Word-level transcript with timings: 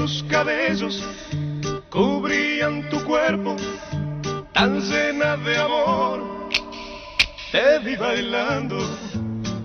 tus 0.00 0.22
cabellos 0.30 1.04
cubrían 1.90 2.88
tu 2.88 3.04
cuerpo 3.04 3.54
tan 4.54 4.80
llena 4.80 5.36
de 5.36 5.58
amor. 5.58 6.48
Te 7.52 7.80
vi 7.80 7.96
bailando, 7.96 8.78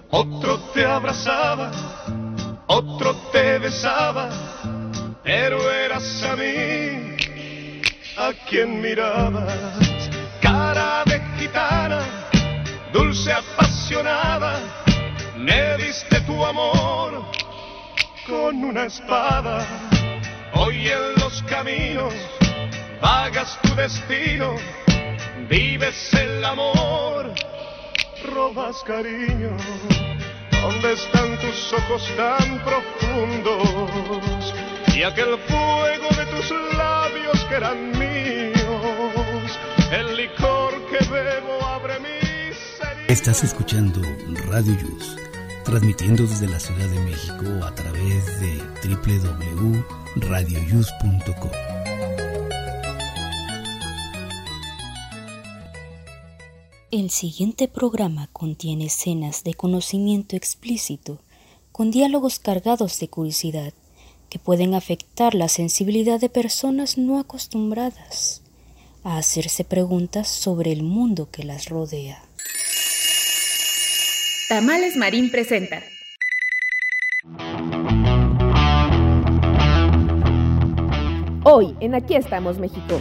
otro 0.10 0.60
te 0.74 0.84
abrazaba, 0.84 1.72
otro 2.68 3.16
te 3.32 3.60
besaba, 3.60 4.28
pero 5.24 5.72
eras 5.72 6.22
a 6.24 6.36
mí 6.36 7.16
a 8.18 8.34
quien 8.50 8.82
mirabas. 8.82 10.10
Cara 10.42 11.04
de 11.06 11.22
gitana, 11.40 12.02
dulce 12.92 13.32
apasionada, 13.32 14.60
me 15.38 15.78
diste 15.78 16.20
tu 16.28 16.46
amor 16.46 17.24
con 18.28 18.64
una 18.66 18.86
espada. 18.86 19.85
Hoy 20.66 20.90
en 20.90 21.22
los 21.22 21.44
caminos 21.44 22.12
vagas 23.00 23.60
tu 23.62 23.76
destino, 23.76 24.56
vives 25.48 26.12
el 26.14 26.44
amor, 26.44 27.32
robas 28.34 28.82
cariño. 28.84 29.56
¿Dónde 30.50 30.94
están 30.94 31.40
tus 31.40 31.72
ojos 31.72 32.10
tan 32.18 32.64
profundos? 32.64 34.56
Y 34.96 35.04
aquel 35.04 35.38
fuego 35.38 36.10
de 36.18 36.26
tus 36.36 36.50
labios 36.76 37.46
que 37.48 37.56
eran 37.56 37.92
míos, 38.00 39.60
el 39.92 40.18
licor 40.18 40.74
que 40.90 40.98
bebo 41.06 41.64
abre 41.64 42.00
mis 42.00 42.58
heridas. 42.82 43.10
Estás 43.10 43.44
escuchando 43.44 44.02
Radio 44.48 44.76
Yus, 44.80 45.16
transmitiendo 45.64 46.24
desde 46.24 46.48
la 46.48 46.60
Ciudad 46.60 46.88
de 46.88 47.00
México 47.02 47.64
a 47.64 47.76
través 47.76 48.40
de 48.40 48.64
www.radioyus.com. 50.16 51.52
El 56.92 57.10
siguiente 57.10 57.68
programa 57.68 58.30
contiene 58.32 58.86
escenas 58.86 59.44
de 59.44 59.54
conocimiento 59.54 60.36
explícito, 60.36 61.20
con 61.72 61.92
diálogos 61.92 62.40
cargados 62.40 63.00
de 63.00 63.10
curiosidad, 63.10 63.74
que 64.30 64.40
pueden 64.40 64.74
afectar 64.74 65.36
la 65.36 65.50
sensibilidad 65.50 66.20
de 66.20 66.30
personas 66.30 66.98
no 66.98 67.20
acostumbradas 67.20 68.42
a 69.04 69.18
hacerse 69.18 69.66
preguntas 69.66 70.30
sobre 70.30 70.72
el 70.72 70.84
mundo 70.84 71.30
que 71.30 71.44
las 71.44 71.68
rodea. 71.68 72.24
Tamales 74.48 74.96
Marín 74.96 75.30
presenta. 75.30 75.84
Hoy 81.48 81.76
en 81.80 81.94
Aquí 81.94 82.16
estamos 82.16 82.58
México. 82.58 83.00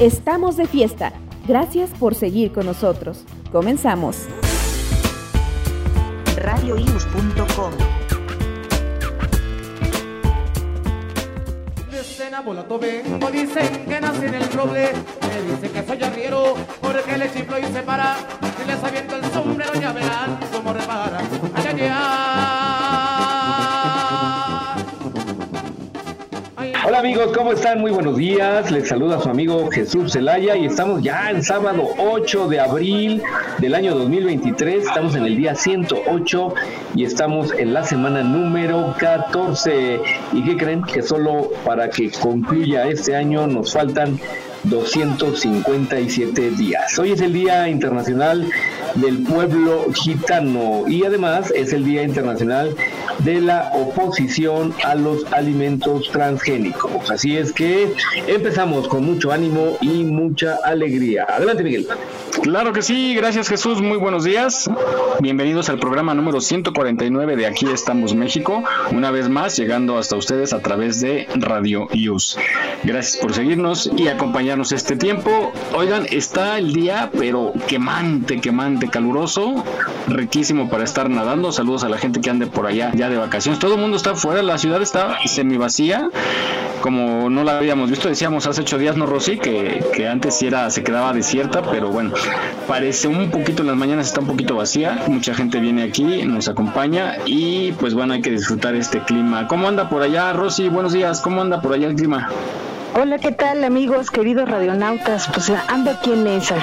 Estamos 0.00 0.56
de 0.56 0.66
fiesta. 0.66 1.12
Gracias 1.46 1.90
por 1.90 2.14
seguir 2.14 2.50
con 2.50 2.64
nosotros. 2.64 3.26
Comenzamos. 3.52 4.26
radioius.com 6.36 7.72
vengo, 12.80 13.30
dicen 13.30 13.84
que 13.86 14.00
nací 14.00 14.24
en 14.24 14.34
el 14.34 14.52
roble, 14.52 14.92
me 15.20 15.52
dicen 15.52 15.72
que 15.72 15.86
soy 15.86 16.02
arriero, 16.02 16.54
porque 16.80 17.18
le 17.18 17.30
chiflo 17.32 17.58
y 17.58 17.64
se 17.64 17.82
para, 17.82 18.16
y 18.62 18.66
les 18.66 18.82
aviento 18.82 19.16
el 19.16 19.24
sombrero 19.26 19.74
ya 19.74 19.92
verán 19.92 20.40
cómo 20.50 20.72
repara. 20.72 21.18
Ay, 21.54 21.66
ay, 21.66 21.90
ay. 21.92 22.29
Hola 26.82 27.00
amigos, 27.00 27.36
¿cómo 27.36 27.52
están? 27.52 27.78
Muy 27.78 27.92
buenos 27.92 28.16
días. 28.16 28.70
Les 28.70 28.88
saluda 28.88 29.20
su 29.20 29.28
amigo 29.28 29.68
Jesús 29.70 30.14
Zelaya 30.14 30.56
y 30.56 30.64
estamos 30.64 31.02
ya 31.02 31.28
el 31.30 31.44
sábado 31.44 31.90
8 31.98 32.48
de 32.48 32.58
abril 32.58 33.22
del 33.58 33.74
año 33.74 33.94
2023. 33.94 34.86
Estamos 34.86 35.14
en 35.14 35.26
el 35.26 35.36
día 35.36 35.54
108 35.54 36.54
y 36.94 37.04
estamos 37.04 37.52
en 37.52 37.74
la 37.74 37.84
semana 37.84 38.22
número 38.22 38.94
14. 38.98 40.00
¿Y 40.32 40.42
qué 40.42 40.56
creen? 40.56 40.82
Que 40.82 41.02
solo 41.02 41.50
para 41.66 41.90
que 41.90 42.10
concluya 42.10 42.88
este 42.88 43.14
año 43.14 43.46
nos 43.46 43.74
faltan 43.74 44.18
257 44.64 46.50
días. 46.50 46.98
Hoy 46.98 47.12
es 47.12 47.20
el 47.20 47.32
Día 47.32 47.68
Internacional 47.68 48.50
del 48.94 49.22
Pueblo 49.22 49.86
Gitano 49.94 50.84
y 50.86 51.04
además 51.04 51.52
es 51.54 51.72
el 51.72 51.84
Día 51.84 52.02
Internacional 52.02 52.74
de 53.20 53.40
la 53.40 53.70
Oposición 53.74 54.74
a 54.84 54.94
los 54.94 55.24
Alimentos 55.32 56.10
Transgénicos. 56.10 57.10
Así 57.10 57.36
es 57.36 57.52
que 57.52 57.92
empezamos 58.26 58.88
con 58.88 59.04
mucho 59.04 59.32
ánimo 59.32 59.78
y 59.80 60.04
mucha 60.04 60.58
alegría. 60.64 61.26
Adelante, 61.28 61.62
Miguel. 61.62 61.86
Claro 62.30 62.72
que 62.72 62.80
sí, 62.80 63.14
gracias 63.14 63.48
Jesús, 63.48 63.82
muy 63.82 63.98
buenos 63.98 64.24
días. 64.24 64.70
Bienvenidos 65.20 65.68
al 65.68 65.78
programa 65.78 66.14
número 66.14 66.40
149 66.40 67.36
de 67.36 67.46
Aquí 67.46 67.66
estamos 67.66 68.14
México, 68.14 68.62
una 68.92 69.10
vez 69.10 69.28
más 69.28 69.56
llegando 69.56 69.98
hasta 69.98 70.16
ustedes 70.16 70.52
a 70.52 70.60
través 70.60 71.00
de 71.00 71.28
Radio 71.34 71.88
IUS. 71.92 72.38
Gracias 72.84 73.18
por 73.18 73.34
seguirnos 73.34 73.90
y 73.96 74.08
acompañarnos 74.08 74.72
este 74.72 74.96
tiempo. 74.96 75.52
Oigan, 75.74 76.06
está 76.10 76.58
el 76.58 76.72
día, 76.72 77.10
pero 77.18 77.52
quemante, 77.66 78.40
quemante, 78.40 78.88
caluroso, 78.88 79.62
riquísimo 80.06 80.70
para 80.70 80.84
estar 80.84 81.10
nadando. 81.10 81.52
Saludos 81.52 81.84
a 81.84 81.88
la 81.88 81.98
gente 81.98 82.20
que 82.20 82.30
ande 82.30 82.46
por 82.46 82.66
allá 82.66 82.92
ya 82.94 83.10
de 83.10 83.18
vacaciones. 83.18 83.58
Todo 83.58 83.74
el 83.74 83.80
mundo 83.80 83.96
está 83.96 84.14
fuera, 84.14 84.42
la 84.42 84.56
ciudad 84.56 84.80
está 84.80 85.18
semi 85.26 85.58
vacía, 85.58 86.08
como 86.80 87.30
no 87.30 87.44
la 87.44 87.58
habíamos 87.58 87.90
visto. 87.90 88.08
Decíamos 88.08 88.46
hace 88.46 88.62
ocho 88.62 88.78
días, 88.78 88.96
¿no, 88.96 89.06
Rosy? 89.06 89.38
Que, 89.38 89.84
que 89.94 90.08
antes 90.08 90.36
sí 90.38 90.46
era, 90.46 90.70
se 90.70 90.82
quedaba 90.82 91.12
desierta, 91.12 91.62
pero 91.62 91.90
bueno, 91.90 92.12
parece 92.66 93.08
un 93.08 93.30
poquito 93.30 93.62
en 93.62 93.68
las 93.68 93.76
mañanas 93.76 94.08
está 94.08 94.20
un 94.20 94.26
poquito 94.26 94.56
vacía. 94.56 95.04
Mucha 95.08 95.34
gente 95.34 95.60
viene 95.60 95.82
aquí, 95.82 96.24
nos 96.24 96.48
acompaña 96.48 97.16
y 97.26 97.72
pues 97.72 97.94
bueno, 97.94 98.14
hay 98.14 98.22
que 98.22 98.30
disfrutar 98.30 98.74
este 98.74 99.00
clima. 99.00 99.46
¿Cómo 99.46 99.68
anda 99.68 99.88
por 99.88 100.02
allá, 100.02 100.32
Rosy? 100.32 100.68
Buenos 100.68 100.92
días, 100.92 101.20
¿cómo 101.20 101.40
anda 101.40 101.60
por 101.60 101.72
allá 101.72 101.88
el 101.88 101.94
clima? 101.94 102.28
Hola, 102.92 103.18
¿qué 103.18 103.30
tal 103.30 103.62
amigos, 103.62 104.10
queridos 104.10 104.48
radionautas? 104.48 105.28
Pues 105.32 105.48
ando 105.68 105.92
aquí 105.92 106.12
en 106.12 106.26
esa. 106.26 106.56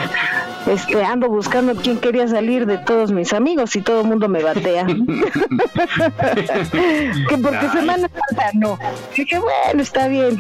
Este, 0.67 1.01
ando 1.03 1.29
buscando 1.29 1.73
quién 1.75 1.99
quería 1.99 2.27
salir 2.27 2.65
de 2.65 2.77
todos 2.77 3.13
mis 3.13 3.31
amigos 3.31 3.77
y 3.77 3.81
todo 3.81 4.01
el 4.01 4.07
mundo 4.07 4.27
me 4.27 4.43
batea. 4.43 4.85
que 7.29 7.37
porque 7.41 7.69
semana 7.69 8.09
santa 8.09 8.51
no. 8.55 8.77
Dije, 9.15 9.39
bueno, 9.39 9.81
está 9.81 10.09
bien. 10.09 10.37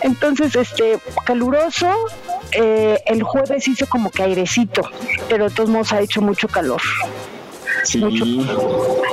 Entonces, 0.00 0.56
este, 0.56 0.98
caluroso, 1.26 1.92
eh, 2.52 2.98
el 3.06 3.22
jueves 3.22 3.68
hizo 3.68 3.86
como 3.86 4.10
que 4.10 4.22
airecito, 4.22 4.88
pero 5.28 5.50
de 5.50 5.54
todos 5.54 5.68
modos 5.68 5.92
ha 5.92 6.00
hecho 6.00 6.22
mucho 6.22 6.48
calor. 6.48 6.80
Sí. 7.86 7.98
Mucho. 7.98 8.24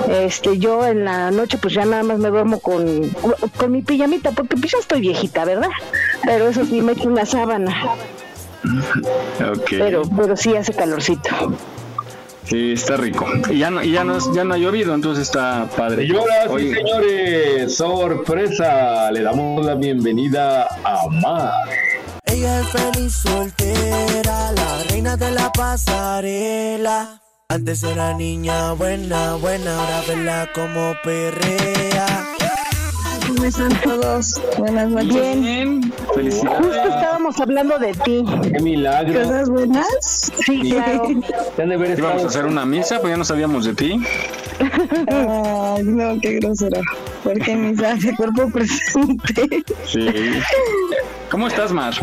Este, 0.09 0.57
yo 0.57 0.85
en 0.85 1.05
la 1.05 1.31
noche 1.31 1.57
pues 1.59 1.73
ya 1.73 1.85
nada 1.85 2.03
más 2.03 2.17
me 2.17 2.29
duermo 2.29 2.59
con, 2.59 3.09
con 3.57 3.71
mi 3.71 3.81
pijamita, 3.81 4.31
porque 4.31 4.57
pues 4.57 4.71
ya 4.71 4.79
estoy 4.79 5.01
viejita, 5.01 5.45
¿verdad? 5.45 5.69
Pero 6.23 6.49
eso 6.49 6.65
sí, 6.65 6.81
me 6.81 6.93
echo 6.93 7.07
una 7.07 7.25
sábana. 7.25 7.73
Ok. 9.51 9.69
Pero, 9.69 10.03
pero 10.15 10.35
sí 10.35 10.55
hace 10.55 10.73
calorcito. 10.73 11.29
Sí, 12.45 12.73
está 12.73 12.97
rico. 12.97 13.25
Y 13.49 13.59
ya 13.59 13.69
no, 13.69 13.83
y 13.83 13.91
ya 13.91 14.03
no, 14.03 14.17
ya 14.33 14.43
no 14.43 14.55
ha 14.55 14.57
llovido, 14.57 14.93
entonces 14.93 15.27
está 15.27 15.67
padre. 15.77 16.05
Y 16.05 16.11
ahora 16.11 16.43
sí, 16.43 16.49
Oye, 16.49 16.75
señores, 16.75 17.75
sorpresa, 17.75 19.11
le 19.11 19.21
damos 19.21 19.65
la 19.65 19.75
bienvenida 19.75 20.67
a 20.83 21.07
Mar. 21.09 21.53
Ella 22.25 22.59
es 22.59 22.69
feliz 22.69 23.13
soltera, 23.13 24.51
la 24.51 24.83
reina 24.89 25.15
de 25.15 25.31
la 25.31 25.51
pasarela. 25.51 27.22
Antes 27.53 27.83
era 27.83 28.15
niña 28.15 28.73
buena, 28.73 29.35
buena, 29.35 29.79
ahora 29.79 30.01
verla 30.07 30.49
como 30.55 30.95
perrea. 31.03 32.25
¿Cómo 33.27 33.45
están 33.45 33.79
todos? 33.83 34.41
Buenas 34.57 34.89
noches. 34.89 35.39
Bien. 35.39 35.93
felicidades. 36.15 36.57
Justo 36.57 36.81
estábamos 36.81 37.39
hablando 37.39 37.77
de 37.77 37.93
ti. 37.93 38.25
¡Qué 38.41 38.59
milagro! 38.59 39.45
buenas? 39.51 39.85
Sí, 40.43 40.71
claro. 40.71 41.09
Te 41.55 41.61
han 41.61 41.69
de 41.69 41.75
haber 41.75 41.99
Íbamos 41.99 42.23
a 42.23 42.25
hacer 42.25 42.47
una 42.47 42.65
misa, 42.65 42.99
pues 42.99 43.11
ya 43.13 43.17
no 43.17 43.23
sabíamos 43.23 43.65
de 43.65 43.75
ti. 43.75 44.03
Ay, 45.11 45.83
no, 45.83 46.19
qué 46.21 46.39
grosera. 46.39 46.81
Porque 47.23 47.55
mi 47.55 47.75
de 47.75 48.15
cuerpo 48.17 48.49
presente. 48.49 49.63
Sí. 49.85 50.09
¿Cómo 51.29 51.45
estás, 51.45 51.71
Mar? 51.71 51.93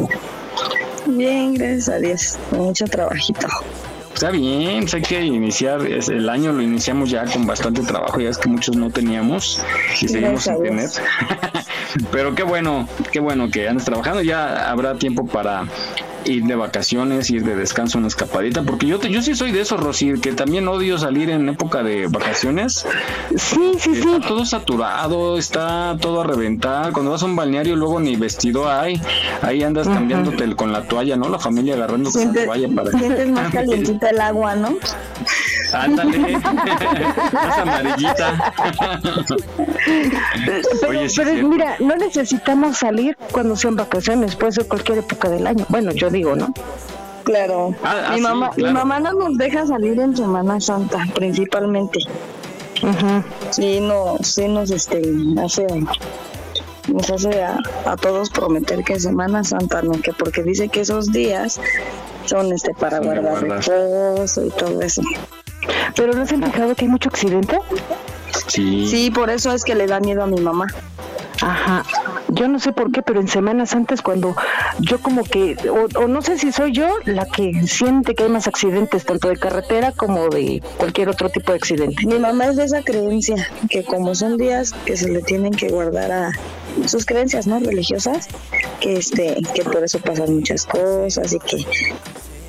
Bien, 1.06 1.54
gracias 1.54 1.88
a 1.88 1.98
Dios. 1.98 2.38
Mucho 2.52 2.84
trabajito. 2.84 3.48
Está 4.20 4.32
bien, 4.32 4.86
sé 4.86 5.00
que 5.00 5.22
iniciar 5.22 5.80
es- 5.86 6.10
el 6.10 6.28
año 6.28 6.52
lo 6.52 6.60
iniciamos 6.60 7.08
ya 7.08 7.24
con 7.24 7.46
bastante 7.46 7.80
trabajo, 7.80 8.20
ya 8.20 8.28
es 8.28 8.36
que 8.36 8.50
muchos 8.50 8.76
no 8.76 8.90
teníamos 8.90 9.62
y 10.02 10.08
seguimos 10.08 10.42
sin 10.44 10.62
tener. 10.62 10.90
Pero 12.12 12.34
qué 12.34 12.42
bueno, 12.42 12.86
qué 13.12 13.18
bueno 13.18 13.48
que 13.50 13.66
andes 13.66 13.86
trabajando, 13.86 14.20
ya 14.20 14.70
habrá 14.70 14.94
tiempo 14.98 15.24
para 15.26 15.64
ir 16.24 16.44
de 16.44 16.54
vacaciones, 16.54 17.30
ir 17.30 17.44
de 17.44 17.56
descanso, 17.56 17.98
una 17.98 18.08
escapadita, 18.08 18.62
porque 18.62 18.86
yo, 18.86 19.00
yo 19.00 19.22
sí 19.22 19.34
soy 19.34 19.52
de 19.52 19.60
esos, 19.60 19.80
Rosy, 19.80 20.20
que 20.20 20.32
también 20.32 20.68
odio 20.68 20.98
salir 20.98 21.30
en 21.30 21.48
época 21.48 21.82
de 21.82 22.06
vacaciones. 22.08 22.86
Sí, 23.36 23.72
sí, 23.78 23.92
está 23.92 24.16
sí. 24.16 24.22
todo 24.26 24.44
saturado, 24.44 25.38
está 25.38 25.96
todo 26.00 26.20
a 26.22 26.24
reventar. 26.24 26.92
Cuando 26.92 27.12
vas 27.12 27.22
a 27.22 27.26
un 27.26 27.36
balneario, 27.36 27.76
luego 27.76 28.00
ni 28.00 28.16
vestido 28.16 28.70
hay. 28.70 29.00
Ahí 29.42 29.62
andas 29.62 29.88
cambiándote 29.88 30.54
con 30.56 30.72
la 30.72 30.82
toalla, 30.82 31.16
¿no? 31.16 31.28
La 31.28 31.38
familia 31.38 31.74
agarrando 31.74 32.10
con 32.10 32.34
la 32.34 32.44
toalla 32.44 32.68
para. 32.74 32.90
Sientes 32.92 33.28
más 33.30 33.50
calientita 33.52 34.10
el 34.10 34.20
agua, 34.20 34.56
¿no? 34.56 34.76
Ándale, 35.72 36.38
más 37.32 37.58
amarillita. 37.58 38.52
Pero, 40.80 41.00
pero 41.16 41.48
mira, 41.48 41.76
no 41.78 41.96
necesitamos 41.96 42.78
salir 42.78 43.16
cuando 43.30 43.56
sean 43.56 43.76
vacaciones, 43.76 44.36
puede 44.36 44.52
ser 44.52 44.66
cualquier 44.66 44.98
época 44.98 45.28
del 45.28 45.46
año. 45.46 45.64
Bueno, 45.68 45.92
yo 45.92 46.09
digo, 46.10 46.36
¿no? 46.36 46.52
Claro. 47.24 47.74
Ah, 47.82 48.02
ah, 48.06 48.10
mi, 48.10 48.16
sí, 48.16 48.22
mamá, 48.22 48.50
claro. 48.50 48.72
mi 48.72 48.78
mamá 48.78 49.00
no 49.00 49.12
nos 49.12 49.36
deja 49.36 49.66
salir 49.66 49.98
en 50.00 50.16
Semana 50.16 50.60
Santa, 50.60 51.06
principalmente. 51.14 52.00
Sí, 53.50 53.80
no, 53.80 54.16
sí 54.22 54.48
nos 54.48 54.70
este, 54.70 55.02
hace, 55.44 55.66
nos 56.88 57.10
hace 57.10 57.42
a, 57.42 57.58
a 57.84 57.96
todos 57.96 58.30
prometer 58.30 58.82
que 58.84 58.98
Semana 58.98 59.44
Santa 59.44 59.82
no, 59.82 59.92
que 60.00 60.12
porque 60.12 60.42
dice 60.42 60.68
que 60.68 60.80
esos 60.80 61.12
días 61.12 61.60
son 62.24 62.52
este 62.52 62.72
para 62.74 63.00
guardar 63.00 63.44
guardar. 63.44 63.62
reposo 63.64 64.46
y 64.46 64.50
todo 64.50 64.80
eso. 64.80 65.02
Pero 65.94 66.14
no 66.14 66.26
se 66.26 66.36
han 66.36 66.42
fijado 66.42 66.74
que 66.74 66.86
hay 66.86 66.90
mucho 66.90 67.10
accidente. 67.10 67.58
Sí. 68.48 68.86
Sí, 68.88 69.10
por 69.10 69.28
eso 69.28 69.52
es 69.52 69.64
que 69.64 69.74
le 69.74 69.86
da 69.86 70.00
miedo 70.00 70.22
a 70.22 70.26
mi 70.26 70.40
mamá. 70.40 70.66
Ajá, 71.42 71.84
yo 72.32 72.48
no 72.48 72.58
sé 72.60 72.72
por 72.72 72.90
qué, 72.92 73.02
pero 73.02 73.20
en 73.20 73.28
Semanas 73.28 73.74
antes 73.74 74.02
cuando 74.02 74.34
yo 74.80 75.00
como 75.00 75.24
que, 75.24 75.56
o, 75.68 76.00
o 76.00 76.08
no 76.08 76.22
sé 76.22 76.38
si 76.38 76.52
soy 76.52 76.72
yo 76.72 76.88
la 77.04 77.26
que 77.26 77.66
siente 77.66 78.14
que 78.14 78.24
hay 78.24 78.28
más 78.30 78.46
accidentes, 78.48 79.04
tanto 79.04 79.28
de 79.28 79.36
carretera 79.36 79.92
como 79.92 80.28
de 80.28 80.62
cualquier 80.76 81.08
otro 81.08 81.28
tipo 81.30 81.52
de 81.52 81.58
accidente. 81.58 82.06
Mi 82.06 82.18
mamá 82.18 82.46
es 82.46 82.56
de 82.56 82.64
esa 82.64 82.82
creencia, 82.82 83.48
que 83.68 83.84
como 83.84 84.14
son 84.14 84.36
días 84.36 84.72
que 84.84 84.96
se 84.96 85.08
le 85.08 85.22
tienen 85.22 85.52
que 85.52 85.68
guardar 85.68 86.10
a 86.12 86.32
sus 86.86 87.04
creencias 87.04 87.46
no 87.46 87.58
religiosas, 87.60 88.28
que 88.80 88.96
este, 88.96 89.36
que 89.54 89.62
por 89.64 89.82
eso 89.84 89.98
pasan 90.00 90.34
muchas 90.36 90.66
cosas 90.66 91.32
y 91.32 91.38
que 91.40 91.64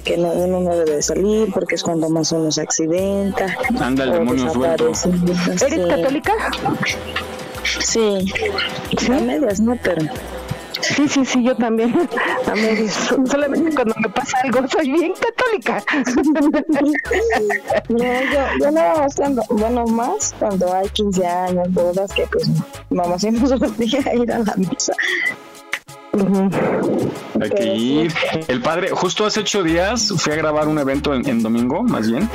que 0.04 0.18
no, 0.18 0.32
uno 0.32 0.62
no 0.62 0.76
debe 0.76 0.96
de 0.96 1.02
salir 1.04 1.52
porque 1.54 1.76
es 1.76 1.84
cuando 1.84 2.10
más 2.10 2.32
uno 2.32 2.52
se 2.52 2.62
accidenta. 2.62 3.56
Anda 3.80 4.06
el 4.06 4.14
demonio 4.14 4.52
suelto. 4.52 4.86
¿Eres 4.88 5.60
Sí. 5.60 5.88
católica? 5.88 6.34
Sí, 7.80 8.34
a 9.08 9.20
medias, 9.20 9.60
no, 9.60 9.78
pero 9.82 10.02
Sí, 10.82 11.08
sí, 11.08 11.26
sí, 11.26 11.44
yo 11.44 11.56
también. 11.56 12.10
A 12.48 12.56
medias. 12.56 12.94
Solamente 13.26 13.74
cuando 13.74 13.94
me 13.98 14.10
pasa 14.10 14.38
algo 14.44 14.68
soy 14.68 14.92
bien 14.92 15.14
católica. 15.14 15.84
no, 17.90 17.98
yo, 17.98 18.40
yo 18.60 18.72
nada 18.72 18.96
más 18.96 19.16
cuando, 19.16 19.44
bueno, 19.50 19.86
más 19.86 20.34
cuando 20.40 20.74
hay 20.74 20.90
15 20.90 21.26
años, 21.26 21.72
bodas, 21.72 22.12
que 22.14 22.26
pues 22.28 22.50
mamá 22.90 23.18
siempre 23.20 23.48
nos 23.48 23.52
obliga 23.52 24.00
a 24.10 24.16
ir 24.16 24.32
a 24.32 24.40
la 24.40 24.56
misa. 24.56 24.94
Hay 27.42 27.50
que 27.50 27.76
ir. 27.76 28.14
El 28.48 28.62
padre, 28.62 28.90
justo 28.90 29.26
hace 29.26 29.42
ocho 29.42 29.64
días 29.64 30.12
fui 30.18 30.34
a 30.34 30.36
grabar 30.36 30.68
un 30.68 30.80
evento 30.80 31.14
en, 31.14 31.28
en 31.28 31.42
domingo, 31.42 31.84
más 31.84 32.10
bien. 32.10 32.30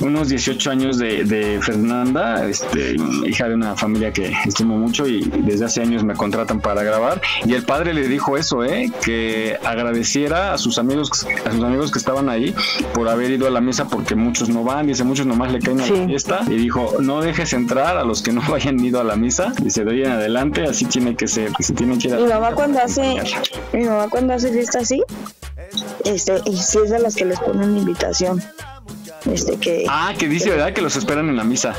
Unos 0.00 0.28
18 0.28 0.70
años 0.70 0.98
de, 0.98 1.24
de 1.24 1.60
Fernanda, 1.60 2.46
este, 2.48 2.96
hija 3.26 3.48
de 3.48 3.54
una 3.54 3.76
familia 3.76 4.12
que 4.12 4.32
estimo 4.46 4.76
mucho 4.76 5.06
y 5.06 5.20
desde 5.20 5.66
hace 5.66 5.82
años 5.82 6.04
me 6.04 6.14
contratan 6.14 6.60
para 6.60 6.82
grabar. 6.82 7.20
Y 7.44 7.54
el 7.54 7.64
padre 7.64 7.94
le 7.94 8.08
dijo 8.08 8.36
eso, 8.36 8.64
¿eh? 8.64 8.90
que 9.04 9.58
agradeciera 9.64 10.52
a 10.54 10.58
sus 10.58 10.78
amigos, 10.78 11.26
a 11.44 11.52
sus 11.52 11.62
amigos 11.62 11.90
que 11.90 11.98
estaban 11.98 12.28
ahí 12.28 12.54
por 12.94 13.08
haber 13.08 13.30
ido 13.30 13.46
a 13.46 13.50
la 13.50 13.60
misa 13.60 13.88
porque 13.88 14.14
muchos 14.14 14.48
no 14.48 14.64
van, 14.64 14.86
dice 14.86 15.04
muchos 15.04 15.26
nomás 15.26 15.52
le 15.52 15.60
caen 15.60 15.80
a 15.80 15.86
la 15.86 16.06
fiesta. 16.06 16.40
Y 16.48 16.56
dijo, 16.56 16.96
no 17.00 17.20
dejes 17.20 17.52
entrar 17.52 17.96
a 17.96 18.04
los 18.04 18.22
que 18.22 18.32
no 18.32 18.42
hayan 18.54 18.78
ido 18.80 19.00
a 19.00 19.04
la 19.04 19.16
misa. 19.16 19.52
Dice, 19.62 19.84
de 19.84 19.92
ahí 19.92 20.02
en 20.02 20.12
adelante, 20.12 20.64
así 20.64 20.86
tiene 20.86 21.14
que 21.14 21.26
ser, 21.26 21.50
se 21.60 21.74
tienen 21.74 21.98
que 21.98 22.08
ir 22.08 22.14
a 22.14 22.18
Mi 22.18 22.26
mamá 22.26 22.54
cuando 22.54 22.80
hace, 22.80 23.16
mi 23.72 23.84
mamá 23.84 24.08
cuando 24.08 24.34
hace 24.34 24.52
fiesta 24.52 24.80
así, 24.80 25.02
este, 26.04 26.40
y 26.46 26.56
si 26.56 26.78
es 26.78 26.90
de 26.90 26.98
las 26.98 27.14
que 27.14 27.24
les 27.24 27.38
ponen 27.40 27.76
invitación. 27.76 28.42
Este 29.26 29.56
que 29.56 29.84
Ah, 29.88 30.12
que 30.18 30.28
dice, 30.28 30.50
¿verdad? 30.50 30.72
Que 30.72 30.82
los 30.82 30.96
esperan 30.96 31.28
en 31.28 31.36
la 31.36 31.44
misa. 31.44 31.74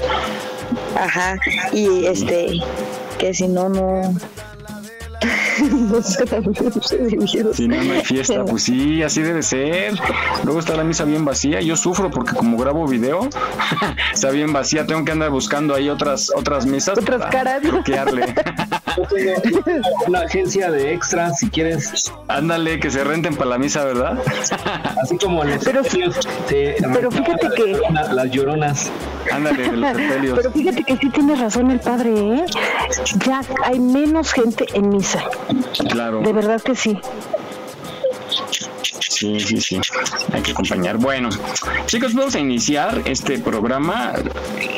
Ajá, 0.96 1.38
y 1.74 2.06
este, 2.06 2.60
que 3.18 3.34
si 3.34 3.48
no, 3.48 3.70
no. 3.70 4.16
no 5.62 6.00
dividido. 7.10 7.54
Si 7.54 7.68
no, 7.68 7.84
no 7.84 7.94
hay 7.94 8.02
fiesta, 8.02 8.44
pues 8.46 8.64
sí, 8.64 9.04
así 9.04 9.22
debe 9.22 9.44
ser. 9.44 9.94
Luego 10.44 10.60
está 10.60 10.76
la 10.76 10.84
misa 10.84 11.04
bien 11.04 11.26
vacía. 11.26 11.62
Yo 11.62 11.76
sufro 11.76 12.10
porque 12.10 12.34
como 12.36 12.58
grabo 12.58 12.88
video, 12.88 13.30
está 14.14 14.32
bien 14.32 14.54
vacía. 14.54 14.86
Tengo 14.86 15.06
que 15.06 15.12
andar 15.12 15.30
buscando 15.30 15.76
ahí 15.76 15.90
otras 15.90 16.32
otras 16.36 16.66
misas. 16.66 16.98
Otras 16.98 17.30
caras. 17.32 17.62
bloquearle. 17.62 18.34
Yo 18.98 19.62
tengo 19.64 19.88
una 20.08 20.20
agencia 20.22 20.72
de 20.72 20.94
extras, 20.94 21.40
si 21.40 21.50
quieres. 21.50 22.12
Ándale, 22.28 22.80
que 22.80 22.90
se 22.90 23.04
renten 23.04 23.36
para 23.36 23.52
la 23.52 23.58
misa, 23.58 23.84
¿verdad? 23.86 24.18
Así 25.02 25.18
como 25.18 25.44
los 25.44 25.64
Pero- 25.64 25.84
sepelios, 25.84 26.16
pero 26.94 27.12
fíjate 27.12 27.44
las 27.48 27.54
que- 27.54 27.74
lloronas- 27.76 28.12
las 28.14 28.32
lloronas. 28.32 28.92
Ándale, 29.32 29.64
de 29.64 29.72
los 29.78 29.90
sepelios. 29.98 30.38
Pero 30.40 30.52
fíjate 30.52 30.84
que 30.84 30.98
sí 30.98 31.10
tiene 31.10 31.36
razón 31.36 31.72
el 31.72 31.80
padre, 31.80 32.12
¿eh? 32.36 32.46
Ya 33.26 33.42
hay 33.64 33.80
menos 33.80 34.34
gente 34.34 34.66
en 34.74 34.90
misa. 34.90 35.24
Claro. 35.90 36.22
De 36.22 36.34
verdad 36.34 36.62
que 36.62 36.76
sí. 36.76 37.00
Sí, 39.22 39.40
sí, 39.40 39.62
sí. 39.62 39.80
Hay 40.34 40.42
que 40.42 40.52
acompañar. 40.52 40.98
Bueno, 40.98 41.30
chicos, 41.86 42.16
vamos 42.16 42.34
a 42.34 42.40
iniciar 42.40 43.04
este 43.06 43.38
programa 43.38 44.14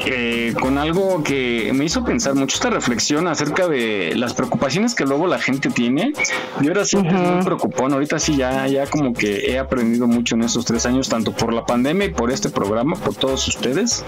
eh, 0.06 0.54
con 0.60 0.78
algo 0.78 1.24
que 1.24 1.72
me 1.74 1.86
hizo 1.86 2.04
pensar 2.04 2.36
mucho 2.36 2.56
esta 2.58 2.70
reflexión 2.70 3.30
acerca 3.30 3.70
de 3.70 4.14
las 4.18 4.34
preocupaciones 4.34 4.96
que 4.96 5.06
luego 5.06 5.28
la 5.28 5.40
gente 5.40 5.70
tiene. 5.70 6.12
Yo 6.60 6.72
era 6.72 6.84
siempre 6.84 7.14
muy 7.14 7.42
preocupón. 7.46 7.94
Ahorita 7.94 8.20
sí 8.20 8.36
ya, 8.36 8.68
ya 8.68 8.86
como 8.88 9.14
que 9.14 9.50
he 9.50 9.58
aprendido 9.58 10.08
mucho 10.08 10.36
en 10.36 10.44
estos 10.44 10.66
tres 10.66 10.86
años, 10.86 11.08
tanto 11.08 11.32
por 11.32 11.54
la 11.54 11.66
pandemia 11.66 12.08
y 12.08 12.10
por 12.10 12.30
este 12.30 12.50
programa, 12.50 12.98
por 12.98 13.16
todos 13.16 13.48
ustedes. 13.48 14.04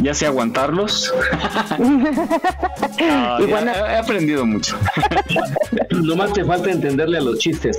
Ya 0.00 0.14
sé 0.14 0.24
aguantarlos. 0.26 1.12
Ah, 3.06 3.38
Y 3.40 3.46
ya 3.46 3.48
bueno- 3.48 3.72
he 3.72 3.96
aprendido 3.96 4.46
mucho. 4.46 4.76
Nomás 5.90 6.32
te 6.32 6.44
falta 6.44 6.70
entenderle 6.70 7.18
a 7.18 7.20
los 7.20 7.38
chistes. 7.38 7.78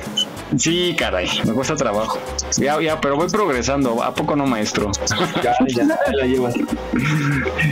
Sí, 0.58 0.96
caray, 0.98 1.28
me 1.44 1.54
cuesta 1.54 1.76
trabajo. 1.76 2.20
Ya, 2.58 2.80
ya, 2.82 3.02
pero 3.02 3.16
voy 3.16 3.28
progresando. 3.30 4.04
¿A 4.04 4.14
poco 4.14 4.36
no, 4.36 4.46
maestro? 4.46 4.92
Ya, 5.44 5.56
ya, 5.68 5.84
ya 5.84 6.12
la 6.12 6.26
llevas. 6.26 6.56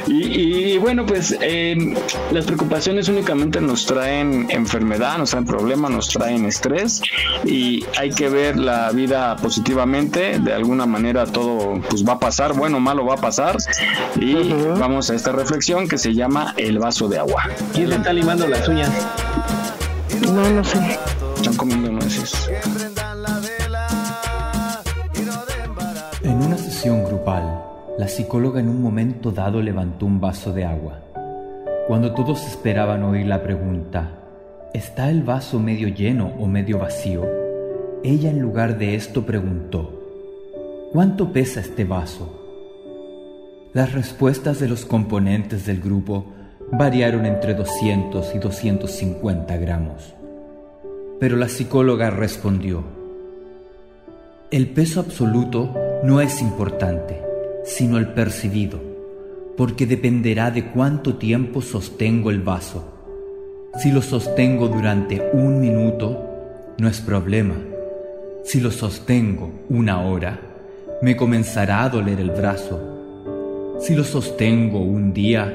Y, 0.08 0.74
y 0.74 0.78
bueno, 0.78 1.06
pues 1.06 1.36
eh, 1.42 1.96
las 2.32 2.46
preocupaciones 2.46 3.08
únicamente 3.08 3.62
nos 3.62 3.86
traen 3.86 4.48
enfermedad, 4.50 5.18
nos 5.18 5.32
traen 5.32 5.46
problemas, 5.46 5.92
nos 5.92 6.10
traen 6.10 6.46
estrés 6.46 7.02
y 7.46 7.86
hay 7.98 8.12
que 8.12 8.30
ver 8.30 8.58
la 8.58 8.92
vida 8.92 9.36
positivamente. 9.38 10.40
De 10.40 10.54
alguna 10.54 10.86
manera 10.86 11.26
todo 11.26 11.82
pues 11.90 12.08
va 12.08 12.14
a 12.14 12.20
pasar, 12.20 12.54
bueno 12.54 12.78
o 12.78 12.80
malo 12.80 13.06
va 13.06 13.16
a 13.16 13.18
pasar. 13.18 13.58
Y 14.20 14.54
vamos 14.78 15.10
a 15.10 15.16
esta 15.16 15.32
reflexión 15.32 15.88
que 15.88 15.98
se 15.98 16.14
llama 16.14 16.54
el 16.58 16.80
vaso 16.80 17.08
de 17.08 17.20
agua. 17.20 17.50
¿Quién 17.74 17.90
le 17.90 17.96
está 17.96 18.14
limando 18.14 18.48
las 18.48 18.68
uñas? 18.68 18.92
No, 20.32 20.50
no 20.50 20.64
sé. 20.64 21.00
En 26.24 26.42
una 26.42 26.58
sesión 26.58 27.04
grupal, 27.04 27.62
la 27.98 28.08
psicóloga 28.08 28.62
en 28.62 28.70
un 28.70 28.82
momento 28.82 29.32
dado 29.32 29.62
levantó 29.62 30.06
un 30.06 30.22
vaso 30.22 30.54
de 30.54 30.64
agua. 30.64 31.02
Cuando 31.88 32.14
todos 32.14 32.48
esperaban 32.48 33.04
oír 33.04 33.26
la 33.26 33.44
pregunta, 33.44 34.12
¿está 34.74 35.10
el 35.10 35.24
vaso 35.24 35.60
medio 35.60 35.90
lleno 35.90 36.34
o 36.40 36.48
medio 36.48 36.80
vacío? 36.80 37.26
Ella 38.06 38.30
en 38.30 38.40
lugar 38.40 38.78
de 38.78 38.96
esto 38.96 39.26
preguntó, 39.26 40.02
¿cuánto 40.94 41.34
pesa 41.34 41.60
este 41.60 41.84
vaso? 41.84 42.40
Las 43.74 43.92
respuestas 43.92 44.62
de 44.62 44.70
los 44.70 44.86
componentes 44.86 45.66
del 45.66 45.82
grupo 45.82 46.26
variaron 46.72 47.26
entre 47.26 47.54
200 47.54 48.34
y 48.34 48.40
250 48.40 49.58
gramos. 49.58 50.14
Pero 51.24 51.38
la 51.38 51.48
psicóloga 51.48 52.10
respondió, 52.10 52.84
el 54.52 54.68
peso 54.68 55.00
absoluto 55.00 55.74
no 56.04 56.20
es 56.20 56.42
importante, 56.42 57.22
sino 57.64 57.98
el 57.98 58.10
percibido, 58.10 58.82
porque 59.56 59.86
dependerá 59.86 60.52
de 60.52 60.66
cuánto 60.72 61.16
tiempo 61.16 61.62
sostengo 61.62 62.30
el 62.30 62.42
vaso. 62.42 62.84
Si 63.82 63.90
lo 63.90 64.02
sostengo 64.02 64.68
durante 64.68 65.30
un 65.32 65.62
minuto, 65.62 66.22
no 66.78 66.90
es 66.90 67.00
problema. 67.00 67.56
Si 68.44 68.60
lo 68.60 68.70
sostengo 68.70 69.50
una 69.70 70.02
hora, 70.02 70.42
me 71.02 71.16
comenzará 71.16 71.84
a 71.86 71.90
doler 71.90 72.20
el 72.20 72.32
brazo. 72.32 73.78
Si 73.80 73.96
lo 73.96 74.04
sostengo 74.04 74.82
un 74.82 75.14
día, 75.14 75.54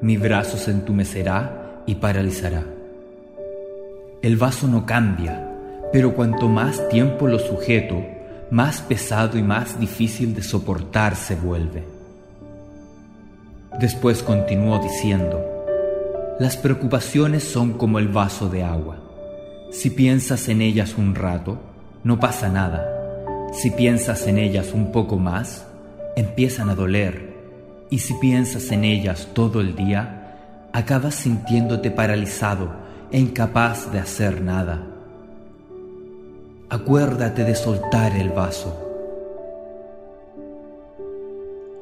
mi 0.00 0.16
brazo 0.16 0.56
se 0.56 0.72
entumecerá 0.72 1.84
y 1.86 1.94
paralizará. 1.94 2.73
El 4.24 4.38
vaso 4.38 4.66
no 4.66 4.86
cambia, 4.86 5.38
pero 5.92 6.14
cuanto 6.14 6.48
más 6.48 6.88
tiempo 6.88 7.28
lo 7.28 7.38
sujeto, 7.38 8.02
más 8.50 8.80
pesado 8.80 9.36
y 9.36 9.42
más 9.42 9.78
difícil 9.78 10.34
de 10.34 10.42
soportar 10.42 11.14
se 11.14 11.36
vuelve. 11.36 11.84
Después 13.78 14.22
continuó 14.22 14.78
diciendo, 14.78 15.44
las 16.40 16.56
preocupaciones 16.56 17.44
son 17.44 17.74
como 17.74 17.98
el 17.98 18.08
vaso 18.08 18.48
de 18.48 18.62
agua. 18.62 18.96
Si 19.70 19.90
piensas 19.90 20.48
en 20.48 20.62
ellas 20.62 20.94
un 20.96 21.14
rato, 21.14 21.58
no 22.02 22.18
pasa 22.18 22.48
nada. 22.48 22.82
Si 23.52 23.72
piensas 23.72 24.26
en 24.26 24.38
ellas 24.38 24.72
un 24.72 24.90
poco 24.90 25.18
más, 25.18 25.66
empiezan 26.16 26.70
a 26.70 26.74
doler. 26.74 27.34
Y 27.90 27.98
si 27.98 28.14
piensas 28.14 28.72
en 28.72 28.84
ellas 28.84 29.28
todo 29.34 29.60
el 29.60 29.76
día, 29.76 30.38
acabas 30.72 31.14
sintiéndote 31.14 31.90
paralizado 31.90 32.83
e 33.10 33.18
incapaz 33.18 33.92
de 33.92 33.98
hacer 33.98 34.40
nada. 34.40 34.86
Acuérdate 36.68 37.44
de 37.44 37.54
soltar 37.54 38.16
el 38.16 38.30
vaso. 38.30 38.80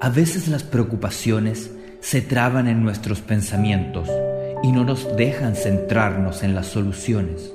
A 0.00 0.08
veces 0.08 0.48
las 0.48 0.64
preocupaciones 0.64 1.70
se 2.00 2.20
traban 2.20 2.66
en 2.66 2.82
nuestros 2.82 3.20
pensamientos 3.20 4.08
y 4.62 4.72
no 4.72 4.84
nos 4.84 5.16
dejan 5.16 5.54
centrarnos 5.54 6.42
en 6.42 6.54
las 6.54 6.66
soluciones, 6.66 7.52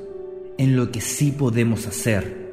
en 0.58 0.76
lo 0.76 0.92
que 0.92 1.02
sí 1.02 1.32
podemos 1.32 1.88
hacer. 1.88 2.48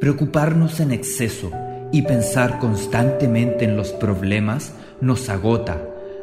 Preocuparnos 0.00 0.80
en 0.80 0.92
exceso 0.92 1.50
y 1.90 2.02
pensar 2.02 2.58
constantemente 2.58 3.64
en 3.64 3.76
los 3.76 3.92
problemas 3.92 4.72
nos 5.00 5.28
agota, 5.28 5.82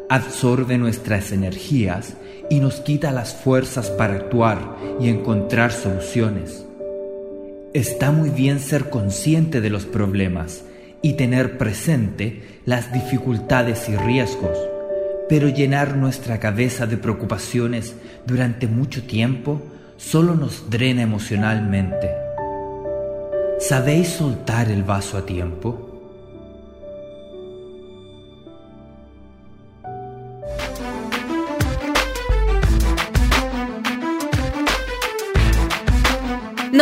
absorbe 0.09 0.77
nuestras 0.77 1.31
energías 1.31 2.15
y 2.49 2.59
nos 2.59 2.75
quita 2.81 3.11
las 3.11 3.33
fuerzas 3.33 3.89
para 3.89 4.15
actuar 4.15 4.77
y 4.99 5.09
encontrar 5.09 5.71
soluciones. 5.71 6.65
Está 7.73 8.11
muy 8.11 8.29
bien 8.29 8.59
ser 8.59 8.89
consciente 8.89 9.61
de 9.61 9.69
los 9.69 9.85
problemas 9.85 10.63
y 11.01 11.13
tener 11.13 11.57
presente 11.57 12.61
las 12.65 12.93
dificultades 12.93 13.89
y 13.89 13.95
riesgos, 13.95 14.57
pero 15.27 15.49
llenar 15.49 15.97
nuestra 15.97 16.39
cabeza 16.39 16.87
de 16.87 16.97
preocupaciones 16.97 17.95
durante 18.25 18.67
mucho 18.67 19.03
tiempo 19.03 19.61
solo 19.97 20.35
nos 20.35 20.69
drena 20.69 21.01
emocionalmente. 21.01 22.09
¿Sabéis 23.59 24.09
soltar 24.09 24.69
el 24.69 24.83
vaso 24.83 25.17
a 25.17 25.25
tiempo? 25.25 25.84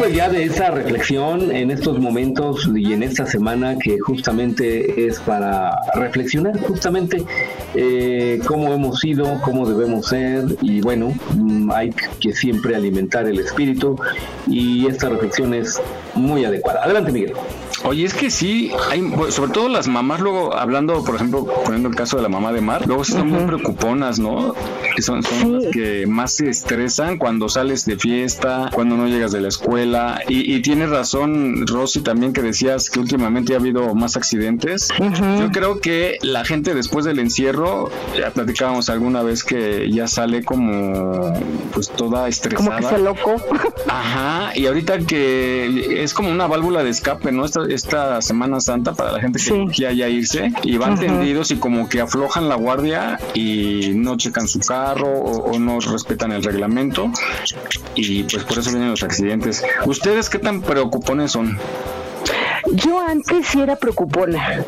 Pues 0.00 0.14
ya 0.14 0.30
de 0.30 0.44
esa 0.44 0.70
reflexión 0.70 1.54
en 1.54 1.70
estos 1.70 1.98
momentos 1.98 2.66
y 2.74 2.94
en 2.94 3.02
esta 3.02 3.26
semana 3.26 3.76
que 3.78 3.98
justamente 3.98 5.06
es 5.06 5.20
para 5.20 5.76
reflexionar 5.94 6.58
justamente 6.58 7.22
eh, 7.74 8.40
cómo 8.46 8.72
hemos 8.72 9.00
sido, 9.00 9.38
cómo 9.42 9.68
debemos 9.68 10.06
ser 10.06 10.56
y 10.62 10.80
bueno, 10.80 11.12
mm, 11.34 11.70
hay 11.72 11.90
que 12.18 12.32
siempre 12.32 12.74
alimentar 12.74 13.26
el 13.26 13.40
espíritu 13.40 14.00
y 14.46 14.86
esta 14.86 15.10
reflexión 15.10 15.52
es 15.52 15.78
muy 16.14 16.46
adecuada. 16.46 16.82
Adelante, 16.82 17.12
Miguel. 17.12 17.34
Oye, 17.84 18.04
es 18.04 18.14
que 18.14 18.30
sí, 18.30 18.70
hay, 18.90 19.02
sobre 19.30 19.52
todo 19.52 19.68
las 19.68 19.88
mamás, 19.88 20.20
luego 20.20 20.54
hablando, 20.54 21.02
por 21.04 21.14
ejemplo, 21.14 21.46
poniendo 21.64 21.88
el 21.88 21.94
caso 21.94 22.16
de 22.16 22.22
la 22.22 22.28
mamá 22.28 22.52
de 22.52 22.60
Mar, 22.60 22.86
luego 22.86 23.04
son 23.04 23.28
muy 23.28 23.44
preocuponas, 23.44 24.18
¿no? 24.18 24.54
Que 24.94 25.02
son, 25.02 25.22
son 25.22 25.54
las 25.54 25.66
que 25.72 26.06
más 26.06 26.34
se 26.34 26.50
estresan 26.50 27.16
cuando 27.18 27.48
sales 27.48 27.86
de 27.86 27.96
fiesta, 27.96 28.70
cuando 28.72 28.96
no 28.96 29.06
llegas 29.08 29.32
de 29.32 29.40
la 29.40 29.48
escuela. 29.48 30.20
Y, 30.28 30.54
y 30.54 30.60
tienes 30.62 30.90
razón, 30.90 31.66
Rosy, 31.66 32.00
también 32.00 32.32
que 32.32 32.42
decías 32.42 32.90
que 32.90 33.00
últimamente 33.00 33.54
ha 33.54 33.56
habido 33.56 33.94
más 33.94 34.16
accidentes. 34.16 34.88
Yo 35.38 35.50
creo 35.50 35.80
que 35.80 36.18
la 36.22 36.44
gente 36.44 36.74
después 36.74 37.04
del 37.04 37.18
encierro, 37.18 37.90
ya 38.16 38.30
platicábamos 38.30 38.90
alguna 38.90 39.22
vez 39.22 39.42
que 39.44 39.90
ya 39.90 40.06
sale 40.06 40.44
como 40.44 41.32
pues 41.72 41.88
toda 41.88 42.28
estresada. 42.28 42.76
Como 42.76 42.88
que 42.88 42.94
se 42.94 43.02
loco. 43.02 43.36
Ajá, 43.88 44.52
y 44.54 44.66
ahorita 44.66 44.98
que 44.98 46.02
es 46.02 46.14
como 46.14 46.30
una 46.30 46.46
válvula 46.46 46.82
de 46.84 46.90
escape, 46.90 47.32
¿no? 47.32 47.44
Esta, 47.44 47.69
esta 47.74 48.20
Semana 48.22 48.60
Santa 48.60 48.94
para 48.94 49.12
la 49.12 49.20
gente 49.20 49.40
que 49.40 49.66
quiera 49.66 49.92
ya 49.92 50.08
irse 50.08 50.52
y 50.62 50.76
van 50.76 50.98
tendidos 50.98 51.50
y 51.50 51.56
como 51.56 51.88
que 51.88 52.00
aflojan 52.00 52.48
la 52.48 52.56
guardia 52.56 53.18
y 53.34 53.92
no 53.94 54.16
checan 54.16 54.48
su 54.48 54.60
carro 54.60 55.08
o, 55.08 55.52
o 55.52 55.58
no 55.58 55.80
respetan 55.80 56.32
el 56.32 56.42
reglamento 56.42 57.10
y 57.94 58.24
pues 58.24 58.44
por 58.44 58.58
eso 58.58 58.70
vienen 58.70 58.90
los 58.90 59.02
accidentes. 59.02 59.64
¿Ustedes 59.86 60.28
qué 60.28 60.38
tan 60.38 60.62
preocupones 60.62 61.32
son? 61.32 61.58
Yo 62.72 63.00
antes 63.00 63.48
sí 63.48 63.60
era 63.60 63.76
preocupona, 63.76 64.64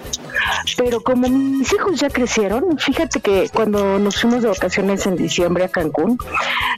pero 0.76 1.02
como 1.02 1.28
mis 1.28 1.72
hijos 1.72 2.00
ya 2.00 2.10
crecieron, 2.10 2.78
fíjate 2.78 3.20
que 3.20 3.48
cuando 3.52 3.98
nos 3.98 4.20
fuimos 4.20 4.42
de 4.42 4.48
vacaciones 4.48 5.06
en 5.06 5.16
diciembre 5.16 5.64
a 5.64 5.68
Cancún, 5.68 6.18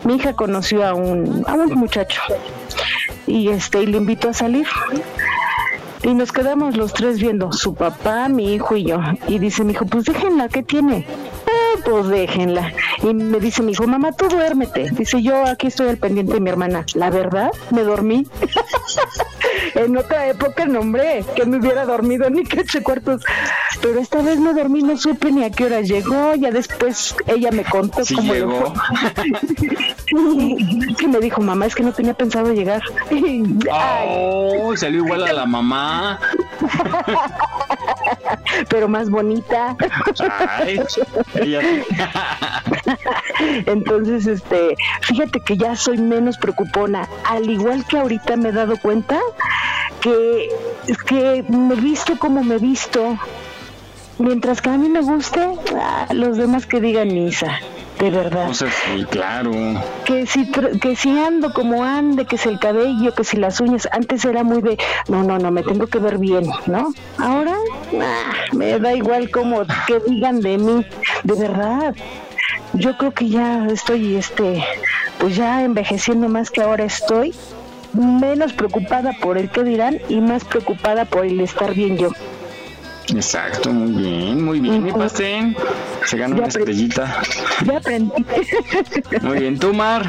mi 0.05 0.17
hija 0.17 0.35
conoció 0.35 0.85
a 0.85 0.93
un, 0.95 1.45
a 1.47 1.55
un 1.55 1.75
muchacho 1.75 2.21
y 3.27 3.49
este 3.49 3.83
y 3.83 3.87
le 3.87 3.97
invitó 3.97 4.31
a 4.31 4.35
salir. 4.35 4.67
Y 6.05 6.13
nos 6.13 6.33
quedamos 6.33 6.77
los 6.77 6.93
tres 6.93 7.19
viendo, 7.19 7.51
su 7.51 7.75
papá, 7.75 8.29
mi 8.29 8.53
hijo 8.53 8.77
y 8.77 8.85
yo. 8.85 8.99
Y 9.27 9.39
dice 9.39 9.65
mi 9.65 9.73
hijo, 9.73 9.87
pues 9.87 10.05
déjenla, 10.05 10.49
¿qué 10.49 10.63
tiene? 10.63 11.07
Pues 11.85 12.09
déjenla. 12.09 12.73
Y 13.03 13.15
me 13.15 13.39
dice 13.41 13.63
mi 13.63 13.73
hijo, 13.73 13.87
mamá, 13.87 14.13
tú 14.13 14.29
duérmete. 14.29 14.91
Dice, 14.91 15.23
yo 15.23 15.45
aquí 15.47 15.67
estoy 15.69 15.89
al 15.89 15.99
pendiente 15.99 16.35
de 16.35 16.41
mi 16.41 16.51
hermana. 16.51 16.85
La 16.95 17.11
verdad, 17.11 17.51
me 17.71 17.83
dormí. 17.83 18.27
en 19.75 19.97
otra 19.97 20.29
época, 20.29 20.67
no, 20.67 20.81
hombre, 20.81 21.25
que 21.35 21.45
me 21.45 21.59
hubiera 21.59 21.85
dormido 21.85 22.31
ni 22.31 22.45
que 22.45 22.61
ocho 22.61 22.83
cuartos. 22.83 23.23
Pero 23.81 24.01
esta 24.01 24.23
vez 24.23 24.39
me 24.39 24.53
dormí, 24.55 24.83
no 24.83 24.97
supe 24.97 25.31
ni 25.33 25.45
a 25.45 25.51
qué 25.51 25.67
hora 25.67 25.81
llegó. 25.81 26.35
Ya 26.35 26.51
después 26.51 27.15
ella 27.27 27.51
me 27.51 27.65
contó 27.65 28.05
Sí 28.05 28.15
cómo 28.15 28.33
le 28.33 28.41
llegó. 28.41 28.73
que 30.99 31.09
me 31.09 31.19
dijo, 31.19 31.41
mamá, 31.41 31.67
es 31.67 31.75
que 31.75 31.83
no 31.83 31.93
tenía 31.93 32.15
pensado 32.15 32.53
llegar. 32.53 32.83
Oh, 34.07 34.77
salió 34.77 35.05
igual 35.05 35.25
a 35.25 35.33
la 35.33 35.47
mamá. 35.47 36.21
pero 38.69 38.89
más 38.89 39.11
bonita. 39.11 39.77
Ay, 40.49 40.81
ella- 41.35 41.61
Entonces, 43.67 44.27
este, 44.27 44.77
fíjate 45.03 45.41
que 45.41 45.57
ya 45.57 45.77
soy 45.77 45.99
menos 45.99 46.39
preocupona, 46.39 47.09
al 47.25 47.49
igual 47.49 47.85
que 47.87 47.99
ahorita 47.99 48.37
me 48.37 48.51
he 48.51 48.53
dado 48.53 48.77
cuenta 48.79 49.19
que 50.01 50.49
que 51.07 51.45
me 51.49 51.75
visto 51.77 52.19
como 52.19 52.43
me 52.45 52.59
visto. 52.59 53.19
Mientras 54.19 54.61
que 54.63 54.71
a 54.71 54.79
mí 54.79 54.89
me 54.89 55.01
guste, 55.01 55.41
ah, 55.81 56.07
los 56.13 56.37
demás 56.37 56.67
que 56.67 56.81
digan 56.81 57.09
misa, 57.09 57.59
de 57.99 58.11
verdad. 58.11 58.51
O 58.51 58.55
sea, 58.55 58.71
sí, 58.71 59.05
claro. 59.11 59.53
que 60.05 60.27
si 60.27 60.51
que 60.81 60.97
si 60.97 61.19
ando 61.19 61.53
como 61.53 61.85
ande, 61.85 62.27
que 62.27 62.37
si 62.39 62.49
el 62.49 62.59
cabello, 62.59 63.15
que 63.15 63.25
si 63.25 63.37
las 63.37 63.61
uñas, 63.61 63.89
antes 63.93 64.25
era 64.25 64.43
muy 64.43 64.63
de, 64.63 64.79
no, 65.09 65.23
no, 65.23 65.39
no, 65.39 65.51
me 65.51 65.63
tengo 65.63 65.87
que 65.87 65.99
ver 65.99 66.19
bien, 66.19 66.45
¿no? 66.67 66.93
Ahora, 67.19 67.57
ah, 68.01 68.33
me 68.53 68.79
da 68.79 68.95
igual 68.95 69.31
como 69.31 69.63
que 69.87 70.01
digan 70.07 70.41
de 70.41 70.59
mí, 70.59 70.87
de 71.23 71.35
verdad. 71.35 71.95
Yo 72.75 72.97
creo 72.99 73.13
que 73.13 73.29
ya 73.29 73.67
estoy, 73.67 74.17
este, 74.17 74.65
pues 75.19 75.37
ya 75.37 75.63
envejeciendo 75.63 76.29
más 76.29 76.51
que 76.51 76.63
ahora 76.63 76.85
estoy, 76.85 77.33
menos 77.93 78.53
preocupada 78.53 79.13
por 79.13 79.39
el 79.39 79.49
que 79.49 79.63
dirán 79.63 80.01
y 80.09 80.21
más 80.21 80.45
preocupada 80.45 81.05
por 81.05 81.25
el 81.25 81.41
estar 81.41 81.73
bien 81.73 81.97
yo. 81.97 82.11
Exacto, 83.15 83.71
muy 83.71 83.93
bien, 83.93 84.45
muy 84.45 84.61
bien, 84.61 84.83
mi 84.83 84.93
pastel. 84.93 85.57
Se 86.07 86.17
gana 86.19 86.35
una 86.35 86.47
estrellita. 86.47 87.23
Ya 87.65 87.77
aprendí. 87.79 88.25
Muy 89.23 89.39
bien, 89.39 89.59
tú, 89.59 89.73
Mar, 89.73 90.05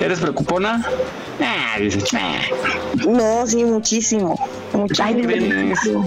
¿eres 0.00 0.18
preocupona? 0.20 0.84
Ah, 1.40 1.78
dices, 1.78 2.04
"Ah". 2.14 2.38
No, 3.06 3.46
sí, 3.46 3.64
muchísimo. 3.64 4.38
Muchísimo. 4.72 6.04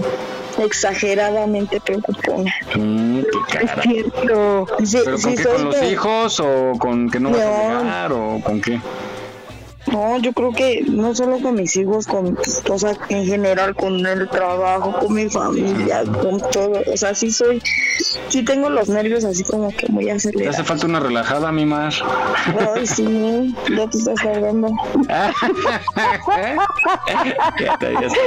Exageradamente 0.58 1.80
preocupona. 1.80 2.52
Mm, 2.76 3.20
qué 3.50 3.58
Es 3.64 3.70
cierto. 3.82 4.66
Sí, 4.84 4.98
¿Pero 5.04 5.10
con 5.12 5.18
sí, 5.30 5.36
qué? 5.36 5.42
soy 5.42 5.52
¿Con 5.54 5.64
los 5.64 5.80
de- 5.80 5.90
hijos 5.90 6.40
o 6.40 6.72
con 6.78 7.10
que 7.10 7.18
no 7.18 7.30
vas 7.30 7.40
a 7.40 7.44
No. 7.46 7.80
llegar 7.80 8.12
o 8.12 8.40
con 8.44 8.60
qué? 8.60 8.78
No, 9.92 10.18
yo 10.18 10.32
creo 10.32 10.52
que 10.52 10.82
no 10.88 11.14
solo 11.14 11.38
con 11.40 11.54
mis 11.56 11.76
hijos, 11.76 12.06
con, 12.06 12.36
o 12.70 12.78
sea, 12.78 12.96
en 13.10 13.26
general, 13.26 13.74
con 13.74 14.04
el 14.06 14.28
trabajo, 14.28 14.98
con 15.00 15.14
mi 15.14 15.28
familia, 15.28 16.02
con 16.04 16.40
todo. 16.50 16.82
O 16.92 16.96
sea, 16.96 17.14
sí 17.14 17.30
soy, 17.30 17.62
sí 18.28 18.42
tengo 18.42 18.70
los 18.70 18.88
nervios 18.88 19.24
así 19.24 19.44
como 19.44 19.68
que 19.76 19.86
muy 19.88 20.06
Te 20.06 20.12
acelerados. 20.12 20.54
hace 20.56 20.64
falta 20.64 20.86
una 20.86 21.00
relajada, 21.00 21.52
mi 21.52 21.66
mar. 21.66 21.92
Ay, 22.74 22.86
sí, 22.86 23.54
ya 23.76 23.86
te 23.88 23.98
estás 23.98 24.18
cargando. 24.20 24.68
Ya 27.60 27.76
te 27.78 27.86
habías 27.86 28.12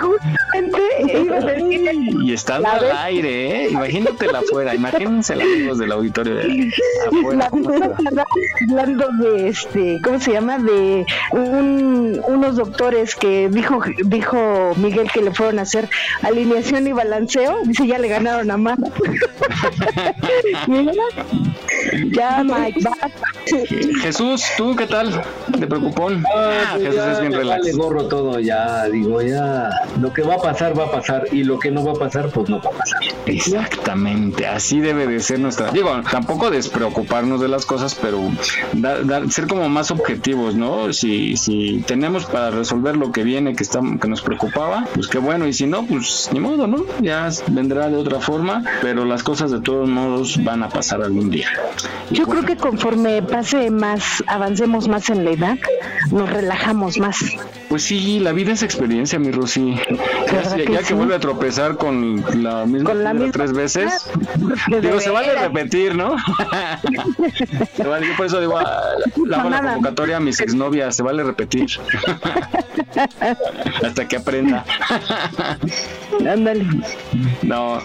Justamente 0.00 0.80
iba 1.24 1.36
a 1.36 1.40
decir 1.40 1.90
Y 2.24 2.32
estando 2.32 2.68
La 2.68 2.74
al 2.74 2.80
vez- 2.80 2.92
aire, 3.04 3.64
¿eh? 3.64 3.68
Imagínatela 3.70 4.38
afuera. 4.40 4.74
Imagínense 4.74 5.34
los 5.36 5.44
amigos 5.44 5.78
del 5.78 5.92
auditorio 5.92 6.34
de 6.36 6.72
afuera. 7.06 7.38
La 7.38 7.50
pasada, 7.50 8.24
hablando 8.70 9.08
de 9.20 9.48
este, 9.48 10.00
¿cómo 10.02 10.18
se 10.20 10.32
llama? 10.32 10.58
De 10.58 11.01
un- 11.32 12.20
unos 12.26 12.56
doctores 12.56 13.14
que 13.14 13.48
dijo 13.48 13.80
dijo 14.04 14.72
Miguel 14.76 15.10
que 15.12 15.22
le 15.22 15.32
fueron 15.32 15.58
a 15.58 15.62
hacer 15.62 15.88
alineación 16.22 16.86
y 16.86 16.92
balanceo, 16.92 17.58
dice 17.64 17.86
ya 17.86 17.98
le 17.98 18.08
ganaron 18.08 18.50
a 18.50 18.56
mano. 18.56 18.86
Mira, 20.66 20.92
ya 22.12 22.42
Mike, 22.44 22.80
va. 22.86 22.92
Jesús, 24.02 24.44
¿tú 24.56 24.74
qué 24.76 24.86
tal? 24.86 25.22
¿Te 25.58 25.66
preocupón? 25.66 26.24
Ah, 26.34 26.72
pues 26.72 26.82
Jesús 26.84 26.96
ya 26.96 27.12
es 27.12 27.20
bien 27.20 27.32
relax. 27.32 27.60
vale 27.60 27.72
gorro 27.72 28.08
todo 28.08 28.40
ya, 28.40 28.84
digo, 28.86 29.20
ya 29.22 29.68
lo 30.00 30.12
que 30.12 30.22
va 30.22 30.34
a 30.34 30.38
pasar 30.38 30.78
va 30.78 30.84
a 30.84 30.90
pasar 30.92 31.24
y 31.32 31.44
lo 31.44 31.58
que 31.58 31.70
no 31.70 31.84
va 31.84 31.92
a 31.92 31.94
pasar 31.96 32.28
pues 32.30 32.48
no 32.48 32.60
va 32.60 32.70
a 32.70 32.72
pasar. 32.72 33.00
Exactamente, 33.26 34.46
así 34.46 34.80
debe 34.80 35.06
de 35.06 35.20
ser 35.20 35.40
nuestra. 35.40 35.70
Digo, 35.70 35.90
tampoco 36.10 36.50
despreocuparnos 36.50 37.40
de 37.40 37.48
las 37.48 37.66
cosas, 37.66 37.94
pero 37.94 38.20
dar- 38.72 39.06
dar- 39.06 39.30
ser 39.30 39.46
como 39.46 39.68
más 39.68 39.90
objetivos, 39.90 40.54
¿no? 40.54 40.91
Si, 40.92 41.36
si 41.36 41.82
tenemos 41.86 42.24
para 42.26 42.50
resolver 42.50 42.96
lo 42.96 43.12
que 43.12 43.24
viene 43.24 43.54
que, 43.54 43.62
está, 43.62 43.80
que 44.00 44.08
nos 44.08 44.22
preocupaba, 44.22 44.86
pues 44.94 45.08
qué 45.08 45.18
bueno, 45.18 45.46
y 45.46 45.52
si 45.52 45.66
no, 45.66 45.84
pues 45.86 46.28
ni 46.32 46.40
modo, 46.40 46.66
¿no? 46.66 46.84
Ya 47.00 47.28
vendrá 47.48 47.88
de 47.88 47.96
otra 47.96 48.20
forma, 48.20 48.64
pero 48.80 49.04
las 49.04 49.22
cosas 49.22 49.50
de 49.50 49.60
todos 49.60 49.88
modos 49.88 50.42
van 50.42 50.62
a 50.62 50.68
pasar 50.68 51.02
algún 51.02 51.30
día. 51.30 51.48
Yo 52.10 52.26
creo 52.26 52.44
que 52.44 52.56
conforme 52.56 53.22
pase 53.22 53.70
más, 53.70 54.22
avancemos 54.26 54.88
más 54.88 55.10
en 55.10 55.24
la 55.24 55.30
edad, 55.30 55.58
nos 56.10 56.30
relajamos 56.30 56.98
más. 56.98 57.18
Pues 57.72 57.84
sí, 57.84 58.20
la 58.20 58.32
vida 58.32 58.52
es 58.52 58.62
experiencia, 58.62 59.18
mi 59.18 59.30
Rosy. 59.30 59.74
Ya, 60.26 60.32
¿Verdad 60.34 60.56
ya 60.58 60.78
que 60.80 60.84
sí? 60.84 60.92
vuelve 60.92 61.14
a 61.14 61.20
tropezar 61.20 61.78
con 61.78 62.22
la 62.42 62.66
misma, 62.66 62.90
Con 62.90 63.02
la 63.02 63.14
misma- 63.14 63.32
tres 63.32 63.54
veces, 63.54 64.10
digo, 64.82 65.00
se 65.00 65.08
vale 65.08 65.34
repetir, 65.34 65.94
¿no? 65.94 66.16
Se 67.74 67.84
vale, 67.84 68.06
yo 68.08 68.14
por 68.16 68.26
eso 68.26 68.40
digo, 68.40 68.58
ah, 68.58 68.82
la 69.26 69.40
hago 69.40 69.48
la 69.48 69.60
convocatoria 69.62 70.18
a 70.18 70.20
mis 70.20 70.38
exnovias, 70.40 70.94
se 70.96 71.02
vale 71.02 71.22
repetir. 71.24 71.66
Hasta 73.82 74.06
que 74.06 74.16
aprenda. 74.16 74.64
Ándale. 76.30 76.66
No, 77.42 77.80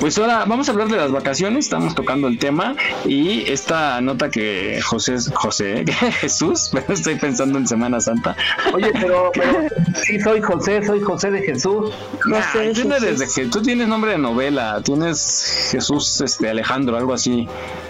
pues 0.00 0.18
ahora 0.18 0.44
vamos 0.44 0.68
a 0.68 0.72
hablar 0.72 0.88
de 0.88 0.96
las 0.96 1.12
vacaciones, 1.12 1.66
estamos 1.66 1.94
tocando 1.94 2.26
el 2.26 2.38
tema 2.38 2.74
y 3.06 3.48
esta 3.50 4.00
nota 4.00 4.30
que 4.30 4.80
José, 4.84 5.16
José, 5.34 5.84
Jesús, 6.20 6.72
estoy 6.88 7.14
pensando 7.16 7.58
en 7.58 7.66
Semana 7.68 8.00
Santa. 8.00 8.36
Oye, 8.72 8.90
pero, 9.06 9.30
pero 9.34 9.68
sí 10.02 10.18
soy 10.20 10.40
José, 10.40 10.84
soy 10.84 11.00
José 11.00 11.30
de 11.30 11.42
Jesús. 11.42 11.92
Nah, 12.26 12.40
tú, 12.74 12.88
no 12.88 12.96
eres 12.96 13.18
de 13.18 13.26
Je- 13.26 13.50
tú 13.50 13.62
tienes 13.62 13.88
nombre 13.88 14.12
de 14.12 14.18
novela, 14.18 14.80
tienes 14.82 15.68
Jesús 15.70 16.20
este, 16.20 16.48
Alejandro, 16.50 16.96
algo 16.96 17.12
así, 17.12 17.48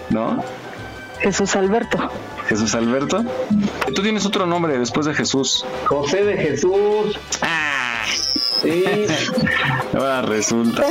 ¿no? 0.09 0.43
Jesús 1.19 1.55
Alberto. 1.55 1.97
Jesús 2.47 2.75
Alberto. 2.75 3.23
Tú 3.95 4.01
tienes 4.03 4.25
otro 4.25 4.45
nombre 4.45 4.77
después 4.77 5.05
de 5.07 5.13
Jesús. 5.13 5.65
José 5.85 6.23
de 6.23 6.37
Jesús. 6.37 7.17
Sí. 8.61 8.83
Ahora 9.93 10.21
resulta. 10.21 10.83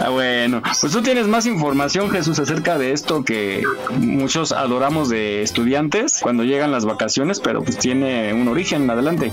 ah, 0.00 0.10
bueno, 0.10 0.62
pues 0.62 0.92
tú 0.92 1.02
tienes 1.02 1.26
más 1.26 1.46
información, 1.46 2.10
Jesús, 2.10 2.38
acerca 2.38 2.78
de 2.78 2.92
esto 2.92 3.24
que 3.24 3.62
muchos 3.98 4.52
adoramos 4.52 5.08
de 5.08 5.42
estudiantes 5.42 6.20
cuando 6.20 6.44
llegan 6.44 6.72
las 6.72 6.84
vacaciones, 6.84 7.40
pero 7.40 7.62
pues 7.62 7.78
tiene 7.78 8.32
un 8.32 8.48
origen. 8.48 8.90
Adelante. 8.90 9.32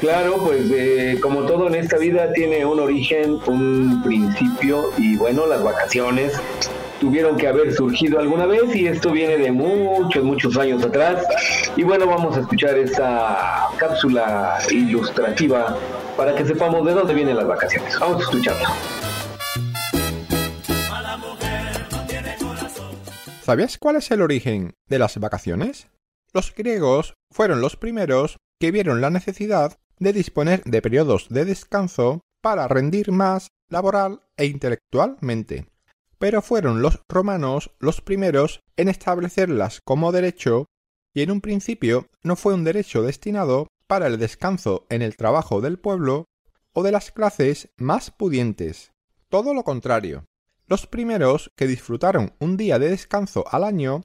Claro, 0.00 0.36
pues 0.44 0.70
eh, 0.70 1.18
como 1.22 1.42
todo 1.42 1.68
en 1.68 1.74
esta 1.74 1.96
vida 1.96 2.32
tiene 2.32 2.66
un 2.66 2.80
origen, 2.80 3.38
un 3.46 4.02
principio 4.02 4.90
y 4.98 5.16
bueno, 5.16 5.46
las 5.46 5.62
vacaciones 5.62 6.32
tuvieron 7.00 7.36
que 7.36 7.46
haber 7.46 7.72
surgido 7.72 8.18
alguna 8.18 8.46
vez 8.46 8.74
y 8.74 8.86
esto 8.86 9.12
viene 9.12 9.36
de 9.38 9.52
muchos, 9.52 10.24
muchos 10.24 10.56
años 10.56 10.82
atrás. 10.82 11.24
Y 11.76 11.82
bueno, 11.82 12.06
vamos 12.06 12.36
a 12.36 12.40
escuchar 12.40 12.76
esta 12.78 13.68
cápsula 13.78 14.58
ilustrativa 14.70 15.78
para 16.16 16.34
que 16.34 16.44
sepamos 16.44 16.84
de 16.86 16.92
dónde 16.92 17.14
vienen 17.14 17.36
las 17.36 17.46
vacaciones. 17.46 17.98
Vamos 17.98 18.20
a 18.20 18.22
escucharla. 18.22 18.72
¿Sabías 23.42 23.78
cuál 23.78 23.96
es 23.96 24.10
el 24.10 24.22
origen 24.22 24.74
de 24.88 24.98
las 24.98 25.18
vacaciones? 25.18 25.88
Los 26.32 26.52
griegos 26.52 27.14
fueron 27.30 27.60
los 27.60 27.76
primeros 27.76 28.38
que 28.58 28.72
vieron 28.72 29.00
la 29.00 29.10
necesidad 29.10 29.78
de 29.98 30.12
disponer 30.12 30.62
de 30.64 30.82
periodos 30.82 31.28
de 31.28 31.44
descanso 31.44 32.22
para 32.42 32.68
rendir 32.68 33.12
más 33.12 33.48
laboral 33.68 34.20
e 34.36 34.46
intelectualmente. 34.46 35.66
Pero 36.18 36.42
fueron 36.42 36.82
los 36.82 37.02
romanos 37.08 37.70
los 37.78 38.00
primeros 38.00 38.62
en 38.76 38.88
establecerlas 38.88 39.80
como 39.84 40.12
derecho 40.12 40.66
y 41.14 41.22
en 41.22 41.30
un 41.30 41.40
principio 41.40 42.08
no 42.22 42.36
fue 42.36 42.54
un 42.54 42.64
derecho 42.64 43.02
destinado 43.02 43.68
para 43.86 44.06
el 44.06 44.18
descanso 44.18 44.86
en 44.90 45.02
el 45.02 45.16
trabajo 45.16 45.60
del 45.60 45.78
pueblo 45.78 46.26
o 46.72 46.82
de 46.82 46.92
las 46.92 47.10
clases 47.10 47.70
más 47.76 48.10
pudientes. 48.10 48.92
Todo 49.28 49.54
lo 49.54 49.64
contrario. 49.64 50.24
Los 50.66 50.86
primeros 50.86 51.50
que 51.56 51.66
disfrutaron 51.66 52.34
un 52.38 52.56
día 52.56 52.78
de 52.78 52.90
descanso 52.90 53.44
al 53.50 53.64
año 53.64 54.02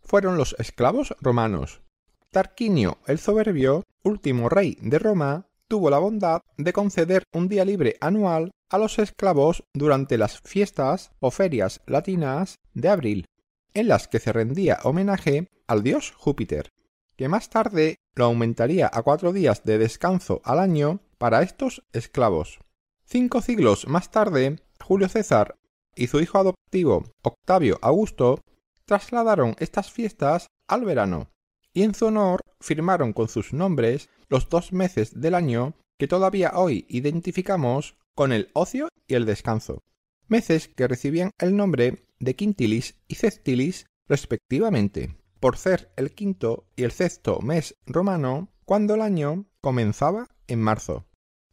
fueron 0.00 0.36
los 0.36 0.54
esclavos 0.58 1.14
romanos. 1.20 1.82
Tarquinio 2.30 2.98
el 3.06 3.18
Soberbio, 3.18 3.84
último 4.02 4.48
rey 4.48 4.78
de 4.80 4.98
Roma, 4.98 5.48
tuvo 5.68 5.90
la 5.90 5.98
bondad 5.98 6.40
de 6.56 6.72
conceder 6.72 7.24
un 7.32 7.48
día 7.48 7.64
libre 7.64 7.96
anual 8.00 8.52
a 8.74 8.78
los 8.78 8.98
esclavos 8.98 9.62
durante 9.72 10.18
las 10.18 10.40
fiestas 10.40 11.12
o 11.20 11.30
ferias 11.30 11.80
latinas 11.86 12.58
de 12.72 12.88
abril, 12.88 13.26
en 13.72 13.86
las 13.86 14.08
que 14.08 14.18
se 14.18 14.32
rendía 14.32 14.80
homenaje 14.82 15.46
al 15.68 15.84
dios 15.84 16.12
Júpiter, 16.16 16.70
que 17.16 17.28
más 17.28 17.50
tarde 17.50 17.98
lo 18.16 18.24
aumentaría 18.24 18.90
a 18.92 19.02
cuatro 19.02 19.32
días 19.32 19.62
de 19.62 19.78
descanso 19.78 20.40
al 20.42 20.58
año 20.58 20.98
para 21.18 21.42
estos 21.42 21.84
esclavos. 21.92 22.58
Cinco 23.04 23.42
siglos 23.42 23.86
más 23.86 24.10
tarde, 24.10 24.58
Julio 24.80 25.08
César 25.08 25.54
y 25.94 26.08
su 26.08 26.20
hijo 26.20 26.38
adoptivo 26.38 27.04
Octavio 27.22 27.78
Augusto 27.80 28.40
trasladaron 28.86 29.54
estas 29.60 29.92
fiestas 29.92 30.48
al 30.66 30.84
verano, 30.84 31.30
y 31.72 31.84
en 31.84 31.94
su 31.94 32.06
honor 32.06 32.40
firmaron 32.58 33.12
con 33.12 33.28
sus 33.28 33.52
nombres 33.52 34.08
los 34.28 34.48
dos 34.48 34.72
meses 34.72 35.20
del 35.20 35.36
año 35.36 35.74
que 35.96 36.08
todavía 36.08 36.54
hoy 36.56 36.86
identificamos 36.88 37.94
con 38.14 38.32
el 38.32 38.50
ocio 38.52 38.88
y 39.06 39.14
el 39.14 39.26
descanso, 39.26 39.82
meses 40.28 40.68
que 40.68 40.88
recibían 40.88 41.30
el 41.38 41.56
nombre 41.56 42.06
de 42.20 42.34
quintilis 42.34 42.96
y 43.08 43.16
sextilis 43.16 43.86
respectivamente, 44.08 45.16
por 45.40 45.56
ser 45.56 45.92
el 45.96 46.12
quinto 46.12 46.66
y 46.76 46.84
el 46.84 46.92
sexto 46.92 47.40
mes 47.40 47.76
romano 47.86 48.48
cuando 48.64 48.94
el 48.94 49.02
año 49.02 49.46
comenzaba 49.60 50.28
en 50.46 50.60
marzo. 50.60 51.06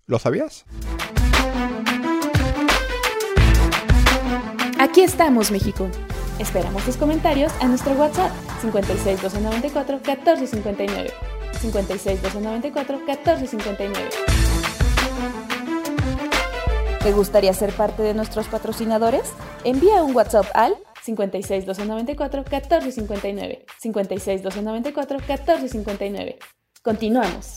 ¿Lo 0.06 0.20
sabías? 0.20 0.66
Aquí 4.80 5.02
estamos, 5.02 5.52
México. 5.52 5.90
Esperamos 6.40 6.84
tus 6.86 6.98
comentarios 6.98 7.52
a 7.62 7.68
nuestro 7.68 7.94
WhatsApp 7.94 8.32
56 8.62 9.22
294 9.22 9.98
1459. 9.98 11.12
56 11.62 12.22
294 12.24 12.98
1459. 12.98 14.51
¿Te 17.04 17.14
gustaría 17.14 17.52
ser 17.52 17.74
parte 17.74 18.04
de 18.04 18.14
nuestros 18.14 18.48
patrocinadores? 18.48 19.34
Envía 19.64 20.04
un 20.04 20.16
WhatsApp 20.16 20.46
al 20.54 20.76
56 21.02 21.66
294 21.66 22.44
1459. 22.44 23.66
56 23.80 24.44
294 24.44 25.18
1459. 25.18 26.38
Continuamos. 26.84 27.56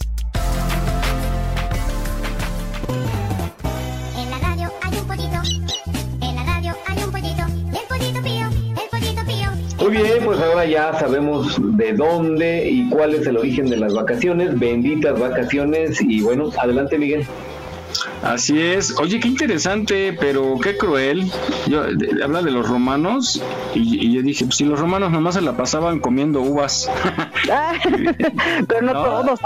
En 4.16 4.30
la 4.30 4.38
radio 4.38 4.72
hay 4.80 4.98
un 4.98 5.07
pollito. 5.07 5.38
En 6.22 6.37
la 6.37 6.44
radio 6.44 6.74
hay 6.87 7.02
un 7.02 7.12
pollito. 7.12 7.42
El 7.68 7.87
pollito 7.87 8.22
pío, 8.22 8.46
el 8.48 8.88
pollito 8.90 9.26
pío. 9.26 9.50
Muy 9.87 10.02
bien, 10.02 10.24
pues 10.24 10.40
ahora 10.40 10.64
ya 10.64 10.98
sabemos 10.98 11.59
de 11.76 11.92
dónde 11.92 12.66
y 12.66 12.88
cuál 12.88 13.14
es 13.14 13.26
el 13.26 13.37
origen 13.37 13.68
de 13.68 13.76
las 13.76 13.92
vacaciones. 13.92 14.59
Benditas 14.59 15.20
vacaciones 15.20 16.00
y 16.00 16.22
bueno, 16.22 16.48
adelante 16.57 16.96
Miguel. 16.96 17.26
Así 18.24 18.58
es. 18.60 18.98
Oye, 18.98 19.20
qué 19.20 19.28
interesante, 19.28 20.16
pero 20.18 20.58
qué 20.62 20.76
cruel. 20.78 21.30
Yo, 21.66 21.82
de- 21.84 22.22
habla 22.24 22.40
de 22.42 22.50
los 22.50 22.66
romanos 22.68 23.42
y, 23.74 24.06
y 24.06 24.12
yo 24.14 24.22
dije, 24.22 24.44
pues 24.46 24.56
si 24.56 24.64
los 24.64 24.80
romanos 24.80 25.12
nomás 25.12 25.34
se 25.34 25.40
la 25.42 25.56
pasaban 25.56 26.00
comiendo 26.00 26.40
uvas. 26.40 26.90
Ah, 27.52 27.72
pero 28.66 28.82
no, 28.82 28.92
No. 28.94 29.02
todos, 29.04 29.40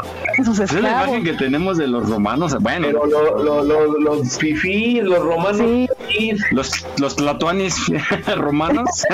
sus 0.44 0.60
Esa 0.60 0.76
es 0.76 0.82
la 0.82 0.90
imagen 0.90 1.24
que 1.24 1.32
tenemos 1.32 1.76
de 1.76 1.88
los 1.88 2.08
romanos. 2.08 2.56
Bueno, 2.60 2.86
Pero 2.86 3.06
lo- 3.06 3.42
lo- 3.42 3.62
lo- 3.64 3.98
los 4.00 4.38
fifís, 4.38 5.02
los 5.02 5.18
romanos 5.24 5.88
los, 6.52 6.70
los 6.98 7.16
tlatoanis 7.16 7.74
romanos. 8.36 8.88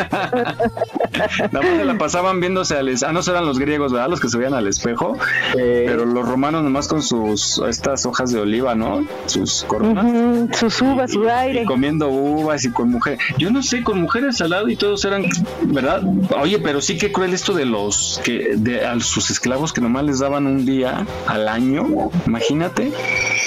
Nada 1.53 1.63
más 1.67 1.77
se 1.77 1.85
la 1.85 1.99
pasaban 1.99 2.41
viéndose 2.41 2.77
al 2.77 2.85
Ah, 3.07 3.13
no, 3.13 3.21
eran 3.21 3.47
los 3.47 3.59
griegos, 3.59 3.93
¿verdad? 3.93 4.09
Los 4.11 4.21
que 4.21 4.29
se 4.29 4.37
veían 4.39 4.55
al 4.55 4.67
espejo. 4.67 5.17
Pero 5.55 6.05
los 6.05 6.29
romanos 6.29 6.63
nomás 6.63 6.87
con 6.89 7.03
sus 7.03 7.59
estas 7.67 8.05
hojas 8.07 8.31
de 8.31 8.41
oliva, 8.41 8.75
¿no? 8.75 9.07
Sus 9.27 9.54
coronas. 9.63 10.05
Ujú, 10.05 10.49
sus 10.55 10.83
uvas, 10.83 11.13
su 11.13 11.29
aire. 11.29 11.63
Y 11.63 11.65
comiendo 11.67 12.09
uvas 12.09 12.65
y 12.65 12.71
con 12.73 12.91
mujeres. 12.91 13.21
Yo 13.39 13.51
no 13.51 13.63
sé, 13.63 13.83
con 13.85 14.01
mujeres 14.01 14.41
al 14.41 14.51
lado 14.51 14.69
y 14.69 14.77
todos 14.77 15.05
eran, 15.05 15.25
¿verdad? 15.63 16.03
Oye, 16.41 16.59
pero 16.59 16.81
sí 16.81 16.99
que 16.99 17.13
cruel 17.13 17.33
esto 17.35 17.53
de 17.55 17.67
los 17.67 18.21
que 18.25 18.55
de 18.57 18.85
a 18.85 18.99
sus 19.01 19.31
esclavos 19.31 19.73
que 19.73 19.81
nomás 19.81 20.05
les 20.05 20.19
daban 20.19 20.47
un 20.47 20.65
día 20.67 21.07
al 21.27 21.49
año. 21.49 21.87
Imagínate. 22.27 22.91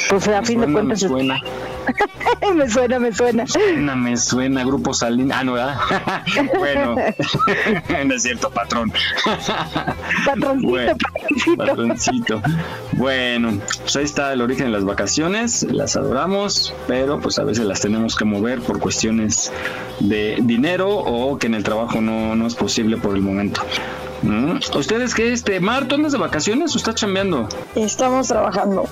Pues 0.10 0.28
a 0.30 0.40
Me 0.42 0.48
fin 0.48 0.60
de 0.62 0.66
suena, 0.68 0.74
cuentas. 0.74 1.04
me 1.04 1.10
suena. 1.10 1.42
me 2.56 2.70
suena, 2.70 3.00
me 3.00 3.14
suena. 3.14 3.48
Suena, 3.48 3.96
me 3.96 4.18
suena, 4.18 4.64
Grupo 4.64 4.94
Salín. 4.94 5.32
Ah, 5.34 5.44
no, 5.44 5.54
¿verdad? 5.54 5.78
bueno, 6.58 6.96
no 8.06 8.14
es 8.14 8.24
cierto, 8.24 8.50
patrón. 8.50 8.92
Patroncito, 10.26 10.68
Bueno, 10.70 10.96
patroncito. 10.98 11.58
patroncito. 11.58 12.42
Bueno, 12.94 13.60
pues 13.82 13.96
ahí 13.96 14.04
está 14.06 14.34
el 14.34 14.42
origen 14.42 14.68
de 14.68 14.72
las 14.72 14.86
vacaciones. 14.86 15.64
Las 15.64 15.96
adoramos, 15.98 16.74
pero 16.88 17.20
pues 17.20 17.40
a 17.40 17.44
veces 17.44 17.66
las 17.66 17.82
tenemos 17.82 18.16
que 18.16 18.26
mover 18.26 18.62
por 18.62 18.80
cuestiones 18.80 19.52
de 20.00 20.38
dinero 20.42 20.90
o 20.90 21.38
que 21.38 21.48
en 21.48 21.56
el 21.56 21.64
trabajo 21.64 22.02
no, 22.02 22.36
no 22.36 22.48
es 22.48 22.56
posible 22.56 22.98
por 22.98 23.16
el 23.16 23.22
momento. 23.22 23.62
¿Mm? 24.22 24.58
¿Ustedes 24.76 25.14
qué? 25.14 25.32
Este, 25.34 25.60
Mar, 25.60 25.88
¿tú 25.88 25.96
andas 25.96 26.12
de 26.12 26.18
vacaciones 26.18 26.74
o 26.76 26.78
estás 26.78 26.96
chambeando? 26.96 27.48
Estamos 27.76 28.28
trabajando. 28.28 28.86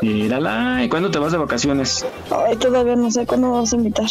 Mírala, 0.00 0.82
¿y 0.84 0.88
cuándo 0.88 1.10
te 1.10 1.18
vas 1.18 1.32
de 1.32 1.38
vacaciones? 1.38 2.06
Ay, 2.30 2.56
todavía 2.56 2.96
no 2.96 3.10
sé 3.10 3.26
cuándo 3.26 3.52
vas 3.52 3.72
a 3.72 3.76
invitar. 3.76 4.06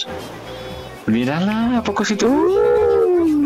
Mírala, 1.07 1.79
¿a 1.79 1.83
poco 1.83 2.05
sí 2.05 2.15
tú? 2.15 2.55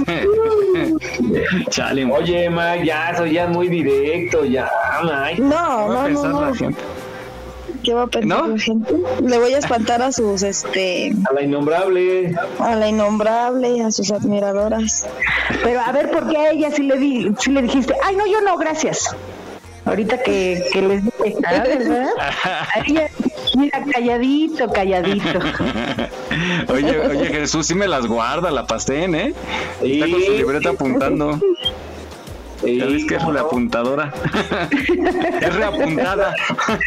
Chale, 1.69 2.05
Oye, 2.05 2.49
Mag, 2.49 2.83
ya, 2.83 3.11
eso 3.11 3.25
ya 3.25 3.47
muy 3.47 3.69
directo, 3.69 4.45
ya, 4.45 4.69
Mag. 5.03 5.39
No, 5.39 5.87
no, 5.87 6.07
no, 6.09 6.23
no. 6.23 6.41
la 6.41 6.55
gente? 6.55 6.79
¿Qué 7.85 7.93
va 7.93 8.03
a 8.03 8.07
pensar 8.07 8.49
la 8.49 8.57
gente? 8.57 8.93
Le 9.21 9.37
voy 9.37 9.53
a 9.53 9.59
espantar 9.59 10.01
a 10.01 10.11
sus, 10.11 10.41
este, 10.41 11.13
A 11.29 11.33
la 11.33 11.43
innombrable. 11.43 12.33
a 12.59 12.75
la 12.75 12.87
innombrable, 12.87 13.81
a 13.81 13.91
sus 13.91 14.11
admiradoras. 14.11 15.05
Pero 15.63 15.79
a 15.81 15.91
ver, 15.91 16.09
¿por 16.09 16.27
qué 16.27 16.37
a 16.37 16.51
ella 16.51 16.71
sí 16.71 16.81
le, 16.83 16.97
di, 16.97 17.31
sí 17.39 17.51
le 17.51 17.61
dijiste? 17.61 17.93
Ay, 18.03 18.15
no, 18.15 18.25
yo 18.25 18.41
no, 18.41 18.57
gracias. 18.57 19.15
Ahorita 19.85 20.23
que, 20.23 20.63
que 20.73 20.81
les 20.81 21.03
dije, 21.05 21.35
¿verdad? 21.41 22.07
A 22.75 22.79
ella, 22.87 23.07
mira, 23.55 23.83
calladito, 23.93 24.67
calladito. 24.71 25.39
Oye, 26.73 26.99
oye, 26.99 27.25
Jesús, 27.27 27.67
sí 27.67 27.75
me 27.75 27.87
las 27.87 28.07
guarda 28.07 28.49
la 28.49 28.65
pastén, 28.65 29.13
¿eh? 29.13 29.33
Está 29.83 30.09
con 30.09 30.21
su 30.23 30.31
libreta 30.31 30.71
apuntando. 30.71 31.39
Ya 32.65 32.85
ves 32.85 33.05
que 33.05 33.15
es 33.15 33.25
reapuntadora. 33.25 34.13
es 35.41 35.55
reapuntada. 35.55 36.33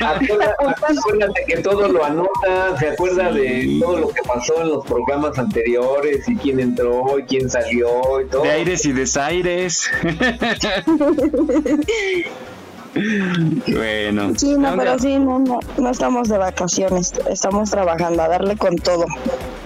Acuérdate, 0.00 0.98
acuérdate 0.98 1.44
que 1.46 1.56
todo 1.58 1.88
lo 1.88 2.04
anota, 2.04 2.76
se 2.78 2.90
acuerda 2.90 3.32
de 3.32 3.78
todo 3.80 3.98
lo 3.98 4.08
que 4.08 4.22
pasó 4.22 4.62
en 4.62 4.70
los 4.70 4.84
programas 4.84 5.38
anteriores 5.38 6.28
y 6.28 6.36
quién 6.36 6.60
entró 6.60 7.18
y 7.18 7.22
quién 7.24 7.48
salió 7.48 8.20
y 8.20 8.26
todo. 8.26 8.42
De 8.42 8.50
aires 8.50 8.84
y 8.84 8.92
desaires. 8.92 9.90
bueno. 12.94 14.32
Sí, 14.36 14.54
no, 14.56 14.70
¿Dónde- 14.70 14.84
pero 14.84 14.98
sí, 14.98 15.18
no, 15.18 15.38
no, 15.38 15.60
no 15.78 15.90
estamos 15.90 16.28
de 16.28 16.38
vacaciones, 16.38 17.12
estamos 17.30 17.70
trabajando, 17.70 18.22
a 18.22 18.28
darle 18.28 18.56
con 18.56 18.76
todo. 18.76 19.04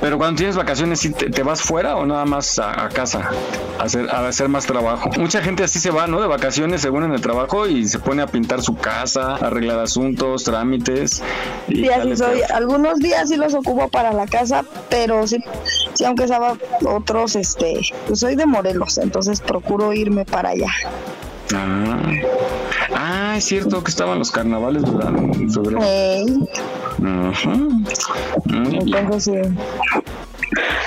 Pero 0.00 0.18
cuando 0.18 0.38
tienes 0.38 0.56
vacaciones, 0.56 0.98
¿sí 1.00 1.10
te, 1.12 1.30
te 1.30 1.42
vas 1.44 1.62
fuera 1.62 1.96
o 1.96 2.04
nada 2.04 2.24
más 2.24 2.58
a, 2.58 2.86
a 2.86 2.88
casa 2.88 3.30
a 3.78 3.84
hacer, 3.84 4.10
a 4.10 4.26
hacer 4.26 4.48
más 4.48 4.66
trabajo? 4.66 5.10
Mucha 5.18 5.40
gente 5.42 5.62
así 5.62 5.78
se 5.78 5.90
va, 5.92 6.08
¿no? 6.08 6.20
De 6.20 6.26
vacaciones 6.26 6.80
según 6.80 7.04
en 7.04 7.12
el 7.12 7.20
trabajo 7.20 7.68
y 7.68 7.86
se 7.86 8.00
pone 8.00 8.20
a 8.22 8.26
pintar 8.26 8.62
su 8.62 8.76
casa, 8.76 9.36
arreglar 9.36 9.78
asuntos, 9.78 10.42
trámites. 10.42 11.22
Y 11.68 11.82
Sí, 11.82 11.88
así 11.88 12.16
soy. 12.16 12.40
Algunos 12.52 12.98
días 12.98 13.28
sí 13.28 13.36
los 13.36 13.54
ocupo 13.54 13.88
para 13.88 14.12
la 14.12 14.26
casa, 14.26 14.64
pero 14.90 15.24
sí, 15.28 15.38
sí 15.94 16.04
aunque 16.04 16.26
sea 16.26 16.40
otros, 16.84 17.36
este, 17.36 17.80
pues 18.08 18.18
soy 18.18 18.34
de 18.34 18.46
Morelos, 18.46 18.98
entonces 18.98 19.40
procuro 19.40 19.92
irme 19.92 20.24
para 20.24 20.48
allá. 20.50 20.70
Ah. 21.54 22.12
Ah, 22.94 23.34
es 23.36 23.44
cierto 23.44 23.82
que 23.82 23.90
estaban 23.90 24.18
los 24.18 24.30
carnavales, 24.30 24.82
¿verdad? 24.82 25.16
En 25.16 25.50
febrero. 25.50 25.80
Ajá. 27.04 27.52
Bien. 28.44 28.94
entonces 28.94 29.46
sí. 29.46 29.54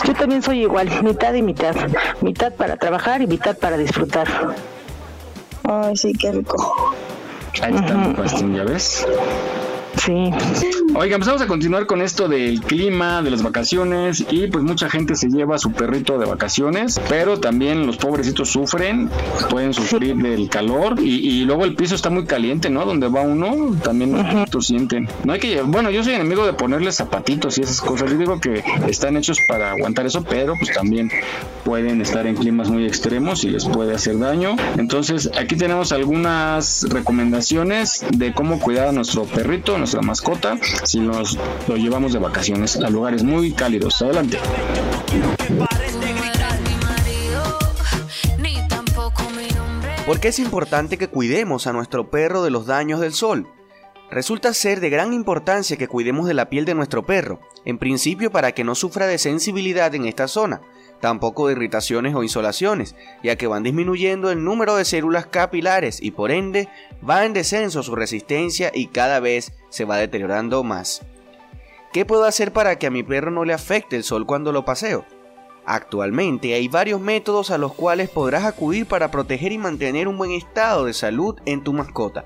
Yo 0.05 0.13
también 0.13 0.43
soy 0.43 0.61
igual, 0.61 0.89
mitad 1.03 1.33
y 1.33 1.41
mitad. 1.41 1.75
Mitad 2.21 2.53
para 2.53 2.77
trabajar 2.77 3.21
y 3.21 3.27
mitad 3.27 3.57
para 3.57 3.77
disfrutar. 3.77 4.27
Ay, 5.63 5.95
sí, 5.97 6.13
qué 6.13 6.31
rico. 6.31 6.93
Ahí 7.61 7.73
está 7.73 7.93
mi 7.95 8.13
pastín, 8.13 8.55
¿ya 8.55 8.63
ves? 8.63 9.07
Sí. 10.05 10.31
Oigan, 10.93 11.19
pues 11.19 11.27
vamos 11.27 11.41
a 11.41 11.47
continuar 11.47 11.87
con 11.87 12.01
esto 12.01 12.27
del 12.27 12.61
clima, 12.61 13.21
de 13.21 13.31
las 13.31 13.43
vacaciones 13.43 14.23
y 14.29 14.47
pues 14.47 14.63
mucha 14.63 14.89
gente 14.89 15.15
se 15.15 15.27
lleva 15.29 15.55
a 15.55 15.57
su 15.57 15.71
perrito 15.71 16.17
de 16.17 16.25
vacaciones, 16.25 17.01
pero 17.09 17.39
también 17.39 17.85
los 17.85 17.97
pobrecitos 17.97 18.49
sufren, 18.49 19.09
pueden 19.49 19.73
sufrir 19.73 20.15
del 20.15 20.47
calor 20.49 20.95
y, 20.99 21.15
y 21.15 21.45
luego 21.45 21.65
el 21.65 21.75
piso 21.75 21.95
está 21.95 22.09
muy 22.09 22.25
caliente, 22.25 22.69
¿no? 22.69 22.85
Donde 22.85 23.07
va 23.07 23.21
uno, 23.21 23.75
también 23.83 24.15
los 24.51 24.65
sienten. 24.67 25.09
No 25.23 25.33
hay 25.33 25.39
que, 25.39 25.61
bueno, 25.61 25.89
yo 25.89 26.03
soy 26.03 26.13
enemigo 26.13 26.45
de 26.45 26.53
ponerles 26.53 26.95
zapatitos 26.95 27.57
y 27.57 27.61
esas 27.61 27.81
cosas. 27.81 28.09
Yo 28.11 28.17
digo 28.17 28.39
que 28.39 28.63
están 28.87 29.17
hechos 29.17 29.39
para 29.47 29.71
aguantar 29.71 30.05
eso, 30.05 30.23
pero 30.23 30.53
pues 30.59 30.71
también 30.73 31.09
pueden 31.63 31.99
estar 32.01 32.25
en 32.27 32.35
climas 32.35 32.69
muy 32.69 32.85
extremos 32.85 33.43
y 33.43 33.49
les 33.49 33.65
puede 33.65 33.95
hacer 33.95 34.17
daño. 34.19 34.55
Entonces, 34.77 35.29
aquí 35.37 35.55
tenemos 35.55 35.91
algunas 35.91 36.85
recomendaciones 36.89 38.05
de 38.11 38.33
cómo 38.33 38.59
cuidar 38.59 38.89
a 38.89 38.91
nuestro 38.91 39.25
perrito, 39.25 39.77
nuestra 39.95 40.01
mascota, 40.01 40.57
si 40.83 40.99
nos 40.99 41.37
lo 41.67 41.77
llevamos 41.77 42.11
de 42.13 42.19
vacaciones 42.19 42.75
a 42.77 42.89
lugares 42.89 43.23
muy 43.23 43.51
cálidos. 43.51 44.01
Adelante. 44.01 44.37
¿Por 50.05 50.19
qué 50.19 50.27
es 50.27 50.39
importante 50.39 50.97
que 50.97 51.07
cuidemos 51.07 51.67
a 51.67 51.73
nuestro 51.73 52.09
perro 52.09 52.43
de 52.43 52.51
los 52.51 52.65
daños 52.65 52.99
del 52.99 53.13
sol? 53.13 53.47
Resulta 54.11 54.53
ser 54.53 54.79
de 54.81 54.89
gran 54.89 55.13
importancia 55.13 55.77
que 55.77 55.87
cuidemos 55.87 56.27
de 56.27 56.35
la 56.35 56.49
piel 56.49 56.65
de 56.65 56.75
nuestro 56.75 57.05
perro, 57.05 57.39
en 57.63 57.79
principio 57.79 58.31
para 58.31 58.51
que 58.51 58.63
no 58.63 58.75
sufra 58.75 59.07
de 59.07 59.17
sensibilidad 59.17 59.95
en 59.95 60.05
esta 60.05 60.27
zona, 60.27 60.61
tampoco 60.99 61.47
de 61.47 61.53
irritaciones 61.53 62.15
o 62.15 62.23
insolaciones, 62.23 62.95
ya 63.23 63.35
que 63.35 63.47
van 63.47 63.63
disminuyendo 63.63 64.31
el 64.31 64.43
número 64.43 64.75
de 64.75 64.85
células 64.85 65.25
capilares 65.25 66.01
y 66.01 66.11
por 66.11 66.31
ende 66.31 66.69
va 67.07 67.25
en 67.25 67.33
descenso 67.33 67.83
su 67.83 67.95
resistencia 67.95 68.71
y 68.73 68.87
cada 68.87 69.19
vez 69.19 69.53
se 69.69 69.85
va 69.85 69.97
deteriorando 69.97 70.63
más. 70.63 71.01
¿Qué 71.93 72.05
puedo 72.05 72.25
hacer 72.25 72.51
para 72.51 72.77
que 72.77 72.87
a 72.87 72.91
mi 72.91 73.03
perro 73.03 73.31
no 73.31 73.45
le 73.45 73.53
afecte 73.53 73.95
el 73.95 74.03
sol 74.03 74.25
cuando 74.25 74.51
lo 74.51 74.65
paseo? 74.65 75.05
Actualmente 75.65 76.53
hay 76.53 76.67
varios 76.67 77.01
métodos 77.01 77.49
a 77.49 77.57
los 77.57 77.73
cuales 77.73 78.09
podrás 78.09 78.43
acudir 78.43 78.85
para 78.85 79.09
proteger 79.09 79.51
y 79.51 79.57
mantener 79.57 80.07
un 80.07 80.17
buen 80.17 80.31
estado 80.31 80.85
de 80.85 80.93
salud 80.93 81.39
en 81.45 81.63
tu 81.63 81.73
mascota. 81.73 82.25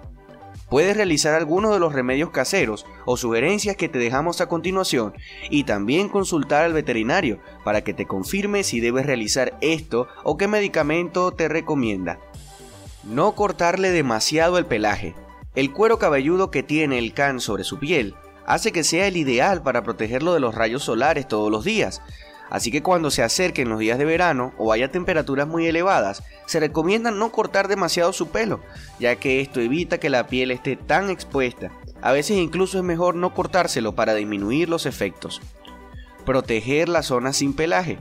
Puedes 0.70 0.96
realizar 0.96 1.34
algunos 1.34 1.74
de 1.74 1.80
los 1.80 1.94
remedios 1.94 2.30
caseros 2.30 2.86
o 3.06 3.18
sugerencias 3.18 3.76
que 3.76 3.90
te 3.90 3.98
dejamos 3.98 4.40
a 4.40 4.48
continuación 4.48 5.14
y 5.50 5.64
también 5.64 6.10
consultar 6.10 6.64
al 6.64 6.74
veterinario 6.74 7.40
para 7.64 7.84
que 7.84 7.94
te 7.94 8.06
confirme 8.06 8.64
si 8.64 8.80
debes 8.80 9.06
realizar 9.06 9.58
esto 9.62 10.08
o 10.24 10.38
qué 10.38 10.48
medicamento 10.48 11.32
te 11.32 11.48
recomienda. 11.48 12.20
No 13.04 13.34
cortarle 13.34 13.90
demasiado 13.90 14.58
el 14.58 14.66
pelaje. 14.66 15.16
El 15.56 15.74
cuero 15.74 15.98
cabelludo 15.98 16.52
que 16.52 16.62
tiene 16.62 17.00
el 17.00 17.14
can 17.14 17.40
sobre 17.40 17.64
su 17.64 17.80
piel 17.80 18.16
hace 18.46 18.72
que 18.72 18.84
sea 18.84 19.08
el 19.08 19.18
ideal 19.18 19.62
para 19.62 19.84
protegerlo 19.84 20.34
de 20.34 20.40
los 20.40 20.56
rayos 20.56 20.84
solares 20.84 21.28
todos 21.28 21.52
los 21.52 21.64
días, 21.64 22.02
Así 22.50 22.72
que 22.72 22.82
cuando 22.82 23.12
se 23.12 23.22
acerquen 23.22 23.70
los 23.70 23.80
días 23.80 24.00
de 24.00 24.06
verano 24.06 24.54
o 24.58 24.72
haya 24.72 24.92
temperaturas 24.92 25.48
muy 25.48 25.68
elevadas, 25.68 26.24
se 26.48 26.60
recomienda 26.60 27.12
no 27.12 27.32
cortar 27.32 27.68
demasiado 27.68 28.12
su 28.12 28.30
pelo, 28.30 28.60
ya 29.00 29.16
que 29.18 29.42
esto 29.42 29.62
evita 29.62 30.00
que 30.00 30.10
la 30.10 30.28
piel 30.28 30.52
esté 30.52 30.76
tan 30.76 31.10
expuesta. 31.10 31.72
A 32.02 32.12
veces 32.12 32.38
incluso 32.38 32.78
es 32.78 32.84
mejor 32.84 33.16
no 33.16 33.34
cortárselo 33.34 33.94
para 33.94 34.16
disminuir 34.16 34.70
los 34.70 34.86
efectos. 34.86 35.42
Proteger 36.26 36.90
las 36.90 37.08
zonas 37.08 37.38
sin 37.38 37.54
pelaje. 37.54 38.00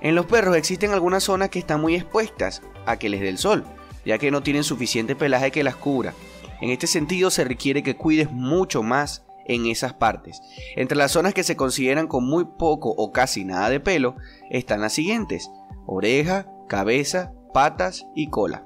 En 0.00 0.14
los 0.14 0.26
perros 0.26 0.56
existen 0.56 0.92
algunas 0.92 1.24
zonas 1.24 1.50
que 1.50 1.58
están 1.58 1.80
muy 1.80 1.94
expuestas 1.94 2.62
a 2.86 2.98
que 2.98 3.08
les 3.08 3.20
dé 3.20 3.28
el 3.28 3.38
sol, 3.38 3.64
ya 4.04 4.18
que 4.18 4.30
no 4.30 4.42
tienen 4.42 4.64
suficiente 4.64 5.16
pelaje 5.16 5.50
que 5.50 5.64
las 5.64 5.76
cubra. 5.76 6.14
En 6.60 6.70
este 6.70 6.86
sentido 6.86 7.30
se 7.30 7.44
requiere 7.44 7.82
que 7.82 7.96
cuides 7.96 8.30
mucho 8.30 8.82
más 8.82 9.22
en 9.46 9.66
esas 9.66 9.94
partes. 9.94 10.40
Entre 10.76 10.96
las 10.96 11.12
zonas 11.12 11.34
que 11.34 11.42
se 11.42 11.56
consideran 11.56 12.06
con 12.06 12.24
muy 12.24 12.44
poco 12.44 12.90
o 12.90 13.12
casi 13.12 13.44
nada 13.44 13.68
de 13.70 13.80
pelo 13.80 14.16
están 14.50 14.80
las 14.80 14.92
siguientes. 14.92 15.50
Oreja, 15.86 16.46
cabeza, 16.68 17.32
patas 17.52 18.06
y 18.14 18.28
cola. 18.28 18.64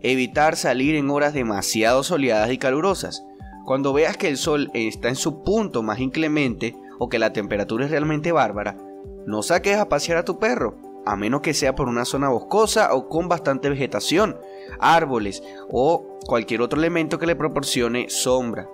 Evitar 0.00 0.56
salir 0.56 0.96
en 0.96 1.10
horas 1.10 1.34
demasiado 1.34 2.02
soleadas 2.02 2.50
y 2.50 2.58
calurosas. 2.58 3.24
Cuando 3.64 3.92
veas 3.92 4.16
que 4.16 4.28
el 4.28 4.36
sol 4.36 4.70
está 4.74 5.08
en 5.08 5.16
su 5.16 5.42
punto 5.42 5.82
más 5.82 6.00
inclemente 6.00 6.74
o 6.98 7.08
que 7.08 7.20
la 7.20 7.32
temperatura 7.32 7.84
es 7.84 7.90
realmente 7.90 8.32
bárbara, 8.32 8.76
no 9.26 9.42
saques 9.42 9.76
a 9.76 9.88
pasear 9.88 10.18
a 10.18 10.24
tu 10.24 10.40
perro, 10.40 10.78
a 11.06 11.16
menos 11.16 11.40
que 11.40 11.54
sea 11.54 11.74
por 11.74 11.88
una 11.88 12.04
zona 12.04 12.28
boscosa 12.28 12.92
o 12.94 13.08
con 13.08 13.28
bastante 13.28 13.68
vegetación, 13.68 14.36
árboles 14.80 15.42
o 15.70 16.18
cualquier 16.26 16.62
otro 16.62 16.78
elemento 16.78 17.18
que 17.18 17.26
le 17.26 17.36
proporcione 17.36 18.08
sombra. 18.08 18.68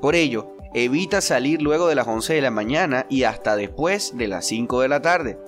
Por 0.00 0.14
ello, 0.14 0.56
evita 0.74 1.20
salir 1.20 1.60
luego 1.60 1.88
de 1.88 1.94
las 1.94 2.06
11 2.06 2.34
de 2.34 2.40
la 2.40 2.50
mañana 2.50 3.06
y 3.08 3.24
hasta 3.24 3.56
después 3.56 4.16
de 4.16 4.28
las 4.28 4.46
5 4.46 4.80
de 4.80 4.88
la 4.88 5.02
tarde. 5.02 5.38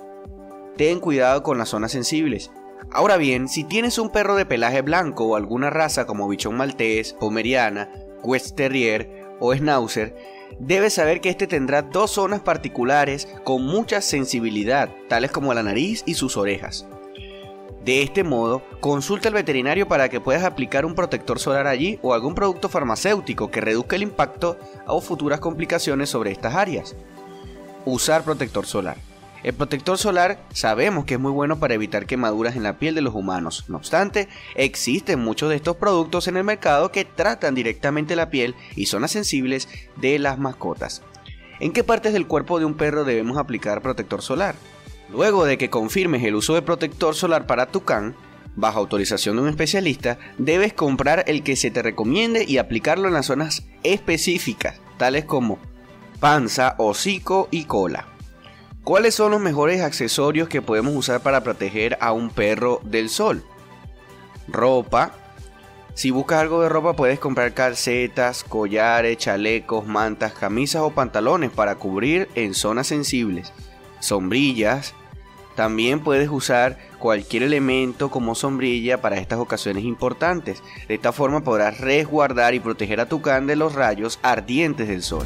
Ten 0.77 0.99
cuidado 0.99 1.43
con 1.43 1.57
las 1.57 1.69
zonas 1.69 1.91
sensibles. 1.91 2.51
Ahora 2.91 3.17
bien, 3.17 3.47
si 3.47 3.63
tienes 3.63 3.97
un 3.97 4.11
perro 4.11 4.35
de 4.35 4.45
pelaje 4.45 4.81
blanco 4.81 5.25
o 5.25 5.35
alguna 5.35 5.69
raza 5.69 6.05
como 6.05 6.27
bichón 6.27 6.55
maltés, 6.55 7.13
pomeriana, 7.13 7.89
West 8.23 8.55
Terrier 8.55 9.25
o 9.39 9.53
Schnauzer, 9.55 10.15
debes 10.59 10.93
saber 10.93 11.19
que 11.21 11.29
este 11.29 11.47
tendrá 11.47 11.81
dos 11.81 12.11
zonas 12.11 12.41
particulares 12.41 13.27
con 13.43 13.65
mucha 13.65 14.01
sensibilidad, 14.01 14.89
tales 15.09 15.31
como 15.31 15.53
la 15.53 15.63
nariz 15.63 16.03
y 16.05 16.13
sus 16.13 16.37
orejas. 16.37 16.87
De 17.83 18.01
este 18.01 18.23
modo, 18.23 18.63
consulta 18.79 19.27
al 19.27 19.33
veterinario 19.33 19.89
para 19.89 20.07
que 20.07 20.21
puedas 20.21 20.43
aplicar 20.43 20.85
un 20.85 20.95
protector 20.95 21.37
solar 21.37 21.67
allí 21.67 21.99
o 22.01 22.13
algún 22.13 22.33
producto 22.33 22.69
farmacéutico 22.69 23.51
que 23.51 23.59
reduzca 23.59 23.97
el 23.97 24.03
impacto 24.03 24.57
o 24.87 25.01
futuras 25.01 25.41
complicaciones 25.41 26.09
sobre 26.09 26.31
estas 26.31 26.55
áreas. 26.55 26.95
Usar 27.83 28.23
protector 28.23 28.65
solar. 28.65 28.95
El 29.43 29.53
protector 29.53 29.97
solar 29.97 30.39
sabemos 30.53 31.03
que 31.03 31.15
es 31.15 31.19
muy 31.19 31.33
bueno 31.33 31.59
para 31.59 31.73
evitar 31.73 32.05
quemaduras 32.05 32.55
en 32.55 32.63
la 32.63 32.79
piel 32.79 32.95
de 32.95 33.01
los 33.01 33.13
humanos. 33.13 33.65
No 33.67 33.75
obstante, 33.75 34.29
existen 34.55 35.19
muchos 35.19 35.49
de 35.49 35.57
estos 35.57 35.75
productos 35.75 36.29
en 36.29 36.37
el 36.37 36.45
mercado 36.45 36.89
que 36.93 37.03
tratan 37.03 37.53
directamente 37.53 38.15
la 38.15 38.29
piel 38.29 38.55
y 38.77 38.85
zonas 38.85 39.11
sensibles 39.11 39.67
de 39.97 40.17
las 40.19 40.39
mascotas. 40.39 41.01
¿En 41.59 41.73
qué 41.73 41.83
partes 41.83 42.13
del 42.13 42.27
cuerpo 42.27 42.59
de 42.59 42.65
un 42.65 42.75
perro 42.75 43.03
debemos 43.03 43.37
aplicar 43.37 43.81
protector 43.81 44.21
solar? 44.21 44.55
Luego 45.13 45.45
de 45.45 45.59
que 45.59 45.69
confirmes 45.69 46.23
el 46.23 46.33
uso 46.33 46.55
de 46.55 46.63
protector 46.63 47.13
solar 47.13 47.45
para 47.45 47.67
tu 47.67 47.83
can, 47.83 48.15
bajo 48.55 48.79
autorización 48.79 49.35
de 49.35 49.43
un 49.43 49.49
especialista, 49.49 50.17
debes 50.39 50.73
comprar 50.73 51.23
el 51.27 51.43
que 51.43 51.55
se 51.55 51.69
te 51.69 51.83
recomiende 51.83 52.45
y 52.47 52.57
aplicarlo 52.57 53.07
en 53.07 53.13
las 53.13 53.27
zonas 53.27 53.63
específicas, 53.83 54.81
tales 54.97 55.25
como 55.25 55.59
panza, 56.19 56.73
hocico 56.79 57.47
y 57.51 57.65
cola. 57.65 58.07
¿Cuáles 58.83 59.13
son 59.13 59.31
los 59.31 59.39
mejores 59.39 59.81
accesorios 59.81 60.49
que 60.49 60.63
podemos 60.63 60.95
usar 60.95 61.21
para 61.21 61.43
proteger 61.43 61.95
a 62.01 62.11
un 62.11 62.31
perro 62.31 62.81
del 62.83 63.09
sol? 63.09 63.43
Ropa. 64.47 65.13
Si 65.93 66.09
buscas 66.09 66.41
algo 66.41 66.63
de 66.63 66.69
ropa 66.69 66.95
puedes 66.95 67.19
comprar 67.19 67.53
calcetas, 67.53 68.43
collares, 68.43 69.19
chalecos, 69.19 69.85
mantas, 69.85 70.33
camisas 70.33 70.81
o 70.81 70.89
pantalones 70.89 71.51
para 71.51 71.75
cubrir 71.75 72.29
en 72.33 72.55
zonas 72.55 72.87
sensibles. 72.87 73.53
Sombrillas. 73.99 74.95
También 75.55 75.99
puedes 75.99 76.29
usar 76.29 76.77
cualquier 76.97 77.43
elemento 77.43 78.09
como 78.09 78.33
sombrilla 78.33 79.01
para 79.01 79.17
estas 79.17 79.39
ocasiones 79.39 79.83
importantes. 79.83 80.63
De 80.87 80.95
esta 80.95 81.11
forma 81.11 81.41
podrás 81.41 81.79
resguardar 81.79 82.53
y 82.55 82.59
proteger 82.59 82.99
a 82.99 83.07
tu 83.07 83.21
can 83.21 83.45
de 83.45 83.55
los 83.55 83.73
rayos 83.73 84.19
ardientes 84.23 84.87
del 84.87 85.03
sol. 85.03 85.25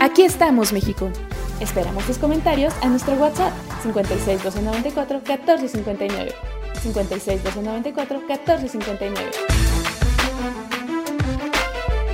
Aquí 0.00 0.22
estamos, 0.22 0.72
México. 0.72 1.10
Esperamos 1.58 2.04
tus 2.04 2.18
comentarios 2.18 2.74
a 2.82 2.88
nuestro 2.88 3.14
WhatsApp 3.14 3.52
56 3.82 4.44
294 4.44 5.16
1459. 5.18 6.34
56 6.82 7.44
294 7.44 8.18
1459. 8.20 9.30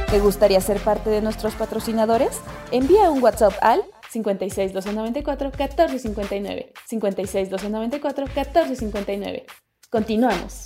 ¿Te 0.08 0.20
gustaría 0.20 0.60
ser 0.60 0.78
parte 0.78 1.10
de 1.10 1.22
nuestros 1.22 1.54
patrocinadores? 1.54 2.40
Envía 2.70 3.10
un 3.10 3.22
WhatsApp 3.22 3.54
al 3.62 3.82
56 4.12 4.72
294 4.74 5.50
1459. 5.50 6.72
56 6.86 7.50
294 7.50 8.26
1459. 8.26 9.46
Continuamos. 9.88 10.62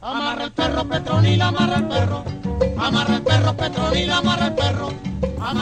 Amarra 0.00 0.44
el 0.44 0.52
perro, 0.52 0.88
Petronila, 0.88 1.48
amarra 1.48 1.76
el 1.76 1.88
perro. 1.88 2.24
Amarra 2.76 3.16
el 3.16 3.22
perro, 3.22 3.56
Petronila, 3.56 4.18
amarra 4.18 4.46
el 4.46 4.54
perro. 4.54 4.90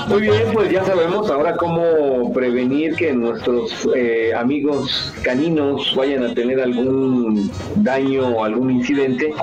Muy 0.09 0.23
bien, 0.23 0.51
pues 0.55 0.71
ya 0.71 0.83
sabemos 0.85 1.31
ahora 1.31 1.57
cómo 1.57 2.33
prevenir 2.33 2.95
que 2.95 3.13
nuestros 3.13 3.87
eh, 3.95 4.33
amigos 4.35 5.13
caninos 5.23 5.95
vayan 5.95 6.25
a 6.25 6.35
tener 6.35 6.61
algún 6.61 7.51
daño 7.77 8.29
o 8.29 8.45
algún 8.45 8.71
incidente 8.71 9.35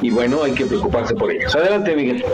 y 0.00 0.10
bueno, 0.10 0.42
hay 0.42 0.52
que 0.52 0.64
preocuparse 0.64 1.14
por 1.14 1.30
ellos. 1.30 1.54
Adelante, 1.54 1.94
Miguel. 1.94 2.24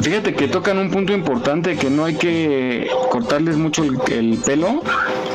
Fíjate 0.00 0.34
que 0.34 0.48
tocan 0.48 0.78
un 0.78 0.90
punto 0.90 1.12
importante 1.12 1.76
que 1.76 1.90
no 1.90 2.04
hay 2.04 2.14
que 2.14 2.88
cortarles 3.10 3.56
mucho 3.56 3.84
el, 3.84 3.98
el 4.10 4.38
pelo, 4.38 4.82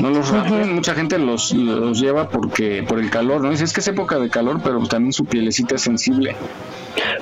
no 0.00 0.10
los 0.10 0.28
rajen, 0.30 0.74
mucha 0.74 0.94
gente 0.94 1.18
los, 1.18 1.52
los 1.52 2.00
lleva 2.00 2.28
porque 2.28 2.84
por 2.86 2.98
el 2.98 3.10
calor, 3.10 3.42
¿no? 3.42 3.50
Dice, 3.50 3.64
es 3.64 3.72
que 3.72 3.80
es 3.80 3.88
época 3.88 4.18
de 4.18 4.28
calor, 4.28 4.60
pero 4.62 4.84
también 4.86 5.12
su 5.12 5.24
pielecita 5.24 5.76
es 5.76 5.82
sensible. 5.82 6.36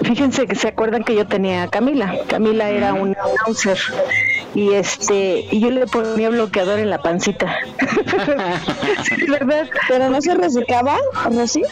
Fíjense 0.03 0.47
que 0.47 0.55
se 0.55 0.69
acuerdan 0.69 1.05
que 1.05 1.15
yo 1.15 1.27
tenía 1.27 1.65
a 1.65 1.69
Camila. 1.69 2.17
Camila 2.29 2.71
era 2.71 2.95
una 2.95 3.17
Schnauzer 3.45 3.79
y 4.55 4.73
este 4.73 5.47
y 5.51 5.61
yo 5.61 5.71
le 5.71 5.87
ponía 5.87 6.31
bloqueador 6.31 6.79
en 6.79 6.91
la 6.91 7.03
pancita. 7.03 7.57
¿Verdad? 9.29 9.69
¿Pero 9.89 10.09
no 10.11 10.21
se 10.21 10.35
resecaba, 10.35 10.99
Rosy? 11.31 11.63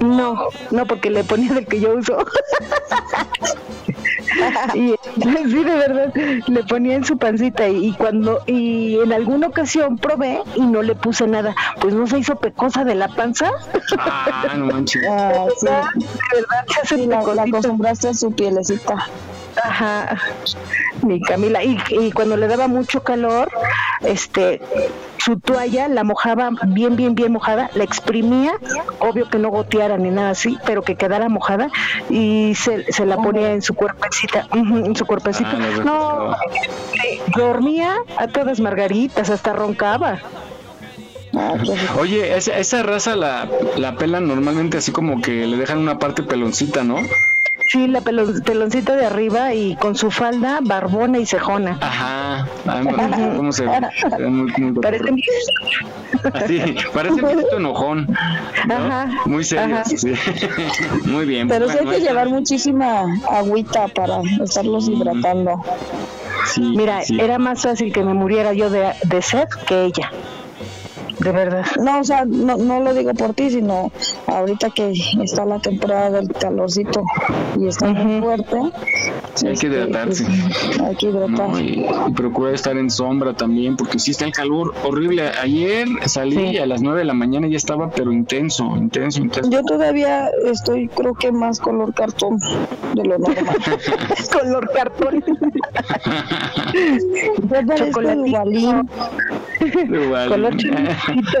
No, 0.00 0.48
no, 0.70 0.86
porque 0.86 1.10
le 1.10 1.24
ponía 1.24 1.52
del 1.54 1.66
que 1.66 1.80
yo 1.80 1.94
uso. 1.94 2.18
y 4.74 4.94
sí, 5.22 5.64
de 5.64 5.76
verdad, 5.76 6.12
le 6.46 6.62
ponía 6.64 6.96
en 6.96 7.04
su 7.04 7.16
pancita 7.18 7.68
y, 7.68 7.86
y 7.88 7.92
cuando 7.94 8.40
y 8.46 8.98
en 8.98 9.12
alguna 9.12 9.48
ocasión 9.48 9.98
probé 9.98 10.40
y 10.56 10.62
no 10.62 10.82
le 10.82 10.94
puse 10.94 11.26
nada, 11.26 11.54
pues 11.80 11.94
no 11.94 12.06
se 12.06 12.18
hizo 12.18 12.36
pecosa 12.36 12.84
de 12.84 12.94
la 12.94 13.08
panza. 13.08 13.50
Ah, 13.98 14.54
no 14.56 14.66
manches. 14.66 15.02
Ah, 15.16 15.46
sí. 15.58 15.66
De 15.66 15.72
verdad, 15.72 16.64
se 16.68 16.80
hace 16.80 16.96
Sí, 16.96 17.06
la, 17.06 17.22
la 17.34 17.42
acostumbraste 17.42 18.08
a 18.08 18.14
su 18.14 18.32
pielecita. 18.32 19.06
Ajá, 19.62 20.16
mi 21.02 21.20
Camila. 21.20 21.62
Y, 21.62 21.78
y 21.90 22.12
cuando 22.12 22.36
le 22.36 22.48
daba 22.48 22.66
mucho 22.68 23.02
calor, 23.02 23.50
este, 24.02 24.60
su 25.18 25.38
toalla 25.38 25.88
la 25.88 26.04
mojaba 26.04 26.50
bien, 26.66 26.96
bien, 26.96 27.14
bien 27.14 27.32
mojada, 27.32 27.70
la 27.74 27.84
exprimía, 27.84 28.54
obvio 28.98 29.28
que 29.28 29.38
no 29.38 29.50
goteara 29.50 29.96
ni 29.96 30.10
nada 30.10 30.30
así, 30.30 30.58
pero 30.66 30.82
que 30.82 30.96
quedara 30.96 31.28
mojada 31.28 31.68
y 32.10 32.54
se, 32.56 32.92
se 32.92 33.06
la 33.06 33.16
ponía 33.16 33.52
en 33.52 33.62
su 33.62 33.74
cuerpecita, 33.74 34.46
en 34.52 34.96
su 34.96 35.06
cuerpecito. 35.06 35.50
Ah, 35.52 35.82
no, 35.84 36.32
eh, 36.32 37.20
dormía 37.36 37.96
a 38.16 38.26
todas 38.28 38.60
margaritas, 38.60 39.30
hasta 39.30 39.52
roncaba. 39.52 40.18
Oye, 41.98 42.36
esa, 42.36 42.56
esa 42.58 42.82
raza 42.84 43.16
la, 43.16 43.48
la 43.76 43.96
pelan 43.96 44.28
normalmente 44.28 44.78
así 44.78 44.92
como 44.92 45.20
que 45.20 45.46
le 45.46 45.56
dejan 45.56 45.78
una 45.78 45.98
parte 45.98 46.22
peloncita, 46.22 46.84
¿no? 46.84 46.96
Sí, 47.74 47.88
la 47.88 48.02
pelon- 48.02 48.40
peloncita 48.44 48.94
de 48.94 49.04
arriba 49.06 49.52
y 49.52 49.74
con 49.74 49.96
su 49.96 50.08
falda 50.08 50.60
barbona 50.62 51.18
y 51.18 51.26
cejona. 51.26 51.76
Ajá. 51.80 52.46
Ah, 52.68 52.82
¿Cómo 53.36 53.50
se 53.50 53.66
ve? 53.66 54.28
Muy, 54.30 54.52
muy 54.58 54.80
Parece 54.80 55.04
Así, 56.34 56.76
parece 56.94 57.14
un 57.14 57.20
poquito 57.32 57.56
enojón. 57.56 58.06
¿no? 58.68 58.74
Ajá, 58.76 59.08
Muy 59.26 59.42
serio. 59.42 59.74
ajá. 59.74 59.84
sí. 59.86 60.12
Muy 61.04 61.26
bien. 61.26 61.48
Pero 61.48 61.68
sí 61.68 61.78
hay 61.78 61.84
bueno, 61.84 61.98
que 61.98 62.04
llevar 62.04 62.28
muchísima 62.28 63.06
agüita 63.28 63.88
para 63.88 64.20
estarlos 64.44 64.86
hidratando. 64.88 65.60
Sí, 66.46 66.74
Mira, 66.76 67.02
sí. 67.02 67.18
era 67.20 67.38
más 67.40 67.60
fácil 67.62 67.92
que 67.92 68.04
me 68.04 68.14
muriera 68.14 68.52
yo 68.52 68.70
de, 68.70 68.92
de 69.02 69.20
sed 69.20 69.48
que 69.66 69.86
ella. 69.86 70.12
De 71.24 71.32
verdad. 71.32 71.64
No, 71.82 72.00
o 72.00 72.04
sea, 72.04 72.24
no, 72.26 72.56
no 72.58 72.80
lo 72.80 72.92
digo 72.94 73.12
por 73.14 73.32
ti, 73.34 73.50
sino 73.50 73.90
ahorita 74.26 74.70
que 74.70 74.92
está 75.22 75.44
la 75.46 75.58
temporada 75.58 76.10
del 76.10 76.28
calorcito 76.32 77.02
y 77.58 77.66
está 77.68 77.86
muy 77.92 78.20
fuerte. 78.20 78.56
Hay 79.46 79.54
que 79.56 79.66
hidratarse. 79.66 80.24
pues, 80.24 80.80
hay 80.80 80.94
que 80.96 81.06
hidratar. 81.06 81.48
No, 81.48 81.58
y, 81.60 81.86
y 82.08 82.12
procura 82.12 82.52
estar 82.52 82.76
en 82.76 82.90
sombra 82.90 83.32
también, 83.34 83.76
porque 83.76 83.98
sí 83.98 84.10
está 84.12 84.26
el 84.26 84.32
calor 84.32 84.74
horrible. 84.84 85.30
Ayer 85.42 85.88
salí 86.06 86.34
Sí. 86.36 86.40
y 86.52 86.58
a 86.58 86.66
las 86.66 86.82
9 86.82 86.98
de 87.00 87.04
la 87.04 87.14
mañana 87.14 87.46
ya 87.48 87.56
estaba, 87.56 87.90
pero 87.90 88.12
intenso, 88.12 88.76
intenso, 88.76 89.20
intenso. 89.20 89.50
Yo 89.50 89.62
todavía 89.64 90.28
estoy, 90.44 90.88
creo 90.88 91.14
que 91.14 91.32
más 91.32 91.58
color 91.60 91.94
cartón 91.94 92.38
de 92.94 93.04
lo 93.04 93.18
normal. 93.18 93.46
Color 94.32 94.70
cartón. 94.72 95.24
Yo 96.74 97.66
parezco 97.66 97.86
Chocolatito. 98.02 98.82
Color 100.28 100.56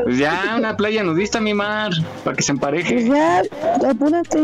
Pues 0.04 0.18
ya, 0.18 0.54
una 0.56 0.76
playa 0.76 1.02
nudista, 1.02 1.40
mi 1.40 1.54
mar, 1.54 1.92
para 2.22 2.36
que 2.36 2.42
se 2.42 2.52
empareje. 2.52 2.94
Pues 2.94 3.06
ya, 3.06 3.42
apúrate. 3.88 4.42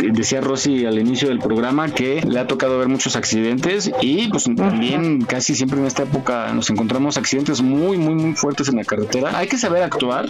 Decía 0.00 0.40
Rosy 0.40 0.86
al 0.86 0.98
inicio 0.98 1.28
del 1.28 1.38
programa 1.38 1.88
que 1.88 2.22
le 2.22 2.38
ha 2.38 2.46
tocado 2.46 2.78
ver 2.78 2.88
muchos 2.88 3.16
accidentes 3.16 3.90
y 4.00 4.28
pues 4.28 4.44
también 4.44 5.22
casi 5.22 5.54
siempre 5.54 5.80
en 5.80 5.86
esta 5.86 6.04
época 6.04 6.52
nos 6.52 6.70
encontramos 6.70 7.16
accidentes 7.16 7.60
muy, 7.62 7.96
muy, 7.96 8.14
muy 8.14 8.34
fuertes 8.34 8.68
en 8.68 8.76
la 8.76 8.84
carretera. 8.84 9.36
Hay 9.36 9.48
que 9.48 9.58
saber 9.58 9.82
actuar 9.82 10.26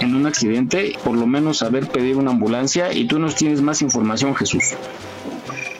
en 0.00 0.14
un 0.14 0.26
accidente, 0.26 0.96
por 1.04 1.16
lo 1.16 1.26
menos 1.26 1.58
saber 1.58 1.86
pedir 1.86 2.16
una 2.16 2.30
ambulancia 2.32 2.92
y 2.92 3.06
tú 3.06 3.18
nos 3.18 3.34
tienes 3.34 3.60
más 3.60 3.82
información, 3.82 4.34
Jesús. 4.34 4.74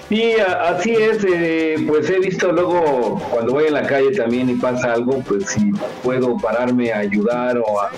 Sí, 0.09 0.35
así 0.35 0.95
es, 0.95 1.25
eh, 1.25 1.77
pues 1.88 2.11
he 2.11 2.19
visto 2.19 2.53
luego 2.53 3.19
cuando 3.31 3.53
voy 3.55 3.64
en 3.64 3.75
la 3.75 3.87
calle 3.87 4.12
también 4.12 4.51
y 4.51 4.55
pasa 4.55 4.93
algo, 4.93 5.21
pues 5.21 5.47
si 5.47 5.73
puedo 6.03 6.37
pararme 6.37 6.93
a 6.93 6.99
ayudar 6.99 7.57
o 7.59 7.81
a, 7.81 7.90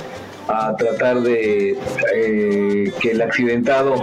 a 0.49 0.75
tratar 0.77 1.21
de 1.21 1.77
eh, 2.15 2.93
que 3.01 3.11
el 3.11 3.23
accidentado 3.23 3.95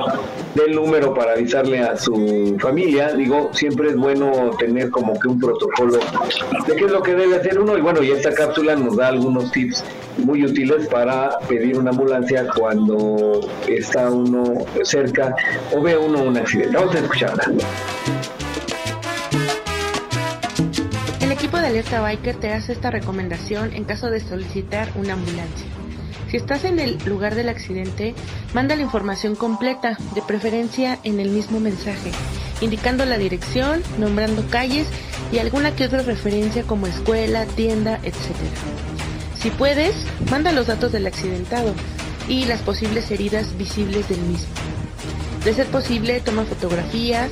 dé 0.56 0.66
el 0.66 0.76
número 0.76 1.14
para 1.14 1.34
avisarle 1.34 1.80
a 1.80 1.98
su 1.98 2.58
familia, 2.60 3.14
digo, 3.14 3.50
siempre 3.54 3.90
es 3.90 3.96
bueno 3.96 4.52
tener 4.60 4.90
como 4.90 5.18
que 5.20 5.28
un 5.28 5.40
protocolo 5.40 6.00
de 6.68 6.76
qué 6.76 6.86
es 6.86 6.92
lo 6.92 7.02
que 7.02 7.16
debe 7.16 7.38
hacer 7.38 7.60
uno 7.60 7.78
y 7.78 7.82
bueno, 7.82 8.04
y 8.04 8.12
esta 8.12 8.34
cápsula 8.34 8.76
nos 8.76 8.98
da 8.98 9.08
algunos 9.08 9.52
tips 9.52 9.84
muy 10.18 10.44
útiles 10.46 10.88
para 10.88 11.40
pedir 11.48 11.78
una 11.78 11.92
ambulancia 11.92 12.46
cuando 12.56 13.42
está 13.68 14.10
uno 14.10 14.66
cerca 14.84 15.36
o 15.74 15.82
ve 15.82 15.98
uno 15.98 16.24
un 16.24 16.38
accidente. 16.38 16.76
Vamos 16.76 16.96
a 16.96 17.00
escucharla. 17.00 17.44
El 21.22 21.32
equipo 21.32 21.58
de 21.58 21.68
Alerta 21.68 22.02
Biker 22.02 22.36
te 22.36 22.52
hace 22.52 22.74
esta 22.74 22.92
recomendación 22.92 23.74
en 23.74 23.86
caso 23.86 24.10
de 24.10 24.20
solicitar 24.20 24.90
una 24.96 25.14
ambulancia. 25.14 25.83
Si 26.34 26.38
estás 26.38 26.64
en 26.64 26.80
el 26.80 26.98
lugar 27.06 27.36
del 27.36 27.48
accidente, 27.48 28.16
manda 28.56 28.76
la 28.76 28.82
información 28.82 29.36
completa, 29.36 30.00
de 30.16 30.24
preferencia 30.24 30.98
en 31.04 31.20
el 31.20 31.30
mismo 31.30 31.60
mensaje, 31.60 32.12
indicando 32.60 33.06
la 33.06 33.20
dirección, 33.20 33.84
nombrando 34.00 34.44
calles 34.50 34.88
y 35.32 35.38
alguna 35.38 35.76
que 35.76 35.86
otra 35.86 36.02
referencia 36.02 36.64
como 36.64 36.88
escuela, 36.88 37.46
tienda, 37.46 38.00
etc. 38.02 38.16
Si 39.40 39.52
puedes, 39.52 40.08
manda 40.32 40.52
los 40.52 40.66
datos 40.66 40.92
del 40.92 41.06
accidentado 41.06 41.76
y 42.28 42.46
las 42.46 42.62
posibles 42.62 43.12
heridas 43.12 43.56
visibles 43.56 44.10
del 44.10 44.22
mismo. 44.22 44.50
De 45.46 45.54
ser 45.54 45.68
posible, 45.68 46.20
toma 46.20 46.46
fotografías 46.46 47.30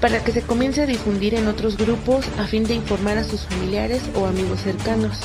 para 0.00 0.18
que 0.24 0.32
se 0.32 0.42
comience 0.42 0.82
a 0.82 0.86
difundir 0.86 1.36
en 1.36 1.46
otros 1.46 1.76
grupos 1.76 2.26
a 2.40 2.48
fin 2.48 2.64
de 2.64 2.74
informar 2.74 3.18
a 3.18 3.22
sus 3.22 3.42
familiares 3.42 4.02
o 4.16 4.26
amigos 4.26 4.62
cercanos. 4.62 5.20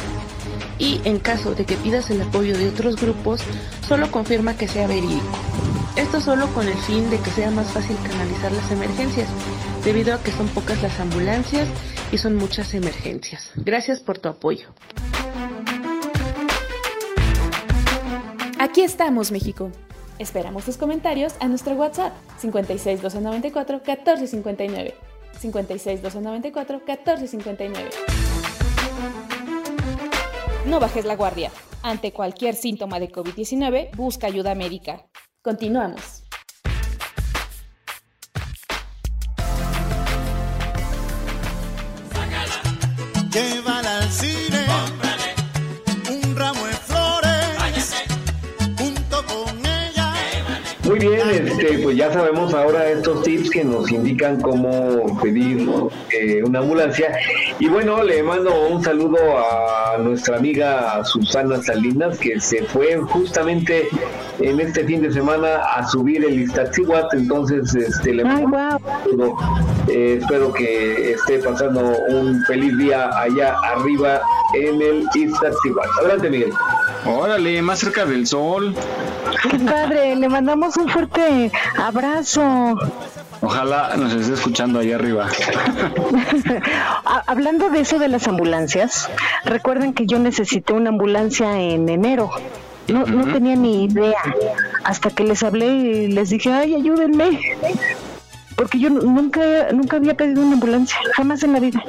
Y 0.80 1.02
en 1.06 1.20
caso 1.20 1.56
de 1.56 1.66
que 1.66 1.76
pidas 1.76 2.10
el 2.10 2.22
apoyo 2.22 2.58
de 2.58 2.70
otros 2.70 2.96
grupos, 2.96 3.42
solo 3.88 4.12
confirma 4.12 4.58
que 4.58 4.68
sea 4.68 4.88
verídico. 4.88 5.38
Esto 5.96 6.22
solo 6.22 6.48
con 6.54 6.68
el 6.68 6.78
fin 6.78 7.10
de 7.10 7.20
que 7.20 7.32
sea 7.32 7.50
más 7.50 7.72
fácil 7.72 7.98
canalizar 8.08 8.52
las 8.52 8.72
emergencias, 8.72 9.28
debido 9.84 10.14
a 10.14 10.22
que 10.22 10.32
son 10.32 10.48
pocas 10.50 10.82
las 10.84 11.00
ambulancias 11.00 11.68
y 12.12 12.20
son 12.20 12.36
muchas 12.36 12.74
emergencias. 12.76 13.50
Gracias 13.56 14.00
por 14.00 14.20
tu 14.20 14.30
apoyo. 14.30 14.68
Aquí 18.60 18.82
estamos, 18.82 19.32
México. 19.32 19.72
Esperamos 20.20 20.66
tus 20.66 20.78
comentarios 20.78 21.36
a 21.40 21.48
nuestro 21.48 21.74
WhatsApp 21.74 22.14
56 22.40 23.02
294 23.02 23.78
1459. 23.78 24.94
56 25.40 26.02
294 26.02 26.82
1459. 26.86 28.37
No 30.68 30.82
bajes 30.82 31.06
la 31.06 31.16
guardia. 31.16 31.50
Ante 31.82 32.12
cualquier 32.12 32.54
síntoma 32.54 33.00
de 33.00 33.10
COVID-19, 33.10 33.96
busca 33.96 34.28
ayuda 34.28 34.54
médica. 34.54 35.06
Continuamos. 35.42 36.24
Llévala 43.32 43.98
al 44.00 44.10
cine. 44.10 44.66
Un 46.12 46.36
ramo 46.36 46.68
de 46.68 46.74
flores. 46.74 47.96
Junto 48.78 49.26
con 49.26 49.66
ella. 49.66 50.14
Muy 50.84 51.00
bien, 51.00 51.48
este, 51.48 51.80
pues 51.80 51.96
ya 51.96 52.12
sabemos 52.12 52.54
ahora 52.54 52.90
estos 52.90 53.24
tips 53.24 53.50
que 53.52 53.64
nos 53.64 53.90
indican 53.90 54.42
cómo 54.42 55.18
pedir 55.22 55.66
eh, 56.12 56.44
una 56.44 56.60
ambulancia. 56.60 57.18
Y 57.60 57.70
bueno, 57.70 58.04
le 58.04 58.22
mando 58.22 58.68
un 58.68 58.84
saludo 58.84 59.18
a 59.18 59.98
nuestra 59.98 60.38
amiga 60.38 61.04
Susana 61.04 61.62
Salinas, 61.64 62.20
que 62.20 62.40
se 62.40 62.64
fue 62.64 62.98
justamente 62.98 63.88
en 64.40 64.60
este 64.60 64.84
fin 64.84 65.02
de 65.02 65.12
semana 65.12 65.64
a 65.64 65.88
subir 65.88 66.24
el 66.24 66.42
Iztaccíhuatl. 66.42 67.18
Entonces, 67.18 67.74
este, 67.74 68.14
le 68.14 68.24
mando 68.24 68.46
un 68.46 68.82
saludo. 69.04 69.38
Eh, 69.88 70.20
espero 70.22 70.54
que 70.54 71.14
esté 71.14 71.40
pasando 71.40 71.96
un 72.10 72.44
feliz 72.46 72.78
día 72.78 73.10
allá 73.20 73.56
arriba 73.64 74.22
en 74.54 74.80
el 74.80 75.06
Iztaccíhuatl. 75.16 75.90
Adelante, 76.00 76.30
Miguel. 76.30 76.54
Órale, 77.06 77.62
más 77.64 77.80
cerca 77.80 78.06
del 78.06 78.28
sol. 78.28 78.76
Qué 79.44 79.60
padre, 79.60 80.16
le 80.16 80.30
mandamos 80.30 80.78
un 80.78 80.90
fuerte 80.90 81.52
abrazo. 81.78 82.76
Ojalá 83.42 83.96
nos 83.98 84.14
esté 84.14 84.34
escuchando 84.34 84.80
ahí 84.80 84.92
arriba. 84.92 85.28
Ha- 87.06 87.24
Hablando 87.28 87.70
de 87.70 87.82
eso 87.82 88.00
de 88.00 88.08
las 88.08 88.28
ambulancias, 88.28 89.10
recuerden 89.46 89.94
que 89.94 90.06
yo 90.06 90.20
necesité 90.20 90.74
una 90.74 90.90
ambulancia 90.90 91.60
en 91.60 91.88
enero. 91.90 92.30
No, 92.88 93.06
no 93.06 93.32
tenía 93.34 93.56
ni 93.56 93.86
idea. 93.86 94.18
Hasta 94.84 95.10
que 95.10 95.24
les 95.24 95.44
hablé 95.44 95.68
y 95.68 96.08
les 96.08 96.30
dije, 96.30 96.52
ay, 96.52 96.74
ayúdenme. 96.76 97.40
Porque 98.56 98.80
yo 98.80 98.90
nu- 98.90 99.02
nunca, 99.02 99.42
nunca 99.74 99.98
había 99.98 100.16
pedido 100.16 100.42
una 100.42 100.54
ambulancia, 100.54 100.98
jamás 101.16 101.44
en 101.44 101.54
la 101.54 101.60
vida. 101.60 101.84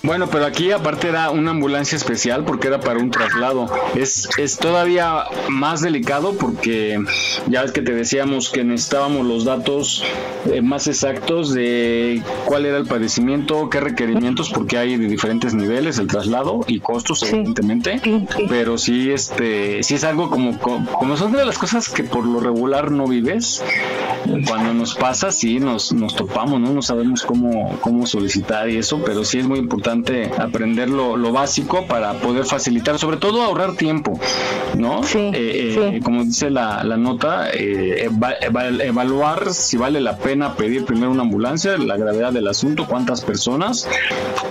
Bueno, 0.00 0.28
pero 0.30 0.46
aquí 0.46 0.70
aparte 0.70 1.08
era 1.08 1.30
una 1.30 1.50
ambulancia 1.50 1.96
especial 1.96 2.44
porque 2.44 2.68
era 2.68 2.78
para 2.78 3.00
un 3.00 3.10
traslado. 3.10 3.66
Es, 3.96 4.28
es 4.38 4.56
todavía 4.56 5.24
más 5.48 5.80
delicado 5.80 6.34
porque 6.38 7.00
ya 7.48 7.62
ves 7.62 7.72
que 7.72 7.82
te 7.82 7.92
decíamos 7.92 8.48
que 8.48 8.62
necesitábamos 8.62 9.26
los 9.26 9.44
datos 9.44 10.04
eh, 10.52 10.62
más 10.62 10.86
exactos 10.86 11.52
de 11.52 12.22
cuál 12.46 12.64
era 12.66 12.78
el 12.78 12.86
padecimiento, 12.86 13.68
qué 13.70 13.80
requerimientos, 13.80 14.50
porque 14.50 14.78
hay 14.78 14.96
de 14.96 15.08
diferentes 15.08 15.52
niveles 15.52 15.98
el 15.98 16.06
traslado 16.06 16.60
y 16.68 16.78
costos, 16.78 17.24
evidentemente. 17.24 18.00
Pero 18.48 18.78
sí, 18.78 19.10
este, 19.10 19.82
sí 19.82 19.96
es 19.96 20.04
algo 20.04 20.30
como, 20.30 20.58
co- 20.60 20.80
como 20.98 21.16
son 21.16 21.32
de 21.32 21.44
las 21.44 21.58
cosas 21.58 21.88
que 21.88 22.04
por 22.04 22.24
lo 22.24 22.38
regular 22.38 22.92
no 22.92 23.08
vives. 23.08 23.64
Cuando 24.46 24.72
nos 24.74 24.94
pasa, 24.94 25.32
sí 25.32 25.58
nos, 25.58 25.92
nos 25.92 26.14
topamos, 26.14 26.60
¿no? 26.60 26.72
No 26.72 26.82
sabemos 26.82 27.24
cómo, 27.24 27.76
cómo 27.80 28.06
solicitar 28.06 28.70
y 28.70 28.76
eso, 28.76 29.02
pero 29.04 29.24
sí 29.24 29.40
es 29.40 29.46
muy 29.48 29.58
importante 29.58 29.87
aprender 29.92 30.88
lo, 30.90 31.16
lo 31.16 31.32
básico 31.32 31.86
para 31.86 32.12
poder 32.14 32.44
facilitar, 32.44 32.98
sobre 32.98 33.16
todo 33.16 33.42
ahorrar 33.42 33.74
tiempo, 33.74 34.18
¿no? 34.76 35.00
Eh, 35.34 35.74
eh, 35.96 36.00
Como 36.02 36.24
dice 36.24 36.50
la, 36.50 36.82
la 36.84 36.96
nota, 36.96 37.50
eh, 37.52 38.04
eva- 38.04 38.34
eva- 38.40 38.68
evaluar 38.68 39.52
si 39.52 39.76
vale 39.76 40.00
la 40.00 40.16
pena 40.18 40.54
pedir 40.54 40.84
primero 40.84 41.10
una 41.10 41.22
ambulancia, 41.22 41.76
la 41.78 41.96
gravedad 41.96 42.32
del 42.32 42.48
asunto, 42.48 42.86
cuántas 42.86 43.22
personas 43.22 43.88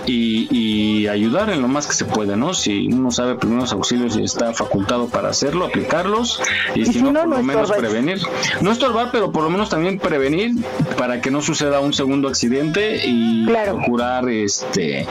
y, 0.06 0.48
y 0.50 1.06
ayudar 1.08 1.50
en 1.50 1.60
lo 1.62 1.68
más 1.68 1.86
que 1.86 1.94
se 1.94 2.04
puede, 2.04 2.36
¿no? 2.36 2.54
Si 2.54 2.86
uno 2.88 3.10
sabe 3.10 3.34
primeros 3.36 3.72
auxilios 3.72 4.16
y 4.16 4.22
está 4.22 4.52
facultado 4.52 5.08
para 5.08 5.28
hacerlo, 5.28 5.66
aplicarlos 5.66 6.40
y, 6.74 6.84
si, 6.86 7.02
no, 7.02 7.12
por 7.12 7.28
lo 7.38 7.42
menos 7.42 7.70
prevenir. 7.78 8.18
No 8.60 8.72
estorbar, 8.72 9.10
pero 9.12 9.32
por 9.32 9.42
lo 9.44 9.50
menos 9.50 9.68
también 9.68 9.98
prevenir 9.98 10.52
para 10.96 11.20
que 11.20 11.30
no 11.30 11.40
suceda 11.42 11.80
un 11.80 11.92
segundo 11.92 12.28
accidente 12.28 13.02
y 13.06 13.46
procurar 13.74 14.28
este 14.28 15.06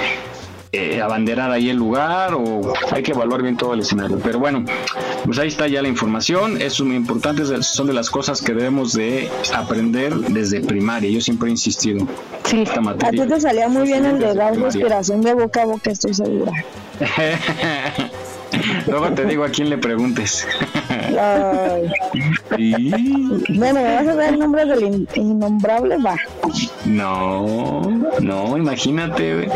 eh, 0.78 1.02
abanderar 1.02 1.52
ahí 1.52 1.70
el 1.70 1.78
lugar 1.78 2.34
o 2.34 2.74
hay 2.92 3.02
que 3.04 3.12
evaluar 3.12 3.42
bien 3.42 3.58
todo 3.58 3.74
el 3.74 3.80
escenario. 3.80 4.20
Pero 4.24 4.40
bueno, 4.40 4.64
pues 5.26 5.40
ahí 5.40 5.48
está 5.48 5.68
ya 5.68 5.82
la 5.82 5.88
información. 5.88 6.62
Eso 6.62 6.84
es 6.84 6.88
muy 6.88 6.96
importante, 6.96 7.44
son 7.64 7.88
de 7.88 7.94
las 7.94 8.10
cosas 8.10 8.42
que 8.42 8.54
debemos 8.54 8.94
de 8.94 9.30
aprender 9.56 10.14
desde 10.16 10.62
primaria. 10.62 11.10
Yo 11.10 11.22
siempre 11.22 11.48
he 11.48 11.52
insistido. 11.52 12.08
Esta 12.54 12.80
A 12.80 12.82
materia. 12.82 13.24
ti 13.24 13.30
te 13.30 13.42
salía 13.42 13.68
muy 13.68 13.84
bien 13.88 14.06
el 14.06 14.20
de 14.20 14.34
dar 14.34 14.56
respiración 14.58 15.22
de 15.22 15.34
boca 15.34 15.64
a 15.64 15.66
boca, 15.66 15.92
estoy 15.92 16.14
segura. 16.14 16.52
Luego 18.88 19.12
te 19.12 19.26
digo 19.26 19.44
a 19.44 19.50
quién 19.50 19.70
le 19.70 19.78
preguntes. 19.78 20.48
Ay. 21.20 21.92
Y- 22.58 23.58
Bueno, 23.58 23.82
¿me 23.82 23.96
vas 23.96 24.08
a 24.08 24.16
dar 24.16 24.34
el 24.34 24.40
nombre 24.40 24.66
del 24.66 24.84
in- 24.84 25.08
innombrable? 25.16 25.98
Va. 25.98 26.16
No, 26.86 27.82
no, 28.22 28.58
imagínate. 28.58 29.50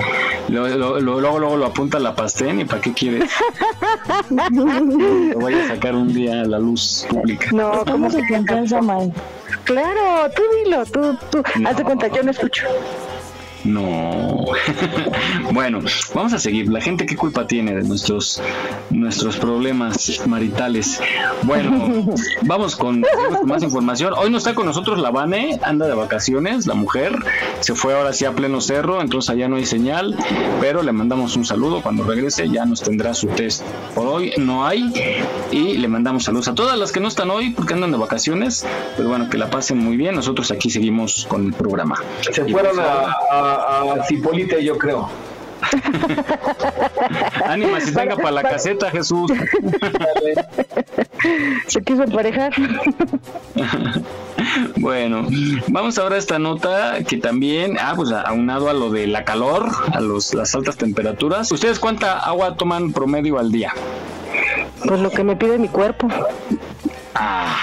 Lo- 0.50 0.68
lo- 0.68 1.00
lo- 1.00 1.20
luego, 1.20 1.40
luego 1.40 1.58
lo 1.58 1.66
apunta 1.68 2.00
la 2.00 2.16
pastén 2.16 2.60
y 2.62 2.66
¿para 2.66 2.82
qué 2.82 2.94
quieres? 2.94 3.30
Lo 4.30 5.40
voy 5.40 5.54
a 5.54 5.68
sacar 5.68 5.96
un 5.96 6.14
día 6.14 6.42
a 6.42 6.46
la 6.46 6.60
luz 6.60 7.06
pública. 7.10 7.48
No, 7.52 7.84
¿cómo 7.86 8.10
se 8.10 8.26
confianza, 8.28 8.82
May? 8.82 9.12
Claro, 9.64 10.30
tú 10.36 10.42
dilo, 10.64 10.86
tú, 10.86 11.16
tú. 11.30 11.44
Haz 11.66 11.78
de 11.78 11.84
cuenta, 11.84 12.08
yo 12.08 12.24
no 12.24 12.32
escucho. 12.32 12.66
No. 13.64 14.46
bueno, 15.54 15.80
vamos 16.14 16.34
a 16.34 16.40
seguir. 16.40 16.70
La 16.70 16.82
gente 16.82 17.06
qué 17.06 17.16
culpa 17.16 17.48
tiene 17.48 17.76
de 17.76 17.84
nuestros 17.84 18.42
nuestros 18.90 19.38
problemas 19.38 20.22
maritales. 20.28 21.00
Bueno, 21.44 22.06
vamos 22.44 22.76
con, 22.76 23.04
más 23.44 23.64
información. 23.72 24.14
Hoy 24.18 24.30
no 24.30 24.38
está 24.38 24.54
con 24.54 24.66
nosotros 24.66 25.00
la 25.00 25.12
Vane, 25.12 25.60
anda 25.64 25.88
de 25.88 25.94
vacaciones, 25.94 26.68
la 26.68 26.74
mujer 26.74 27.16
se 27.60 27.76
fue 27.76 27.94
ahora 27.94 28.14
sí 28.14 28.26
a 28.26 28.34
pleno 28.34 28.62
cerro, 28.62 29.02
entonces 29.02 29.30
allá 29.30 29.48
no 29.48 29.56
hay 29.56 29.66
señal, 29.66 30.16
pero 30.60 30.84
le 30.84 30.92
mandamos 30.92 31.36
un 31.36 31.46
saludo 31.46 31.82
cuando 31.82 32.04
regrese, 32.04 32.50
ya 32.50 32.66
nos 32.66 32.82
tendrá 32.82 33.14
su 33.14 33.28
test. 33.28 33.64
Por 33.96 34.08
hoy 34.08 34.34
no 34.38 34.66
hay 34.66 34.92
y 35.52 35.78
le 35.78 35.88
mandamos 35.88 36.24
saludos 36.24 36.48
a 36.48 36.56
todas 36.56 36.78
las 36.78 36.92
que 36.92 37.00
no 37.00 37.08
están 37.08 37.30
hoy 37.30 37.52
porque 37.52 37.74
andan 37.74 37.92
de 37.92 37.98
vacaciones, 37.98 38.66
pues 38.96 39.08
bueno, 39.08 39.30
que 39.30 39.38
la 39.38 39.50
pasen 39.50 39.78
muy 39.78 39.98
bien. 39.98 40.16
Nosotros 40.16 40.52
aquí 40.52 40.70
seguimos 40.70 41.26
con 41.30 41.46
el 41.46 41.54
programa. 41.54 41.96
Se 42.22 42.46
fueron 42.46 42.76
pues, 42.76 42.88
a 42.88 43.51
a, 43.54 44.04
Cipolite, 44.08 44.64
yo 44.64 44.78
creo. 44.78 45.10
Ánima, 47.46 47.80
si 47.80 47.94
tenga 47.94 48.16
para 48.16 48.32
la 48.32 48.44
caseta, 48.44 48.90
Jesús. 48.90 49.32
Se 51.68 51.82
quiso 51.84 52.04
emparejar. 52.04 52.52
bueno, 54.78 55.28
vamos 55.68 55.98
ahora 56.00 56.16
a 56.16 56.20
esta 56.20 56.40
nota 56.40 57.04
que 57.08 57.18
también, 57.18 57.78
ah, 57.80 57.94
pues 57.96 58.12
aunado 58.12 58.70
a 58.70 58.74
lo 58.74 58.90
de 58.90 59.08
la 59.08 59.24
calor, 59.24 59.70
a 59.94 60.02
los, 60.02 60.34
las 60.34 60.56
altas 60.56 60.78
temperaturas. 60.78 61.52
¿Ustedes 61.52 61.80
cuánta 61.80 62.18
agua 62.20 62.56
toman 62.56 62.92
promedio 62.92 63.38
al 63.38 63.52
día? 63.52 63.74
Pues 64.86 65.00
lo 65.00 65.12
que 65.12 65.24
me 65.24 65.36
pide 65.36 65.58
mi 65.60 65.68
cuerpo. 65.68 66.08
Ah. 67.16 67.58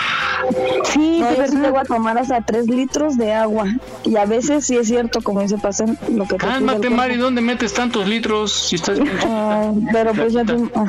Sí, 0.84 1.20
no, 1.20 1.34
yo 1.34 1.46
sí 1.46 1.57
voy 1.57 1.78
a 1.78 1.84
tomar 1.84 2.18
hasta 2.18 2.40
3 2.40 2.66
litros 2.68 3.16
de 3.16 3.32
agua. 3.32 3.66
Y 4.05 4.16
a 4.16 4.24
veces 4.24 4.66
sí 4.66 4.76
es 4.76 4.88
cierto, 4.88 5.20
como 5.20 5.40
dice 5.40 5.59
Pasen, 5.59 5.99
lo 6.14 6.26
que 6.26 6.36
Cálmate, 6.36 6.90
Mari, 6.90 7.16
¿dónde 7.16 7.40
metes 7.40 7.74
tantos 7.74 8.07
litros? 8.07 8.53
Si 8.53 8.76
estás... 8.76 8.99
Ah, 9.24 9.72
pero 9.92 10.12
pues 10.14 10.32
ya 10.32 10.44
ah. 10.74 10.86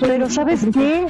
Pero 0.00 0.30
sabes 0.30 0.60
qué, 0.72 1.06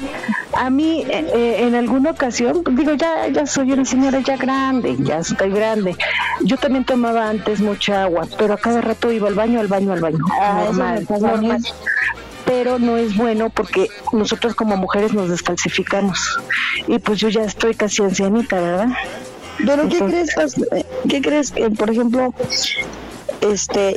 a 0.54 0.68
mí 0.68 1.04
eh, 1.08 1.26
eh, 1.34 1.56
en 1.60 1.74
alguna 1.74 2.10
ocasión, 2.10 2.64
digo, 2.72 2.94
ya, 2.94 3.28
ya 3.28 3.46
soy 3.46 3.72
una 3.72 3.84
señora 3.84 4.20
ya 4.20 4.36
grande, 4.36 4.96
ya 4.98 5.18
estoy 5.18 5.50
grande. 5.50 5.94
Yo 6.40 6.56
también 6.56 6.84
tomaba 6.84 7.28
antes 7.28 7.60
mucha 7.60 8.04
agua, 8.04 8.26
pero 8.38 8.54
a 8.54 8.56
cada 8.56 8.80
rato 8.80 9.12
iba 9.12 9.28
al 9.28 9.34
baño, 9.34 9.60
al 9.60 9.68
baño, 9.68 9.92
al 9.92 10.00
baño. 10.00 10.24
Ah, 10.40 10.64
normal, 10.66 11.06
normal 11.08 11.62
pero 12.44 12.78
no 12.78 12.96
es 12.96 13.16
bueno 13.16 13.50
porque 13.50 13.88
nosotros 14.12 14.54
como 14.54 14.76
mujeres 14.76 15.12
nos 15.12 15.28
descalcificamos. 15.28 16.38
Y 16.86 16.98
pues 16.98 17.18
yo 17.18 17.28
ya 17.28 17.44
estoy 17.44 17.74
casi 17.74 18.02
ancianita, 18.02 18.60
¿verdad? 18.60 18.88
Pero 19.58 19.88
¿qué 19.88 19.98
crees, 19.98 20.34
qué 21.08 21.20
crees, 21.20 21.52
por 21.76 21.90
ejemplo, 21.90 22.34
este 23.40 23.96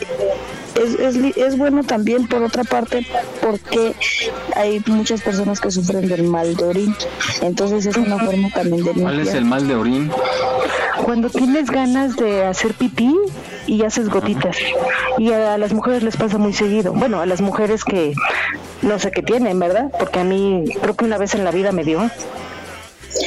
es, 0.75 0.95
es, 0.99 1.37
es, 1.37 1.57
bueno 1.57 1.83
también 1.83 2.27
por 2.27 2.43
otra 2.43 2.63
parte 2.63 3.07
porque 3.41 3.95
hay 4.55 4.83
muchas 4.87 5.21
personas 5.21 5.61
que 5.61 5.71
sufren 5.71 6.07
del 6.09 6.23
mal 6.23 6.55
de 6.55 6.63
orín 6.65 6.95
entonces 7.41 7.85
es 7.85 7.95
una 7.95 8.17
forma 8.17 8.49
también 8.49 8.83
de 8.83 8.91
¿cuál 8.91 9.19
es 9.21 9.33
el 9.33 9.45
mal 9.45 9.67
de 9.67 9.75
orín? 9.75 10.11
cuando 11.05 11.29
tienes 11.29 11.69
ganas 11.69 12.17
de 12.17 12.43
hacer 12.43 12.73
pipí 12.73 13.15
y 13.67 13.83
haces 13.83 14.09
gotitas. 14.09 14.57
Y 15.17 15.31
a 15.31 15.57
las 15.57 15.73
mujeres 15.73 16.03
les 16.03 16.17
pasa 16.17 16.37
muy 16.37 16.53
seguido. 16.53 16.93
Bueno 16.93 17.21
a 17.21 17.25
las 17.25 17.41
mujeres 17.41 17.83
que 17.83 18.13
no 18.81 18.99
sé 18.99 19.11
qué 19.11 19.21
tienen 19.21 19.59
verdad 19.59 19.91
porque 19.97 20.19
a 20.19 20.23
mí 20.23 20.65
creo 20.81 20.95
que 20.95 21.05
una 21.05 21.17
vez 21.17 21.35
en 21.35 21.43
la 21.43 21.51
vida 21.51 21.71
me 21.71 21.83
dio. 21.83 22.09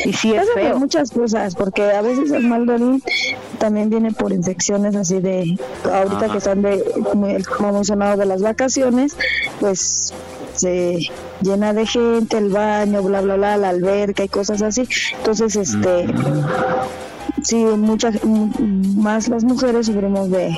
Y 0.04 0.12
sí 0.12 0.34
es 0.34 0.48
feo. 0.52 0.78
muchas 0.78 1.10
cosas, 1.10 1.54
porque 1.54 1.82
a 1.82 2.02
veces 2.02 2.30
el 2.30 2.46
mal 2.46 2.66
de 2.66 3.00
también 3.58 3.88
viene 3.88 4.12
por 4.12 4.32
infecciones 4.32 4.94
así 4.94 5.18
de, 5.18 5.58
ahorita 5.90 6.28
que 6.28 6.38
están 6.38 6.60
de, 6.60 6.84
como 7.02 7.72
mencionado, 7.72 8.18
de 8.18 8.26
las 8.26 8.42
vacaciones, 8.42 9.16
pues 9.60 10.12
se 10.54 11.08
llena 11.40 11.72
de 11.72 11.86
gente, 11.86 12.36
el 12.36 12.50
baño, 12.50 13.02
bla, 13.02 13.20
bla, 13.22 13.36
bla, 13.36 13.56
la 13.56 13.70
alberca 13.70 14.24
y 14.24 14.28
cosas 14.28 14.60
así. 14.60 14.86
Entonces, 15.16 15.56
este, 15.56 16.06
sí, 17.48 17.56
muchas, 17.64 18.22
más 18.24 19.28
las 19.28 19.42
mujeres 19.42 19.86
sufrimos 19.86 20.30
de, 20.30 20.54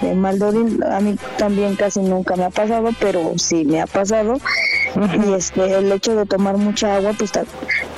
de 0.00 0.14
mal 0.14 0.38
de 0.38 0.44
orín. 0.44 0.84
A 0.84 1.00
mí 1.00 1.16
también 1.38 1.74
casi 1.74 2.00
nunca 2.00 2.36
me 2.36 2.44
ha 2.44 2.50
pasado, 2.50 2.90
pero 3.00 3.36
sí 3.36 3.64
me 3.64 3.80
ha 3.80 3.86
pasado. 3.86 4.38
Y 4.94 5.32
este, 5.32 5.78
el 5.78 5.90
hecho 5.90 6.14
de 6.14 6.26
tomar 6.26 6.56
mucha 6.56 6.96
agua, 6.96 7.12
pues 7.18 7.32
te, 7.32 7.40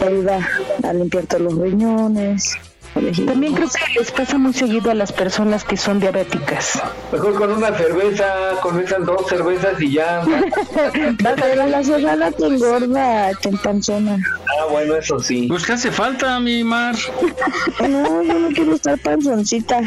ayuda 0.04 0.48
a 0.82 0.92
limpiarte 0.94 1.38
los 1.38 1.58
riñones. 1.58 2.56
También 2.94 3.54
creo 3.54 3.68
que 3.68 3.98
les 3.98 4.10
pasa 4.10 4.38
muy 4.38 4.52
seguido 4.52 4.90
a 4.90 4.94
las 4.94 5.12
personas 5.12 5.64
que 5.64 5.76
son 5.76 5.98
diabéticas. 5.98 6.80
Mejor 7.10 7.34
con 7.34 7.52
una 7.52 7.76
cerveza, 7.76 8.24
con 8.62 8.78
esas 8.80 9.04
dos 9.06 9.26
cervezas 9.28 9.80
y 9.80 9.92
ya. 9.92 10.22
Pero 11.18 11.66
la 11.66 11.82
cerveza 11.82 12.30
te 12.32 12.46
engorda, 12.46 13.30
te 13.40 13.48
empanzona. 13.48 14.18
Ah, 14.60 14.66
bueno, 14.70 14.96
eso 14.96 15.18
sí. 15.18 15.46
Pues 15.48 15.64
que 15.64 15.72
hace 15.72 15.90
falta, 15.90 16.38
mi 16.40 16.62
Mar. 16.64 16.94
No, 17.88 18.22
yo 18.22 18.38
no 18.38 18.48
quiero 18.48 18.74
estar 18.74 18.98
panzoncita. 18.98 19.80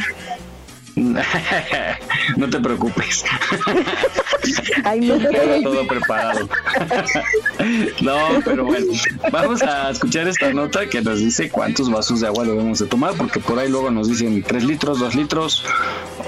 no 2.37 2.49
te 2.49 2.59
preocupes. 2.59 3.25
Ay, 4.83 5.01
no 5.01 5.17
todo 5.63 5.87
preparado. 5.87 6.47
no, 8.01 8.17
pero 8.43 8.65
bueno, 8.65 8.93
vamos 9.31 9.61
a 9.61 9.89
escuchar 9.89 10.27
esta 10.27 10.53
nota 10.53 10.87
que 10.87 11.01
nos 11.01 11.19
dice 11.19 11.49
cuántos 11.49 11.89
vasos 11.89 12.21
de 12.21 12.27
agua 12.27 12.45
debemos 12.45 12.79
de 12.79 12.85
tomar, 12.85 13.13
porque 13.15 13.39
por 13.39 13.59
ahí 13.59 13.69
luego 13.69 13.91
nos 13.91 14.07
dicen 14.07 14.41
3 14.41 14.63
litros, 14.63 14.99
2 14.99 15.15
litros, 15.15 15.65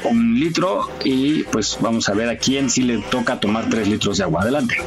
un 0.04 0.40
litro, 0.40 0.90
y 1.04 1.44
pues 1.44 1.78
vamos 1.80 2.10
a 2.10 2.14
ver 2.14 2.30
a 2.30 2.38
quién 2.38 2.70
sí 2.70 2.82
le 2.82 2.98
toca 2.98 3.40
tomar 3.40 3.70
3 3.70 3.88
litros 3.88 4.18
de 4.18 4.24
agua. 4.24 4.42
Adelante. 4.42 4.78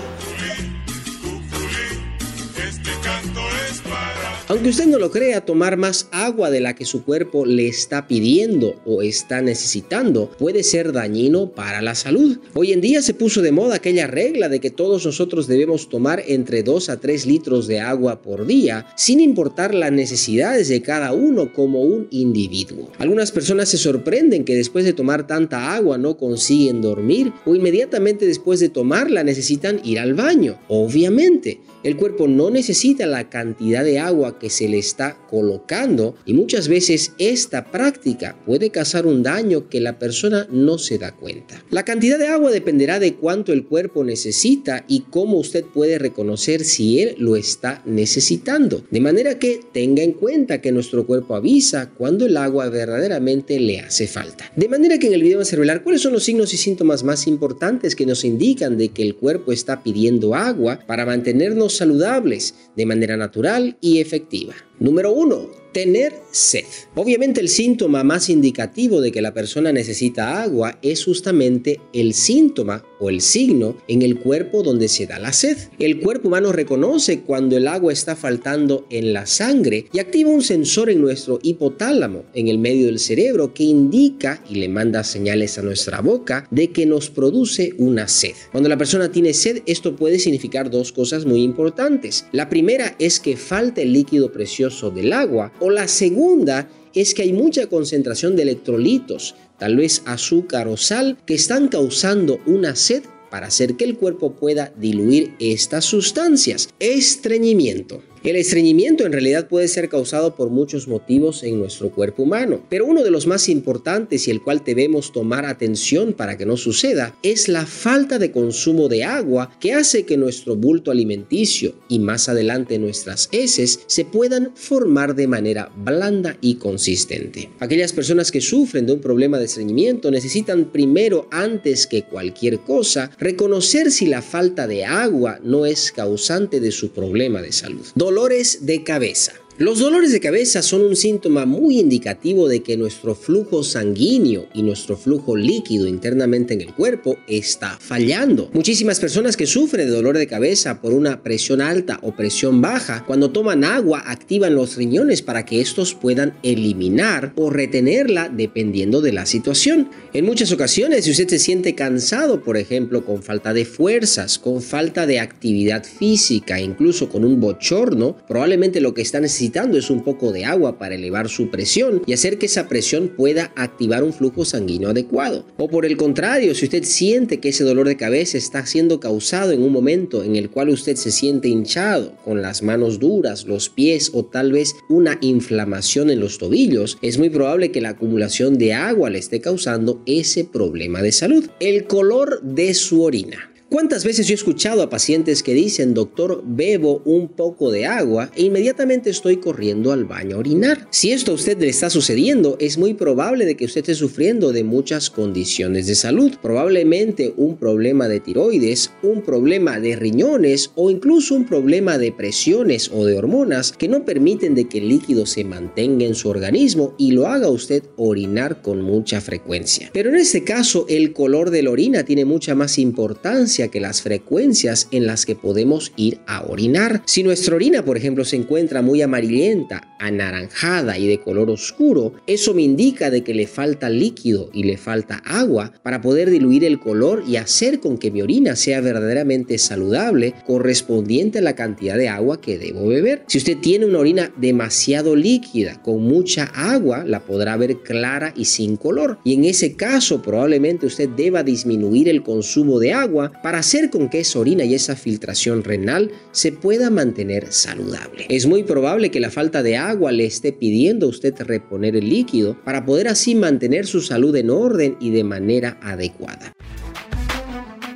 Aunque 4.51 4.71
usted 4.71 4.87
no 4.87 4.99
lo 4.99 5.13
crea, 5.13 5.45
tomar 5.45 5.77
más 5.77 6.09
agua 6.11 6.51
de 6.51 6.59
la 6.59 6.75
que 6.75 6.85
su 6.85 7.05
cuerpo 7.05 7.47
le 7.47 7.69
está 7.69 8.09
pidiendo 8.09 8.83
o 8.85 9.01
está 9.01 9.41
necesitando 9.41 10.29
puede 10.41 10.65
ser 10.65 10.91
dañino 10.91 11.53
para 11.53 11.81
la 11.81 11.95
salud. 11.95 12.37
Hoy 12.55 12.73
en 12.73 12.81
día 12.81 13.01
se 13.01 13.15
puso 13.15 13.43
de 13.43 13.53
moda 13.53 13.77
aquella 13.77 14.09
regla 14.09 14.49
de 14.49 14.59
que 14.59 14.73
todos 14.73 15.07
nosotros 15.07 15.47
debemos 15.47 15.89
tomar 15.89 16.25
entre 16.27 16.65
2 16.65 16.89
a 16.89 16.97
3 16.97 17.27
litros 17.27 17.69
de 17.69 17.79
agua 17.79 18.23
por 18.23 18.45
día, 18.45 18.89
sin 18.97 19.21
importar 19.21 19.73
las 19.73 19.93
necesidades 19.93 20.69
de 20.69 20.83
cada 20.83 21.13
uno 21.13 21.53
como 21.53 21.83
un 21.83 22.09
individuo. 22.11 22.91
Algunas 22.99 23.31
personas 23.31 23.69
se 23.69 23.79
sorprenden 23.79 24.45
que 24.45 24.57
después 24.57 24.85
de 24.85 24.95
tomar 24.95 25.29
tanta 25.29 25.77
agua 25.77 25.97
no 25.97 26.17
consiguen 26.17 26.83
dormir 26.83 27.33
o 27.45 27.55
inmediatamente 27.55 28.27
después 28.27 28.59
de 28.59 28.69
tomarla 28.69 29.23
necesitan 29.23 29.81
ir 29.85 30.01
al 30.01 30.15
baño. 30.15 30.59
Obviamente, 30.67 31.61
el 31.85 31.97
cuerpo 31.97 32.27
no 32.27 32.51
necesita 32.51 33.07
la 33.07 33.31
cantidad 33.31 33.85
de 33.85 34.01
agua 34.01 34.40
que 34.41 34.51
se 34.51 34.69
le 34.69 34.79
está 34.79 35.17
colocando 35.31 36.17
y 36.27 36.35
muchas 36.35 36.67
veces 36.67 37.13
esta 37.19 37.71
práctica 37.71 38.37
puede 38.45 38.71
causar 38.71 39.07
un 39.07 39.23
daño 39.23 39.69
que 39.69 39.81
la 39.81 39.99
persona 40.01 40.49
no 40.51 40.79
se 40.79 40.99
da 40.99 41.13
cuenta. 41.13 41.63
La 41.71 41.85
cantidad 41.85 42.19
de 42.19 42.27
agua 42.27 42.51
dependerá 42.51 42.99
de 42.99 43.15
cuánto 43.15 43.53
el 43.53 43.65
cuerpo 43.65 44.03
necesita 44.03 44.85
y 44.89 45.01
cómo 45.11 45.39
usted 45.39 45.65
puede 45.65 45.99
reconocer 45.99 46.65
si 46.65 47.01
él 47.01 47.15
lo 47.19 47.37
está 47.37 47.83
necesitando. 47.85 48.83
De 48.91 49.01
manera 49.01 49.39
que 49.39 49.61
tenga 49.73 50.03
en 50.03 50.13
cuenta 50.13 50.61
que 50.61 50.73
nuestro 50.73 51.07
cuerpo 51.07 51.37
avisa 51.37 51.91
cuando 51.91 52.27
el 52.27 52.37
agua 52.37 52.69
verdaderamente 52.69 53.61
le 53.61 53.81
hace 53.81 54.07
falta. 54.07 54.51
De 54.57 54.69
manera 54.69 54.99
que 54.99 55.07
en 55.07 55.15
el 55.15 55.23
video 55.23 55.39
vamos 55.39 55.53
a 55.53 55.83
cuáles 55.83 56.03
son 56.03 56.13
los 56.13 56.25
signos 56.25 56.55
y 56.55 56.57
síntomas 56.57 57.05
más 57.05 57.27
importantes 57.27 57.95
que 57.95 58.07
nos 58.07 58.25
indican 58.25 58.79
de 58.79 58.89
que 58.89 59.03
el 59.03 59.15
cuerpo 59.15 59.53
está 59.53 59.83
pidiendo 59.83 60.35
agua 60.35 60.81
para 60.87 61.07
mantenernos 61.07 61.77
saludables 61.77 62.55
de 62.77 62.87
manera 62.87 63.17
natural 63.17 63.77
y 63.81 63.99
efectiva. 63.99 64.30
Número 64.79 65.11
1 65.13 65.60
tener 65.73 66.15
sed. 66.31 66.65
Obviamente 66.95 67.41
el 67.41 67.49
síntoma 67.49 68.05
más 68.05 68.29
indicativo 68.29 69.01
de 69.01 69.13
que 69.13 69.23
la 69.23 69.35
persona 69.35 69.73
necesita 69.73 70.43
agua 70.43 70.79
es 70.83 71.05
justamente 71.05 71.81
el 71.93 72.15
síntoma 72.15 72.85
o 72.99 73.09
el 73.11 73.21
signo 73.21 73.77
en 73.89 74.03
el 74.03 74.19
cuerpo 74.19 74.63
donde 74.63 74.89
se 74.89 75.07
da 75.07 75.19
la 75.19 75.33
sed. 75.33 75.57
El 75.79 76.01
cuerpo 76.01 76.29
humano 76.29 76.53
reconoce 76.53 77.21
cuando 77.21 77.57
el 77.57 77.67
agua 77.67 77.93
está 77.93 78.17
faltando 78.17 78.87
en 78.91 79.13
la 79.13 79.27
sangre 79.27 79.87
y 79.93 79.99
activa 79.99 80.31
un 80.31 80.43
sensor 80.43 80.91
en 80.91 81.01
nuestro 81.01 81.39
hipotálamo, 81.43 82.25
en 82.35 82.49
el 82.49 82.59
medio 82.59 82.87
del 82.87 82.99
cerebro, 82.99 83.55
que 83.55 83.65
indica 83.65 84.43
y 84.49 84.57
le 84.57 84.69
manda 84.69 85.05
señales 85.05 85.59
a 85.59 85.63
nuestra 85.63 86.01
boca 86.01 86.47
de 86.51 86.71
que 86.71 86.87
nos 86.87 87.11
produce 87.11 87.73
una 87.79 88.09
sed. 88.09 88.35
Cuando 88.53 88.69
la 88.69 88.79
persona 88.79 89.11
tiene 89.11 89.33
sed, 89.33 89.63
esto 89.67 89.97
puede 89.97 90.19
significar 90.19 90.71
dos 90.71 90.93
cosas 90.93 91.25
muy 91.25 91.43
importantes. 91.43 92.27
La 92.33 92.49
primera 92.49 92.95
es 92.99 93.21
que 93.21 93.37
falta 93.37 93.83
el 93.83 93.93
líquido 93.93 94.33
precioso 94.33 94.91
del 94.91 95.13
agua 95.13 95.53
o 95.61 95.71
la 95.71 95.89
segunda 95.89 96.69
es 96.95 97.15
que 97.15 97.23
hay 97.23 97.33
mucha 97.33 97.67
concentración 97.67 98.37
de 98.37 98.43
electrolitos, 98.43 99.35
tal 99.59 99.77
vez 99.77 100.03
azúcar 100.07 100.69
o 100.69 100.77
sal, 100.77 101.19
que 101.27 101.35
están 101.35 101.69
causando 101.69 102.41
una 102.47 102.75
sed 102.75 103.03
para 103.31 103.47
hacer 103.47 103.77
que 103.77 103.85
el 103.85 103.97
cuerpo 103.97 104.33
pueda 104.33 104.73
diluir 104.77 105.35
estas 105.39 105.85
sustancias. 105.85 106.69
Estreñimiento. 106.81 108.03
El 108.23 108.37
estreñimiento 108.37 109.07
en 109.07 109.13
realidad 109.13 109.49
puede 109.49 109.67
ser 109.67 109.89
causado 109.89 110.35
por 110.35 110.51
muchos 110.51 110.87
motivos 110.87 111.43
en 111.43 111.59
nuestro 111.59 111.91
cuerpo 111.91 112.25
humano, 112.25 112.63
pero 112.69 112.85
uno 112.85 113.03
de 113.03 113.11
los 113.11 113.27
más 113.27 113.49
importantes 113.49 114.29
y 114.29 114.31
el 114.31 114.43
cual 114.43 114.61
debemos 114.63 115.11
tomar 115.11 115.47
atención 115.47 116.13
para 116.13 116.37
que 116.37 116.45
no 116.45 116.59
suceda 116.59 117.17
es 117.23 117.49
la 117.49 117.65
falta 117.65 118.19
de 118.19 118.31
consumo 118.31 118.89
de 118.89 119.05
agua 119.05 119.51
que 119.59 119.73
hace 119.73 120.05
que 120.05 120.19
nuestro 120.19 120.55
bulto 120.55 120.91
alimenticio 120.91 121.77
y 121.89 121.99
más 121.99 122.29
adelante 122.29 122.79
nuestras 122.79 123.31
heces 123.33 123.81
se 123.87 124.05
puedan 124.05 124.53
formar 124.55 125.15
de 125.15 125.27
manera 125.27 125.73
blanda 125.75 126.37
y 126.43 126.57
consistente. 126.57 127.49
Aquellas 127.59 127.95
personas 127.95 128.31
que 128.31 128.43
sufren 128.43 128.85
de 128.85 128.93
un 128.93 129.01
problema 129.01 129.39
de 129.39 129.47
estreñimiento 129.47 130.11
necesitan 130.11 130.67
primero, 130.67 131.27
antes 131.31 131.87
que 131.87 132.03
cualquier 132.03 132.61
cosa, 132.61 133.13
reconocer 133.19 133.91
si 133.91 134.05
la 134.05 134.21
falta 134.21 134.67
de 134.67 134.85
agua 134.85 135.41
no 135.43 135.65
es 135.65 135.91
causante 135.91 136.61
de 136.61 136.71
su 136.71 136.91
problema 136.91 137.41
de 137.41 137.53
salud. 137.53 137.87
Dolores 138.11 138.67
de 138.67 138.83
cabeza. 138.83 139.35
Los 139.61 139.79
dolores 139.79 140.11
de 140.11 140.21
cabeza 140.21 140.63
son 140.63 140.81
un 140.81 140.97
síntoma 140.97 141.45
muy 141.45 141.81
indicativo 141.81 142.49
de 142.49 142.63
que 142.63 142.79
nuestro 142.79 143.15
flujo 143.15 143.63
sanguíneo 143.63 144.47
y 144.55 144.63
nuestro 144.63 144.97
flujo 144.97 145.37
líquido 145.37 145.87
internamente 145.87 146.55
en 146.55 146.63
el 146.63 146.73
cuerpo 146.73 147.19
está 147.27 147.77
fallando. 147.79 148.49
Muchísimas 148.55 148.99
personas 148.99 149.37
que 149.37 149.45
sufren 149.45 149.87
de 149.87 149.93
dolor 149.93 150.17
de 150.17 150.27
cabeza 150.27 150.81
por 150.81 150.95
una 150.95 151.23
presión 151.23 151.61
alta 151.61 151.99
o 152.01 152.17
presión 152.17 152.63
baja, 152.63 153.05
cuando 153.05 153.33
toman 153.33 153.65
agua 153.65 154.03
activan 154.07 154.55
los 154.55 154.77
riñones 154.77 155.21
para 155.21 155.45
que 155.45 155.61
estos 155.61 155.95
puedan 155.95 156.39
eliminar 156.43 157.35
o 157.37 157.51
retenerla 157.51 158.31
dependiendo 158.31 159.03
de 159.03 159.13
la 159.13 159.27
situación. 159.27 159.91
En 160.15 160.25
muchas 160.25 160.53
ocasiones, 160.53 161.05
si 161.05 161.11
usted 161.11 161.29
se 161.29 161.39
siente 161.39 161.75
cansado, 161.75 162.43
por 162.43 162.57
ejemplo, 162.57 163.05
con 163.05 163.23
falta 163.23 163.53
de 163.53 163.67
fuerzas, 163.67 164.39
con 164.39 164.63
falta 164.63 165.07
de 165.07 165.21
actividad 165.21 165.85
física, 165.85 166.59
incluso 166.59 167.11
con 167.11 167.27
un 167.27 167.41
bochorno, 167.41 168.17
probablemente 168.27 168.81
lo 168.81 168.95
que 168.95 169.03
está 169.03 169.21
necesitando 169.21 169.50
es 169.55 169.91
un 169.91 170.03
poco 170.03 170.33
de 170.33 170.45
agua 170.45 170.79
para 170.79 170.95
elevar 170.95 171.29
su 171.29 171.51
presión 171.51 172.03
y 172.07 172.13
hacer 172.13 172.39
que 172.39 172.47
esa 172.47 172.69
presión 172.69 173.09
pueda 173.09 173.53
activar 173.57 174.03
un 174.05 174.13
flujo 174.13 174.45
sanguíneo 174.45 174.91
adecuado. 174.91 175.47
O 175.57 175.69
por 175.69 175.85
el 175.85 175.97
contrario, 175.97 176.55
si 176.55 176.67
usted 176.67 176.85
siente 176.85 177.41
que 177.41 177.51
ese 177.51 177.65
dolor 177.65 177.89
de 177.89 177.97
cabeza 177.97 178.39
está 178.39 178.65
siendo 178.65 179.01
causado 179.01 179.53
en 179.53 179.63
un 179.63 179.73
momento 179.73 180.23
en 180.23 180.37
el 180.37 180.51
cual 180.51 180.69
usted 180.71 180.97
se 180.97 181.11
siente 181.11 181.49
hinchado, 181.49 182.17
con 182.25 182.43
las 182.43 182.63
manos 182.63 182.99
duras, 182.99 183.45
los 183.47 183.69
pies 183.69 184.11
o 184.15 184.25
tal 184.25 184.53
vez 184.53 184.75
una 184.89 185.19
inflamación 185.21 186.11
en 186.11 186.21
los 186.21 186.39
tobillos, 186.39 186.99
es 187.03 187.19
muy 187.19 187.31
probable 187.31 187.73
que 187.73 187.81
la 187.81 187.91
acumulación 187.91 188.57
de 188.57 188.75
agua 188.75 189.11
le 189.11 189.19
esté 189.19 189.41
causando 189.41 190.03
ese 190.07 190.45
problema 190.45 191.03
de 191.03 191.13
salud. 191.13 191.49
El 191.61 191.85
color 191.85 192.41
de 192.43 192.75
su 192.75 193.03
orina. 193.03 193.51
¿Cuántas 193.71 194.05
veces 194.05 194.27
yo 194.27 194.33
he 194.33 194.35
escuchado 194.35 194.83
a 194.83 194.91
pacientes 194.91 195.45
que 195.45 195.55
dicen, 195.55 195.95
doctor, 195.95 196.43
bebo 196.45 197.03
un 197.05 197.29
poco 197.29 197.71
de 197.71 197.87
agua 197.87 198.33
e 198.35 198.43
inmediatamente 198.43 199.11
estoy 199.11 199.37
corriendo 199.37 199.93
al 199.93 200.07
baño 200.07 200.35
a 200.35 200.39
orinar? 200.41 200.89
Si 200.91 201.13
esto 201.13 201.31
a 201.31 201.35
usted 201.37 201.57
le 201.57 201.69
está 201.69 201.89
sucediendo, 201.89 202.57
es 202.59 202.79
muy 202.79 202.95
probable 202.95 203.47
de 203.47 203.57
que 203.57 203.67
usted 203.67 203.83
esté 203.83 203.95
sufriendo 203.95 204.51
de 204.51 204.65
muchas 204.65 205.09
condiciones 205.09 205.87
de 205.87 205.95
salud. 205.95 206.33
Probablemente 206.43 207.33
un 207.37 207.57
problema 207.59 208.09
de 208.09 208.19
tiroides, 208.19 208.91
un 209.05 209.23
problema 209.23 209.79
de 209.79 209.95
riñones 209.95 210.73
o 210.75 210.91
incluso 210.91 211.37
un 211.37 211.47
problema 211.47 211.97
de 211.97 212.11
presiones 212.11 212.91
o 212.93 213.05
de 213.05 213.17
hormonas 213.17 213.71
que 213.71 213.87
no 213.87 214.05
permiten 214.05 214.57
de 214.57 214.69
que 214.69 214.79
el 214.79 214.89
líquido 214.89 215.27
se 215.27 215.45
mantenga 215.45 216.05
en 216.05 216.17
su 216.17 216.29
organismo 216.29 216.97
y 216.99 217.13
lo 217.13 217.29
haga 217.29 217.49
usted 217.49 217.85
orinar 217.97 218.63
con 218.63 218.83
mucha 218.83 219.21
frecuencia. 219.21 219.91
Pero 219.93 220.11
en 220.11 220.17
este 220.17 220.43
caso, 220.43 220.87
el 220.89 221.13
color 221.13 221.51
de 221.51 221.63
la 221.63 221.71
orina 221.71 222.05
tiene 222.05 222.25
mucha 222.25 222.57
más 222.57 222.77
importancia 222.77 223.60
que 223.69 223.81
las 223.81 224.03
frecuencias 224.03 224.89
en 224.91 225.07
las 225.07 225.27
que 225.27 225.37
podemos 225.37 225.93
ir 225.97 226.21
a 226.27 226.45
orinar. 226.45 227.03
Si 227.07 227.23
nuestra 227.23 227.55
orina, 227.57 227.85
por 227.85 227.97
ejemplo, 227.97 228.25
se 228.25 228.37
encuentra 228.37 228.83
muy 228.83 229.03
amarillenta, 229.03 229.97
anaranjada 229.99 230.99
y 230.99 231.07
de 231.07 231.21
color 231.21 231.51
oscuro, 231.51 232.15
eso 232.27 232.55
me 232.55 232.63
indica 232.63 233.11
de 233.11 233.23
que 233.23 233.35
le 233.35 233.47
falta 233.47 233.89
líquido 233.91 234.51
y 234.53 234.65
le 234.65 234.77
falta 234.77 235.23
agua 235.25 235.73
para 235.83 236.01
poder 236.01 236.31
diluir 236.31 236.65
el 236.65 236.81
color 236.81 237.23
y 237.27 237.37
hacer 237.37 237.81
con 237.81 237.99
que 237.99 238.11
mi 238.11 238.23
orina 238.23 238.57
sea 238.57 238.81
verdaderamente 238.81 239.59
saludable 239.59 240.35
correspondiente 240.47 241.39
a 241.39 241.43
la 241.43 241.55
cantidad 241.55 241.97
de 241.97 242.09
agua 242.09 242.41
que 242.41 242.59
debo 242.59 242.87
beber. 242.87 243.25
Si 243.29 243.39
usted 243.39 243.59
tiene 243.59 243.87
una 243.87 243.99
orina 243.99 244.33
demasiado 244.37 245.17
líquida, 245.17 245.81
con 245.83 246.03
mucha 246.03 246.45
agua, 246.45 247.05
la 247.05 247.21
podrá 247.21 247.57
ver 247.57 247.79
clara 247.79 248.33
y 248.37 248.47
sin 248.47 248.77
color. 248.77 249.19
Y 249.25 249.35
en 249.35 249.45
ese 249.45 249.77
caso 249.77 250.23
probablemente 250.23 250.87
usted 250.87 251.09
deba 251.11 251.43
disminuir 251.43 252.09
el 252.09 252.23
consumo 252.23 252.79
de 252.79 252.93
agua 252.93 253.33
para 253.43 253.50
hacer 253.59 253.91
con 253.91 254.09
que 254.09 254.21
esa 254.21 254.39
orina 254.39 254.65
y 254.65 254.75
esa 254.75 254.97
filtración 254.97 255.65
renal 255.65 256.13
se 256.33 256.53
pueda 256.53 256.91
mantener 256.91 257.53
saludable. 257.53 258.27
Es 258.29 258.47
muy 258.47 258.63
probable 258.63 259.11
que 259.11 259.21
la 259.21 259.31
falta 259.31 259.63
de 259.63 259.77
agua 259.77 260.13
le 260.13 260.25
esté 260.25 260.53
pidiendo 260.53 261.07
a 261.07 261.11
usted 261.11 261.35
reponer 261.41 261.97
el 261.97 262.09
líquido 262.09 262.57
para 262.65 262.85
poder 262.85 263.09
así 263.09 263.35
mantener 263.35 263.87
su 263.87 264.01
salud 264.01 264.35
en 264.37 264.51
orden 264.51 264.97
y 265.01 265.11
de 265.11 265.25
manera 265.25 265.79
adecuada. 265.83 266.53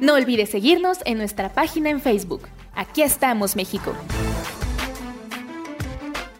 No 0.00 0.14
olvides 0.14 0.50
seguirnos 0.50 0.98
en 1.04 1.18
nuestra 1.18 1.54
página 1.54 1.90
en 1.90 2.00
Facebook. 2.00 2.42
Aquí 2.74 3.02
estamos, 3.02 3.56
México. 3.56 3.94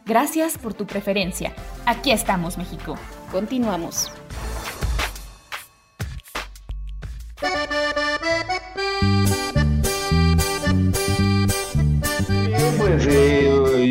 Gracias 0.06 0.58
por 0.58 0.74
tu 0.74 0.86
preferencia. 0.86 1.54
Aquí 1.86 2.10
estamos, 2.10 2.58
México. 2.58 2.96
Continuamos. 3.32 4.10
Pues 12.78 13.05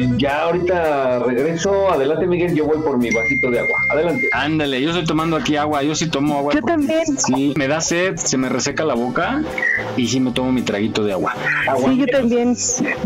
eh, 0.01 0.09
ya 0.17 0.43
ahorita 0.43 1.19
regreso. 1.19 1.91
Adelante, 1.91 2.25
Miguel. 2.27 2.53
Yo 2.55 2.65
voy 2.65 2.77
por 2.79 2.97
mi 2.97 3.09
vasito 3.11 3.49
de 3.49 3.59
agua. 3.59 3.79
Adelante. 3.89 4.27
Ándale, 4.31 4.81
yo 4.81 4.89
estoy 4.89 5.05
tomando 5.05 5.35
aquí 5.37 5.55
agua. 5.55 5.83
Yo 5.83 5.95
sí 5.95 6.07
tomo 6.07 6.37
agua. 6.37 6.53
Yo 6.53 6.61
también. 6.61 7.03
Sí, 7.17 7.53
me 7.57 7.67
da 7.67 7.81
sed, 7.81 8.15
se 8.17 8.37
me 8.37 8.49
reseca 8.49 8.83
la 8.85 8.93
boca 8.95 9.41
y 9.97 10.07
sí 10.07 10.19
me 10.19 10.31
tomo 10.31 10.51
mi 10.51 10.61
traguito 10.61 11.03
de 11.03 11.13
agua. 11.13 11.33
Sí, 11.85 11.97
yo 11.97 12.07
también 12.07 12.55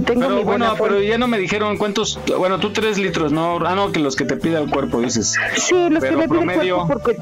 tengo 0.06 0.22
Pero 0.22 0.30
mi 0.30 0.44
bueno, 0.44 0.44
buena 0.44 0.76
pero 0.76 1.02
ya 1.02 1.18
no 1.18 1.28
me 1.28 1.38
dijeron 1.40 1.78
cuántos. 1.78 2.20
Bueno, 2.38 2.60
tú 2.60 2.72
tres 2.72 2.98
litros, 2.98 3.32
¿no? 3.32 3.58
Ah, 3.66 3.76
no, 3.76 3.92
que 3.92 4.00
los 4.00 4.16
que 4.16 4.26
te 4.26 4.36
pide 4.38 4.58
el 4.58 4.70
cuerpo, 4.70 5.02
dices. 5.02 5.36
Sí, 5.56 5.76
los 5.90 6.00
Pero 6.02 6.20
que 6.20 6.28
me 6.28 6.28
pide 6.30 6.40
el 6.40 6.46
promedio. 6.46 6.86
cuerpo 6.86 6.94
porque 7.04 7.18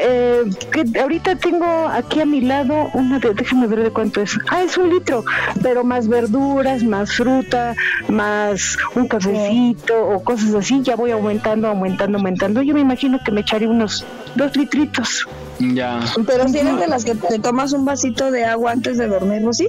eh, 0.00 0.42
que 0.70 0.98
ahorita 1.00 1.36
tengo 1.36 1.88
aquí 1.88 2.20
a 2.20 2.24
mi 2.26 2.40
lado 2.40 2.90
una 2.94 3.18
de, 3.18 3.34
déjame 3.34 3.66
ver 3.66 3.82
de 3.84 3.90
cuánto 3.90 4.20
es. 4.20 4.38
Ah, 4.50 4.62
es 4.62 4.76
un 4.76 4.90
litro, 4.90 5.24
pero 5.62 5.84
más 5.84 6.08
verduras, 6.08 6.82
más 6.82 7.12
fruta, 7.14 7.74
más 8.08 8.76
un 8.94 9.01
cafecito 9.08 9.94
o 10.08 10.22
cosas 10.22 10.54
así, 10.54 10.80
ya 10.82 10.96
voy 10.96 11.10
aumentando, 11.10 11.68
aumentando, 11.68 12.18
aumentando. 12.18 12.62
Yo 12.62 12.74
me 12.74 12.80
imagino 12.80 13.18
que 13.24 13.30
me 13.32 13.40
echaré 13.42 13.66
unos 13.66 14.04
dos 14.34 14.56
litritos. 14.56 15.26
Ya. 15.58 16.00
Pero 16.26 16.48
si 16.48 16.58
eres 16.58 16.78
de 16.78 16.88
las 16.88 17.04
que 17.04 17.14
te 17.14 17.38
tomas 17.38 17.72
un 17.72 17.84
vasito 17.84 18.30
de 18.30 18.44
agua 18.44 18.72
antes 18.72 18.98
de 18.98 19.06
dormir, 19.06 19.42
¿no? 19.42 19.52
¿Sí? 19.52 19.66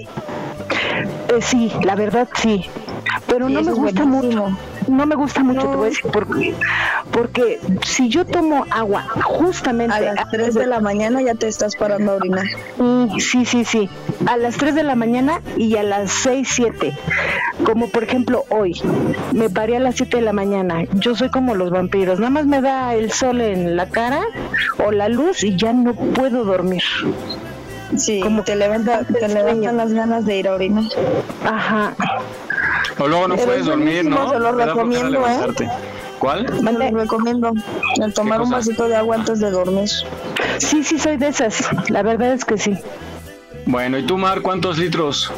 Eh, 1.30 1.42
sí, 1.42 1.72
la 1.84 1.96
verdad 1.96 2.28
sí. 2.42 2.66
Pero 3.28 3.48
Sí, 3.48 3.54
no 3.54 3.62
me 3.64 3.72
gusta 3.74 4.04
buenísimo. 4.06 4.48
mucho. 4.48 4.58
No 4.88 5.06
me 5.06 5.16
gusta 5.16 5.44
mucho, 5.44 5.62
te 5.62 5.76
voy 5.76 5.88
a 5.88 5.90
decir 5.90 6.12
por 6.12 6.28
qué. 6.38 6.54
Porque 7.12 7.60
si 7.86 8.10
yo 8.10 8.26
tomo 8.26 8.66
agua 8.70 9.06
justamente 9.24 9.96
A 9.96 10.00
las 10.00 10.30
3 10.30 10.54
de 10.54 10.68
la 10.68 10.80
mañana 10.80 11.22
ya 11.22 11.36
te 11.36 11.48
estás 11.48 11.76
parando 11.76 12.14
a 12.14 12.16
orinar. 12.16 12.46
Mm, 12.78 13.18
Sí, 13.20 13.46
sí, 13.46 13.66
sí. 13.66 13.90
A 14.26 14.38
las 14.38 14.58
3 14.58 14.76
de 14.76 14.84
la 14.84 14.96
mañana 14.96 15.42
y 15.58 15.76
a 15.78 15.84
las 15.84 16.12
6, 16.12 16.48
7. 16.52 16.98
Como 17.64 17.90
por 17.90 18.04
ejemplo 18.04 18.46
hoy. 18.50 18.80
Me 19.32 19.50
paré 19.50 19.78
a 19.78 19.80
las 19.80 19.96
7 19.96 20.18
de 20.18 20.24
la 20.24 20.34
mañana. 20.34 20.84
Yo 20.94 21.16
soy 21.16 21.30
como 21.30 21.56
los 21.56 21.70
vampiros. 21.72 22.20
Nada 22.20 22.32
más 22.32 22.46
me 22.46 22.62
da 22.62 22.96
el 22.96 23.12
sol 23.12 23.42
en 23.42 23.76
la 23.76 23.88
cara 23.90 24.22
o 24.86 24.92
la 24.92 25.10
luz 25.10 25.44
y 25.44 25.56
ya 25.56 25.74
no 25.74 25.94
puedo 25.94 26.44
dormir. 26.44 26.84
Sí, 27.98 28.24
te, 28.46 28.56
levanta, 28.56 29.04
te 29.04 29.28
levantan 29.28 29.78
las 29.78 29.94
ganas 29.94 30.26
de 30.26 30.38
ir 30.38 30.48
a 30.48 30.54
orinar. 30.54 30.86
Ajá. 31.46 31.94
O 33.00 33.08
luego 33.08 33.28
no 33.28 33.36
Pero 33.36 33.48
puedes 33.48 33.62
es 33.62 33.68
dormir, 33.68 34.06
¿no? 34.06 34.38
lo 34.38 34.52
recomiendo, 34.52 35.28
¿eh? 35.28 35.70
¿Cuál? 36.20 36.46
Te 36.46 36.72
lo 36.72 36.98
recomiendo. 37.00 37.52
El 38.02 38.14
tomar 38.14 38.42
un 38.42 38.50
vasito 38.50 38.88
de 38.88 38.96
agua 38.96 39.18
antes 39.18 39.40
de 39.40 39.52
dormir. 39.52 39.90
Sí, 40.58 40.84
sí, 40.84 40.98
soy 40.98 41.18
de 41.18 41.28
esas. 41.28 41.68
La 41.90 42.04
verdad 42.04 42.34
es 42.34 42.46
que 42.46 42.58
sí. 42.58 42.78
Bueno, 43.66 43.98
¿y 43.98 44.06
tú, 44.06 44.18
Mar, 44.18 44.42
cuántos 44.42 44.78
litros 44.78 45.32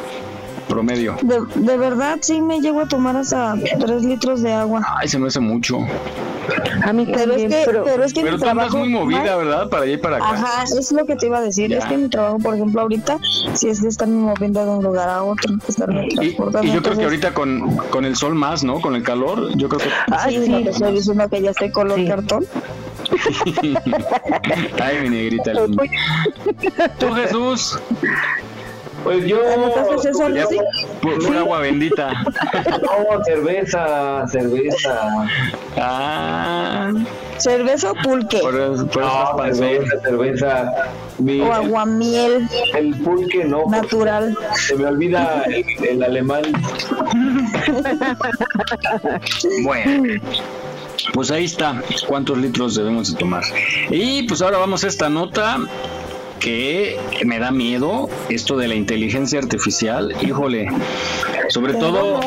promedio? 0.66 1.16
De, 1.22 1.40
de 1.56 1.78
verdad, 1.78 2.18
sí 2.22 2.42
me 2.42 2.60
llego 2.62 2.82
a 2.82 2.88
tomar 2.88 3.16
hasta 3.16 3.56
3 3.80 4.04
litros 4.04 4.42
de 4.42 4.54
agua. 4.54 4.82
Ay, 5.00 5.08
se 5.08 5.18
me 5.20 5.28
hace 5.28 5.40
mucho. 5.40 5.80
A 6.84 6.94
mí 6.94 7.08
Pero 7.12 7.34
es 7.34 7.42
que, 7.44 7.64
pero, 7.66 8.04
es 8.04 8.14
que 8.14 8.22
Pero 8.22 8.34
mi 8.38 8.40
tú 8.44 8.48
andas 8.48 8.68
trabajo. 8.70 8.78
muy 8.78 8.90
movida, 8.90 9.36
¿verdad? 9.36 9.68
Para 9.70 9.84
allá 9.84 9.94
y 9.94 9.98
para 9.98 10.18
acá. 10.18 10.30
Ajá, 10.30 10.64
es 10.64 10.92
lo 10.92 11.06
que 11.06 11.16
te 11.16 11.26
iba 11.26 11.40
a 11.40 11.42
decir. 11.42 11.72
Ya. 11.72 11.80
Es 11.80 11.86
que 11.86 11.98
mi 11.98 12.08
trabajo, 12.08 12.38
por 12.38 12.54
ejemplo, 12.54 12.82
ahorita, 12.82 13.18
si 13.54 13.70
es 13.70 13.82
de 13.82 13.90
estarme 13.90 14.16
moviendo 14.18 14.64
de 14.64 14.70
un 14.72 14.84
lugar 14.84 15.10
a 15.10 15.24
otro, 15.24 15.56
que 15.64 15.72
estarme 15.72 16.06
Y, 16.08 16.16
transportando. 16.16 16.68
y 16.68 16.72
yo 16.74 16.82
creo 16.84 16.98
que 16.98 17.04
ahorita 17.06 17.34
con, 17.34 17.78
con 17.90 18.06
el 18.06 18.16
sol 18.16 18.36
más, 18.36 18.64
¿no? 18.64 18.80
Con 18.80 18.94
el 18.96 19.02
calor, 19.02 19.56
yo 19.58 19.68
creo 19.70 19.82
que... 19.82 19.90
Ay, 20.12 20.44
sí, 20.44 20.50
no 20.52 20.62
te 20.64 20.70
estoy 20.70 20.94
diciendo 20.94 21.28
que 21.30 21.42
ya 21.42 21.50
estoy 21.52 21.72
color 21.72 22.06
cartón. 22.08 22.46
Ay, 24.82 24.98
mi 25.02 25.10
negrita 25.10 25.54
linda. 25.66 25.84
¿Tú, 27.00 27.12
Jesús? 27.14 27.80
Pues 29.06 29.26
yo. 29.26 29.38
¿Anotaste 29.54 30.10
eso, 30.10 30.30
ya, 30.30 30.44
Lucy? 30.44 30.58
pura 31.26 31.40
agua 31.40 31.60
bendita. 31.60 32.12
No, 32.82 33.24
cerveza, 33.26 34.26
cerveza. 34.28 35.28
Ah. 35.78 36.92
¿Cerveza 37.38 37.92
o 37.92 37.96
pulque? 38.02 38.40
Por, 38.40 38.90
por 38.90 39.02
No, 39.04 39.38
cerveza, 39.54 40.00
cerveza. 40.04 40.72
Mi- 41.20 41.40
O 41.40 41.54
aguamiel 41.54 42.50
el 42.76 42.96
pulque 43.02 43.46
no. 43.46 43.66
natural. 43.70 44.36
Se 44.56 44.76
me 44.76 44.86
olvida 44.88 45.44
el, 45.48 45.66
el 45.88 46.04
alemán. 46.04 46.44
Bueno. 49.64 50.22
Pues 51.14 51.30
ahí 51.32 51.46
está, 51.46 51.82
cuántos 52.08 52.38
litros 52.38 52.76
debemos 52.76 53.12
de 53.12 53.18
tomar. 53.20 53.44
Y 53.90 54.24
pues 54.24 54.42
ahora 54.42 54.58
vamos 54.58 54.84
a 54.84 54.88
esta 54.88 55.10
nota 55.10 55.58
que 56.46 57.00
me 57.26 57.40
da 57.40 57.50
miedo, 57.50 58.08
esto 58.30 58.56
de 58.56 58.68
la 58.68 58.76
inteligencia 58.76 59.40
artificial. 59.40 60.14
Híjole, 60.22 60.68
sobre 61.50 61.74
todo 61.74 62.20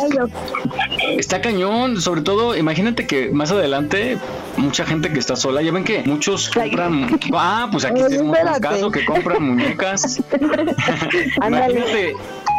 está 1.16 1.40
cañón, 1.40 2.00
sobre 2.00 2.22
todo 2.22 2.56
imagínate 2.56 3.06
que 3.06 3.30
más 3.30 3.52
adelante 3.52 4.18
mucha 4.56 4.84
gente 4.84 5.12
que 5.12 5.20
está 5.20 5.36
sola, 5.36 5.62
ya 5.62 5.70
ven 5.70 5.84
que 5.84 6.02
muchos 6.04 6.50
compran, 6.50 7.20
ah, 7.32 7.68
pues 7.70 7.84
aquí 7.84 8.02
tenemos 8.08 8.36
un 8.36 8.60
caso 8.60 8.90
que 8.90 9.04
compran 9.04 9.40
muñecas. 9.40 10.20
Imagínate 11.36 12.14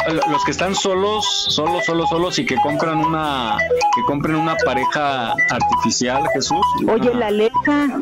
lo- 0.08 0.32
los 0.32 0.46
que 0.46 0.52
están 0.52 0.74
solos, 0.76 1.26
solos, 1.50 1.84
solos, 1.86 2.08
solos 2.10 2.40
y 2.40 2.46
que 2.46 2.56
compran 2.64 3.00
una, 3.00 3.58
que 3.96 4.02
compren 4.08 4.36
una 4.38 4.56
pareja 4.64 5.34
artificial, 5.50 6.24
Jesús. 6.34 6.66
Oye, 6.88 7.10
Una- 7.10 7.20
la 7.20 7.28
Alexa, 7.28 8.00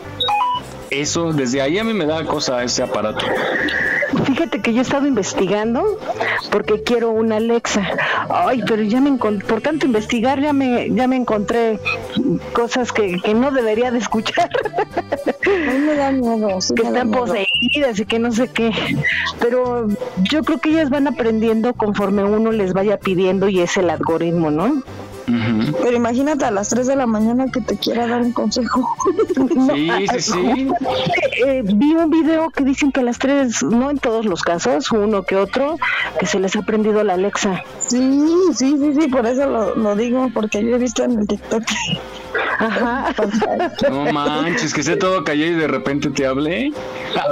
Eso, 0.89 1.33
desde 1.33 1.61
ahí 1.61 1.77
a 1.77 1.83
mí 1.83 1.93
me 1.93 2.05
da 2.05 2.23
cosa 2.25 2.63
ese 2.63 2.83
aparato. 2.83 3.25
fíjate 4.25 4.61
que 4.61 4.73
yo 4.73 4.79
he 4.79 4.81
estado 4.81 5.05
investigando 5.07 5.99
porque 6.51 6.81
quiero 6.83 7.11
una 7.11 7.38
Alexa. 7.38 7.88
Ay, 8.29 8.63
pero 8.67 8.83
ya 8.83 9.01
me 9.01 9.11
por 9.17 9.61
tanto 9.61 9.85
investigar 9.85 10.39
ya 10.41 10.53
me 10.53 10.89
ya 10.91 11.07
me 11.07 11.15
encontré 11.17 11.79
cosas 12.53 12.91
que, 12.91 13.19
que 13.21 13.33
no 13.33 13.51
debería 13.51 13.91
de 13.91 13.99
escuchar. 13.99 14.49
A 15.45 15.49
mí 15.73 15.79
me 15.79 15.95
da 15.95 16.11
miedo. 16.11 16.61
sí 16.61 16.73
que 16.75 16.83
me 16.83 16.91
da 16.91 16.99
están 16.99 17.09
miedo. 17.09 17.25
poseídas 17.25 17.99
y 17.99 18.05
que 18.05 18.19
no 18.19 18.31
sé 18.31 18.47
qué. 18.49 18.71
Pero 19.39 19.88
yo 20.23 20.43
creo 20.43 20.59
que 20.59 20.69
ellas 20.69 20.89
van 20.89 21.07
aprendiendo 21.07 21.73
conforme 21.73 22.23
uno 22.23 22.51
les 22.51 22.73
vaya 22.73 22.97
pidiendo 22.97 23.49
y 23.49 23.61
es 23.61 23.75
el 23.77 23.89
algoritmo, 23.89 24.51
¿no? 24.51 24.83
Pero 25.82 25.95
imagínate 25.95 26.45
a 26.45 26.51
las 26.51 26.69
3 26.69 26.88
de 26.88 26.95
la 26.95 27.05
mañana 27.05 27.45
que 27.51 27.61
te 27.61 27.78
quiera 27.78 28.07
dar 28.07 28.21
un 28.21 28.34
consejo. 28.34 28.88
Sí, 29.67 29.89
sí, 30.19 30.21
sí. 30.21 30.69
Eh, 31.45 31.61
vi 31.63 31.93
un 31.93 32.09
video 32.09 32.49
que 32.49 32.63
dicen 32.63 32.91
que 32.91 33.01
a 33.01 33.03
las 33.03 33.19
tres, 33.19 33.61
no 33.63 33.89
en 33.89 33.97
todos 33.97 34.25
los 34.25 34.41
casos, 34.41 34.91
uno 34.91 35.23
que 35.23 35.36
otro, 35.36 35.78
que 36.19 36.25
se 36.25 36.39
les 36.39 36.55
ha 36.55 36.61
prendido 36.61 37.03
la 37.03 37.13
Alexa. 37.13 37.63
Sí, 37.86 38.28
sí, 38.55 38.75
sí, 38.78 38.93
sí, 38.99 39.07
por 39.07 39.25
eso 39.25 39.47
lo, 39.47 39.75
lo 39.75 39.95
digo, 39.95 40.30
porque 40.34 40.63
yo 40.63 40.75
he 40.75 40.80
visto 40.80 41.03
en 41.03 41.19
el 41.19 41.28
TikTok. 41.28 41.63
Ajá. 42.59 43.13
No 43.89 44.11
manches, 44.11 44.73
que 44.73 44.83
sea 44.83 44.97
todo 44.97 45.23
callado 45.23 45.51
y 45.51 45.55
de 45.55 45.67
repente 45.67 46.09
te 46.09 46.25
hable. 46.25 46.71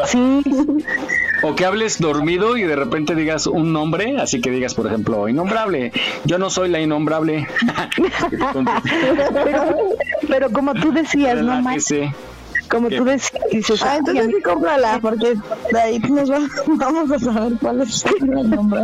Sí. 0.05 0.41
O 1.43 1.55
que 1.55 1.65
hables 1.65 1.99
dormido 1.99 2.57
y 2.57 2.63
de 2.63 2.75
repente 2.75 3.15
digas 3.15 3.45
un 3.47 3.73
nombre, 3.73 4.17
así 4.19 4.41
que 4.41 4.51
digas, 4.51 4.73
por 4.73 4.87
ejemplo, 4.87 5.27
innombrable. 5.27 5.91
Yo 6.23 6.37
no 6.37 6.49
soy 6.49 6.69
la 6.69 6.79
innombrable. 6.79 7.47
pero, 9.33 9.77
pero 10.27 10.49
como 10.51 10.73
tú 10.73 10.91
decías, 10.91 11.41
no 11.41 11.61
más. 11.61 11.87
Como 12.69 12.89
tú 12.89 13.03
decías, 13.05 13.41
dices, 13.51 13.81
Ah, 13.83 13.91
"Ay, 13.93 13.97
entonces 13.99 14.25
sí 14.35 14.41
cómprala, 14.41 14.99
porque 15.01 15.35
de 15.71 15.79
ahí 15.81 15.99
nos 15.99 16.31
va- 16.31 16.39
vamos 16.67 17.11
a 17.11 17.19
saber 17.19 17.53
cuál 17.61 17.81
es 17.81 18.05
el 18.05 18.49
nombre. 18.49 18.81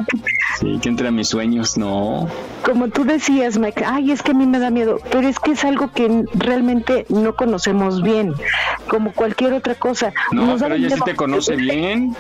Sí, 0.59 0.77
que 0.81 0.89
entre 0.89 1.07
a 1.07 1.11
mis 1.11 1.29
sueños, 1.29 1.77
no. 1.77 2.27
como 2.63 2.87
tú 2.89 3.03
decías, 3.03 3.57
Mike, 3.57 3.83
ay, 3.85 4.11
es 4.11 4.21
que 4.21 4.31
a 4.31 4.33
mí 4.33 4.45
me 4.45 4.59
da 4.59 4.69
miedo, 4.69 4.99
pero 5.11 5.27
es 5.27 5.39
que 5.39 5.51
es 5.51 5.63
algo 5.65 5.91
que 5.91 6.25
realmente 6.35 7.05
no 7.09 7.35
conocemos 7.35 8.01
bien, 8.03 8.33
como 8.87 9.11
cualquier 9.13 9.53
otra 9.53 9.75
cosa. 9.75 10.13
No, 10.31 10.45
Nos 10.45 10.61
pero 10.61 10.75
ella 10.75 10.89
sí 10.95 11.01
te 11.03 11.15
conoce 11.15 11.55
bien. 11.57 12.15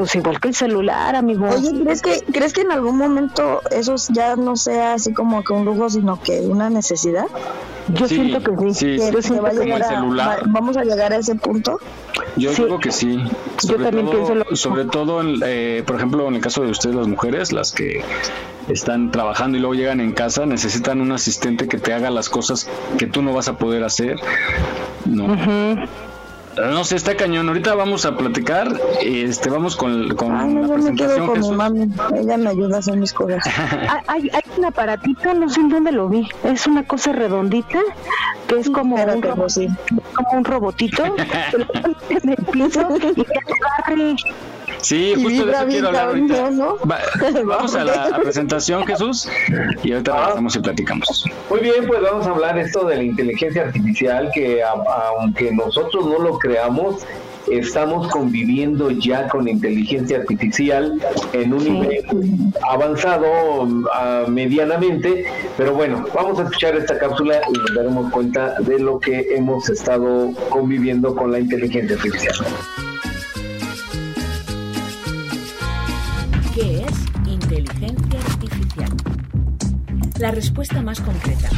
Pues 0.00 0.14
igual 0.14 0.40
que 0.40 0.48
el 0.48 0.54
celular, 0.54 1.14
amigo. 1.14 1.46
Oye, 1.46 1.82
¿crees 1.84 2.00
que, 2.00 2.22
¿crees 2.32 2.54
que 2.54 2.62
en 2.62 2.72
algún 2.72 2.96
momento 2.96 3.60
eso 3.70 3.94
ya 4.08 4.34
no 4.34 4.56
sea 4.56 4.94
así 4.94 5.12
como 5.12 5.44
que 5.44 5.52
un 5.52 5.66
lujo, 5.66 5.90
sino 5.90 6.18
que 6.22 6.40
una 6.40 6.70
necesidad? 6.70 7.26
Yo 7.88 8.08
Sí, 8.08 8.14
siento 8.14 8.40
que 8.42 8.72
sí. 8.72 8.74
sí, 8.74 8.86
Que 8.96 9.12
sí, 9.20 9.22
se 9.22 9.28
como 9.28 9.42
va 9.42 9.48
a 9.48 9.52
el 9.52 9.58
llegar 9.60 9.82
a- 9.82 10.38
vamos 10.46 10.78
a 10.78 10.84
llegar 10.84 11.12
a 11.12 11.16
ese 11.16 11.34
punto. 11.34 11.76
Yo 12.38 12.50
Sí. 12.54 12.62
digo 12.64 12.78
que 12.78 12.90
sí. 12.92 13.22
Yo 13.64 13.76
también 13.76 14.06
todo, 14.06 14.14
pienso 14.14 14.34
lo. 14.36 14.56
Sobre 14.56 14.86
todo, 14.86 15.20
en, 15.20 15.34
eh, 15.44 15.82
por 15.86 15.96
ejemplo, 15.96 16.26
en 16.28 16.36
el 16.36 16.40
caso 16.40 16.62
de 16.62 16.70
ustedes, 16.70 16.96
las 16.96 17.06
mujeres, 17.06 17.52
las 17.52 17.70
que 17.72 18.02
están 18.68 19.10
trabajando 19.10 19.58
y 19.58 19.60
luego 19.60 19.74
llegan 19.74 20.00
en 20.00 20.12
casa, 20.12 20.46
necesitan 20.46 21.02
un 21.02 21.12
asistente 21.12 21.68
que 21.68 21.76
te 21.76 21.92
haga 21.92 22.08
las 22.08 22.30
cosas 22.30 22.70
que 22.96 23.06
tú 23.06 23.20
no 23.20 23.34
vas 23.34 23.48
a 23.48 23.58
poder 23.58 23.84
hacer. 23.84 24.16
No. 25.04 25.26
No 26.56 26.84
sé, 26.84 26.96
está 26.96 27.16
cañón. 27.16 27.46
Ahorita 27.48 27.74
vamos 27.74 28.04
a 28.04 28.16
platicar. 28.16 28.68
Este, 29.02 29.48
vamos 29.50 29.76
con, 29.76 30.14
con 30.16 30.34
Ay, 30.36 30.52
no, 30.52 30.60
la 30.62 30.66
yo 30.68 30.76
me 30.78 30.94
quedo 30.94 31.08
presentación. 31.14 31.26
con 31.26 31.40
mi 31.40 31.56
mami. 31.56 31.94
Ella 32.20 32.36
me 32.36 32.50
ayuda 32.50 32.76
a 32.76 32.78
hacer 32.80 32.96
mis 32.96 33.12
cosas. 33.12 33.44
Ah, 33.88 34.02
Hay, 34.08 34.28
hay 34.32 34.42
un 34.58 34.64
aparatito, 34.64 35.32
no 35.34 35.48
sé 35.48 35.60
en 35.60 35.68
dónde 35.68 35.92
lo 35.92 36.08
vi. 36.08 36.28
Es 36.44 36.66
una 36.66 36.82
cosa 36.84 37.12
redondita 37.12 37.78
que 38.48 38.58
es 38.58 38.68
como, 38.70 38.96
un, 38.96 39.00
Espérate, 39.00 39.28
ro- 39.28 39.34
Rosy. 39.36 39.68
como 40.14 40.30
un 40.38 40.44
robotito. 40.44 41.14
que 41.14 41.58
lo 41.58 41.66
en 42.10 42.28
el 42.30 42.36
piso 42.36 42.88
y 43.16 43.22
te 43.24 43.26
agarre. 43.86 44.16
Sí, 44.82 45.14
Y 45.16 45.22
justo 45.22 45.46
de 45.46 45.52
eso 45.52 45.66
quiero 45.68 45.88
hablar 45.88 46.06
ahorita. 46.08 46.34
cabrón, 46.34 46.56
¿no? 46.58 46.76
Va- 46.90 46.98
vamos 47.44 47.74
a 47.74 47.84
la 47.84 48.04
a 48.14 48.18
presentación, 48.18 48.86
Jesús, 48.86 49.28
y 49.82 49.92
ahorita 49.92 50.12
regresamos 50.16 50.56
y 50.56 50.58
platicamos. 50.60 51.24
Muy 51.50 51.60
bien, 51.60 51.86
pues 51.86 52.00
vamos 52.02 52.26
a 52.26 52.30
hablar 52.30 52.58
esto 52.58 52.86
de 52.86 52.96
la 52.96 53.02
inteligencia 53.02 53.62
artificial 53.62 54.30
que 54.34 54.62
a- 54.62 54.72
aunque 55.18 55.52
nosotros 55.52 56.06
no 56.06 56.18
lo 56.18 56.38
creamos, 56.38 57.02
estamos 57.50 58.08
conviviendo 58.08 58.90
ya 58.90 59.26
con 59.28 59.48
inteligencia 59.48 60.18
artificial 60.18 61.00
en 61.32 61.52
un 61.52 61.64
nivel 61.64 62.04
avanzado 62.70 63.26
ah, 63.92 64.24
medianamente, 64.28 65.24
pero 65.56 65.74
bueno, 65.74 66.06
vamos 66.14 66.38
a 66.38 66.44
escuchar 66.44 66.76
esta 66.76 66.98
cápsula 66.98 67.40
y 67.48 67.52
nos 67.52 67.74
daremos 67.74 68.12
cuenta 68.12 68.54
de 68.60 68.78
lo 68.78 68.98
que 69.00 69.34
hemos 69.34 69.68
estado 69.68 70.30
conviviendo 70.50 71.14
con 71.14 71.32
la 71.32 71.38
inteligencia 71.40 71.96
artificial. 71.96 72.34
La 80.20 80.30
respuesta 80.30 80.82
más 80.82 81.00
concreta. 81.00 81.48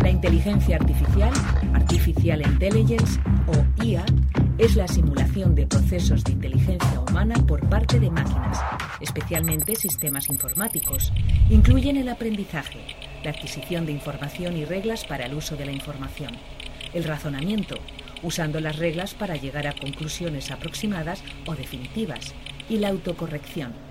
La 0.00 0.10
inteligencia 0.10 0.76
artificial, 0.76 1.32
Artificial 1.74 2.40
Intelligence 2.40 3.20
o 3.48 3.82
IA, 3.84 4.06
es 4.58 4.76
la 4.76 4.86
simulación 4.86 5.56
de 5.56 5.66
procesos 5.66 6.22
de 6.22 6.32
inteligencia 6.34 7.00
humana 7.00 7.34
por 7.48 7.68
parte 7.68 7.98
de 7.98 8.12
máquinas, 8.12 8.60
especialmente 9.00 9.74
sistemas 9.74 10.28
informáticos. 10.28 11.12
Incluyen 11.50 11.96
el 11.96 12.08
aprendizaje, 12.08 12.78
la 13.24 13.30
adquisición 13.30 13.86
de 13.86 13.92
información 13.92 14.56
y 14.56 14.64
reglas 14.64 15.04
para 15.04 15.26
el 15.26 15.34
uso 15.34 15.56
de 15.56 15.66
la 15.66 15.72
información, 15.72 16.30
el 16.94 17.02
razonamiento, 17.02 17.74
usando 18.22 18.60
las 18.60 18.76
reglas 18.76 19.14
para 19.14 19.34
llegar 19.34 19.66
a 19.66 19.72
conclusiones 19.72 20.52
aproximadas 20.52 21.24
o 21.44 21.56
definitivas, 21.56 22.34
y 22.68 22.78
la 22.78 22.90
autocorrección. 22.90 23.87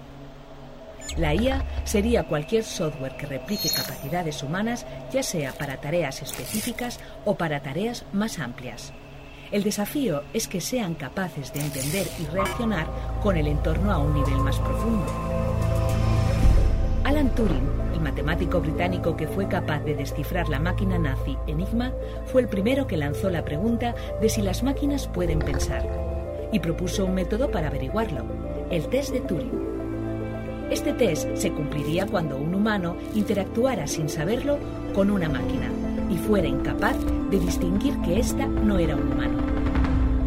La 1.16 1.34
IA 1.34 1.64
sería 1.84 2.24
cualquier 2.24 2.64
software 2.64 3.16
que 3.16 3.26
replique 3.26 3.70
capacidades 3.70 4.44
humanas, 4.44 4.86
ya 5.12 5.24
sea 5.24 5.54
para 5.54 5.78
tareas 5.78 6.22
específicas 6.22 7.00
o 7.26 7.36
para 7.36 7.62
tareas 7.62 8.06
más 8.12 8.40
amplias. 8.40 8.94
El 9.52 9.64
desafío 9.64 10.24
es 10.34 10.48
que 10.48 10.60
sean 10.60 10.94
capaces 10.94 11.54
de 11.54 11.62
entender 11.62 12.06
y 12.20 12.26
reaccionar 12.26 12.88
con 13.24 13.38
el 13.38 13.48
entorno 13.48 13.92
a 13.92 13.98
un 13.98 14.14
nivel 14.14 14.38
más 14.42 14.60
profundo. 14.60 15.06
Alan 17.06 17.34
Turing, 17.34 17.70
el 17.94 18.02
matemático 18.02 18.60
británico 18.60 19.16
que 19.16 19.28
fue 19.28 19.48
capaz 19.48 19.80
de 19.80 19.96
descifrar 19.96 20.50
la 20.50 20.60
máquina 20.60 21.00
nazi 21.00 21.38
Enigma, 21.48 21.94
fue 22.26 22.42
el 22.42 22.50
primero 22.50 22.86
que 22.86 22.98
lanzó 22.98 23.30
la 23.30 23.46
pregunta 23.46 23.96
de 24.20 24.28
si 24.28 24.42
las 24.42 24.62
máquinas 24.62 25.08
pueden 25.08 25.40
pensar 25.40 25.88
y 26.52 26.60
propuso 26.60 27.06
un 27.06 27.14
método 27.14 27.50
para 27.50 27.68
averiguarlo, 27.68 28.26
el 28.70 28.88
test 28.88 29.14
de 29.14 29.22
Turing. 29.22 29.67
Este 30.70 30.94
test 30.94 31.34
se 31.36 31.52
cumpliría 31.52 32.06
cuando 32.06 32.38
un 32.38 32.54
humano 32.54 32.98
interactuara 33.16 33.88
sin 33.88 34.10
saberlo 34.10 34.58
con 34.94 35.10
una 35.10 35.30
máquina 35.30 35.70
y 36.10 36.18
fuera 36.18 36.48
incapaz 36.48 36.98
de 37.30 37.40
distinguir 37.40 37.94
que 38.02 38.20
ésta 38.20 38.46
no 38.46 38.78
era 38.78 38.96
un 38.96 39.12
humano. 39.12 39.38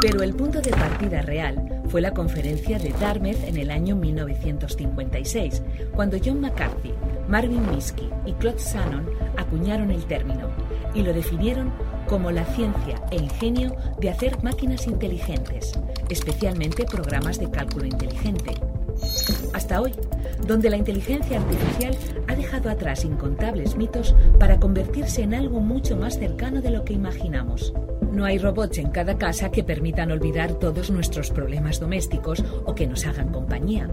Pero 0.00 0.22
el 0.22 0.34
punto 0.34 0.60
de 0.62 0.70
partida 0.70 1.20
real 1.20 1.82
fue 1.88 2.00
la 2.00 2.14
conferencia 2.14 2.78
de 2.78 2.90
Dartmouth 2.90 3.44
en 3.44 3.58
el 3.58 3.70
año 3.70 3.96
1956, 3.96 5.62
cuando 5.94 6.16
John 6.24 6.40
McCarthy, 6.40 6.94
Marvin 7.28 7.68
Minsky 7.70 8.08
y 8.24 8.32
Claude 8.34 8.58
Shannon 8.58 9.10
acuñaron 9.36 9.90
el 9.90 10.04
término 10.04 10.48
y 10.94 11.02
lo 11.02 11.12
definieron 11.12 11.72
como 12.08 12.30
la 12.30 12.44
ciencia 12.44 13.02
e 13.10 13.16
ingenio 13.16 13.74
de 14.00 14.10
hacer 14.10 14.42
máquinas 14.42 14.86
inteligentes, 14.86 15.72
especialmente 16.08 16.84
programas 16.84 17.38
de 17.38 17.50
cálculo 17.50 17.86
inteligente. 17.86 18.54
hasta 19.52 19.80
hoy, 19.80 19.92
donde 20.46 20.70
la 20.70 20.76
inteligencia 20.76 21.40
artificial 21.40 21.96
ha 22.28 22.34
dejado 22.34 22.70
atrás 22.70 23.04
incontables 23.04 23.76
mitos 23.76 24.14
para 24.38 24.58
convertirse 24.58 25.22
en 25.22 25.34
algo 25.34 25.60
mucho 25.60 25.96
más 25.96 26.18
cercano 26.18 26.60
de 26.60 26.70
lo 26.70 26.84
que 26.84 26.92
imaginamos. 26.92 27.72
No 28.12 28.24
hay 28.24 28.38
robots 28.38 28.78
en 28.78 28.90
cada 28.90 29.16
casa 29.18 29.50
que 29.50 29.62
permitan 29.62 30.10
olvidar 30.10 30.54
todos 30.54 30.90
nuestros 30.90 31.30
problemas 31.30 31.78
domésticos 31.78 32.44
o 32.64 32.74
que 32.74 32.86
nos 32.86 33.06
hagan 33.06 33.30
compañía. 33.30 33.88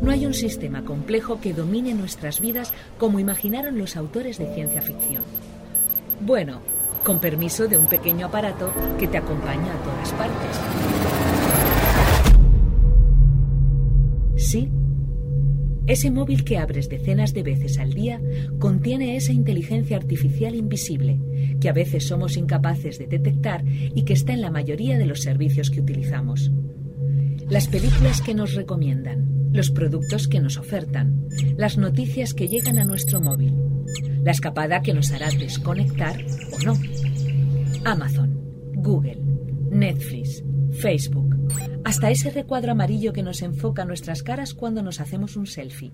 No 0.00 0.10
hay 0.10 0.26
un 0.26 0.34
sistema 0.34 0.84
complejo 0.84 1.40
que 1.40 1.54
domine 1.54 1.94
nuestras 1.94 2.40
vidas 2.40 2.72
como 2.98 3.18
imaginaron 3.18 3.78
los 3.78 3.96
autores 3.96 4.38
de 4.38 4.52
ciencia 4.54 4.82
ficción. 4.82 5.22
Bueno, 6.20 6.60
con 7.02 7.18
permiso 7.18 7.68
de 7.68 7.78
un 7.78 7.86
pequeño 7.86 8.26
aparato 8.26 8.72
que 8.98 9.06
te 9.06 9.16
acompaña 9.16 9.72
a 9.72 9.82
todas 9.82 10.12
partes. 10.12 10.60
Sí, 14.36 14.68
ese 15.86 16.10
móvil 16.10 16.44
que 16.44 16.58
abres 16.58 16.88
decenas 16.88 17.32
de 17.32 17.42
veces 17.42 17.78
al 17.78 17.92
día 17.92 18.20
contiene 18.58 19.16
esa 19.16 19.32
inteligencia 19.32 19.96
artificial 19.96 20.54
invisible 20.54 21.20
que 21.60 21.68
a 21.68 21.72
veces 21.72 22.06
somos 22.06 22.36
incapaces 22.36 22.98
de 22.98 23.06
detectar 23.06 23.64
y 23.66 24.02
que 24.02 24.12
está 24.12 24.32
en 24.32 24.40
la 24.40 24.50
mayoría 24.50 24.98
de 24.98 25.06
los 25.06 25.22
servicios 25.22 25.70
que 25.70 25.80
utilizamos. 25.80 26.50
Las 27.48 27.68
películas 27.68 28.20
que 28.20 28.34
nos 28.34 28.54
recomiendan, 28.54 29.50
los 29.52 29.70
productos 29.70 30.26
que 30.26 30.40
nos 30.40 30.56
ofertan, 30.58 31.28
las 31.56 31.78
noticias 31.78 32.34
que 32.34 32.48
llegan 32.48 32.78
a 32.78 32.84
nuestro 32.84 33.20
móvil, 33.20 33.54
la 34.24 34.32
escapada 34.32 34.82
que 34.82 34.92
nos 34.92 35.12
hará 35.12 35.30
desconectar 35.30 36.16
o 36.52 36.64
no. 36.64 36.74
Amazon, 37.84 38.40
Google, 38.74 39.20
Netflix, 39.70 40.42
Facebook, 40.72 41.35
hasta 41.86 42.10
ese 42.10 42.30
recuadro 42.30 42.72
amarillo 42.72 43.12
que 43.12 43.22
nos 43.22 43.42
enfoca 43.42 43.84
nuestras 43.84 44.24
caras 44.24 44.54
cuando 44.54 44.82
nos 44.82 45.00
hacemos 45.00 45.36
un 45.36 45.46
selfie. 45.46 45.92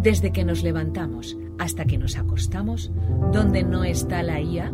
Desde 0.00 0.30
que 0.30 0.44
nos 0.44 0.62
levantamos 0.62 1.36
hasta 1.58 1.86
que 1.86 1.98
nos 1.98 2.16
acostamos, 2.16 2.92
¿dónde 3.32 3.64
no 3.64 3.82
está 3.82 4.22
la 4.22 4.40
IA? 4.40 4.72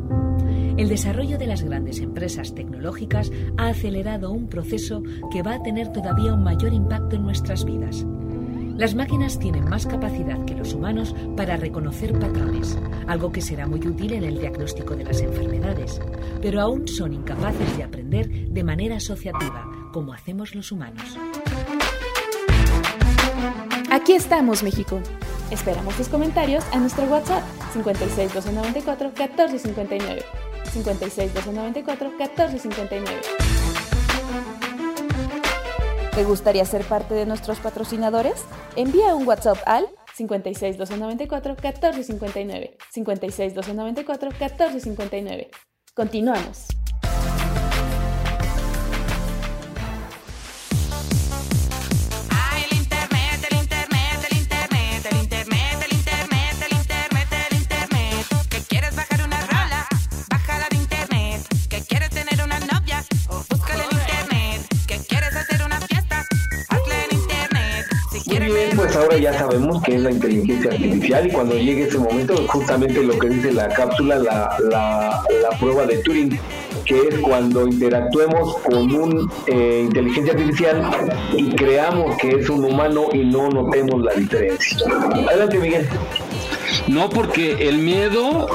El 0.76 0.90
desarrollo 0.90 1.38
de 1.38 1.46
las 1.46 1.62
grandes 1.62 2.00
empresas 2.00 2.54
tecnológicas 2.54 3.32
ha 3.56 3.68
acelerado 3.68 4.30
un 4.30 4.48
proceso 4.48 5.02
que 5.30 5.42
va 5.42 5.54
a 5.54 5.62
tener 5.62 5.90
todavía 5.90 6.34
un 6.34 6.42
mayor 6.42 6.74
impacto 6.74 7.16
en 7.16 7.22
nuestras 7.22 7.64
vidas. 7.64 8.04
Las 8.76 8.94
máquinas 8.94 9.38
tienen 9.38 9.68
más 9.68 9.86
capacidad 9.86 10.44
que 10.44 10.54
los 10.54 10.72
humanos 10.72 11.14
para 11.36 11.56
reconocer 11.56 12.18
patrones, 12.18 12.78
algo 13.06 13.30
que 13.30 13.40
será 13.40 13.66
muy 13.66 13.86
útil 13.86 14.14
en 14.14 14.24
el 14.24 14.38
diagnóstico 14.38 14.96
de 14.96 15.04
las 15.04 15.20
enfermedades, 15.20 16.00
pero 16.40 16.60
aún 16.60 16.88
son 16.88 17.12
incapaces 17.12 17.76
de 17.76 17.84
aprender 17.84 18.28
de 18.28 18.64
manera 18.64 18.96
asociativa, 18.96 19.66
como 19.92 20.12
hacemos 20.12 20.54
los 20.54 20.72
humanos. 20.72 21.18
Aquí 23.90 24.14
estamos, 24.14 24.62
México. 24.62 25.00
Esperamos 25.50 25.94
tus 25.96 26.08
comentarios 26.08 26.64
a 26.72 26.78
nuestro 26.78 27.04
WhatsApp 27.04 27.42
56 27.74 28.32
294 28.32 29.08
1459. 29.08 30.22
56 30.72 31.34
294 31.34 32.08
1459. 32.08 33.41
¿Te 36.14 36.24
gustaría 36.24 36.64
ser 36.66 36.84
parte 36.84 37.14
de 37.14 37.24
nuestros 37.24 37.58
patrocinadores? 37.60 38.44
Envía 38.76 39.14
un 39.14 39.26
WhatsApp 39.26 39.56
al 39.64 39.86
56 40.14 40.76
294 40.76 41.54
1459. 41.54 42.76
56 42.90 43.54
294 43.54 44.30
1459. 44.30 45.50
Continuamos. 45.94 46.66
Ahora 69.02 69.18
ya 69.18 69.32
sabemos 69.32 69.82
qué 69.82 69.96
es 69.96 70.02
la 70.02 70.10
inteligencia 70.10 70.70
artificial 70.70 71.26
y 71.26 71.30
cuando 71.30 71.56
llegue 71.56 71.84
ese 71.84 71.98
momento, 71.98 72.36
justamente 72.48 73.02
lo 73.02 73.18
que 73.18 73.28
dice 73.28 73.52
la 73.52 73.68
cápsula, 73.68 74.16
la, 74.16 74.56
la, 74.70 75.22
la 75.42 75.58
prueba 75.58 75.86
de 75.86 75.98
Turing, 75.98 76.38
que 76.84 77.08
es 77.08 77.18
cuando 77.20 77.66
interactuemos 77.66 78.58
con 78.58 78.94
un 78.94 79.30
eh, 79.46 79.82
inteligencia 79.84 80.32
artificial 80.32 80.90
y 81.36 81.50
creamos 81.54 82.16
que 82.16 82.30
es 82.30 82.48
un 82.48 82.64
humano 82.64 83.08
y 83.12 83.18
no 83.18 83.48
notemos 83.50 84.02
la 84.02 84.14
diferencia. 84.14 84.78
Adelante, 85.28 85.58
Miguel. 85.58 85.88
No, 86.86 87.10
porque 87.10 87.68
el 87.68 87.78
miedo, 87.78 88.46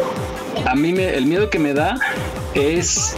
a 0.65 0.75
mí 0.75 0.93
me, 0.93 1.15
el 1.15 1.25
miedo 1.25 1.49
que 1.49 1.59
me 1.59 1.73
da 1.73 1.95
es 2.53 3.15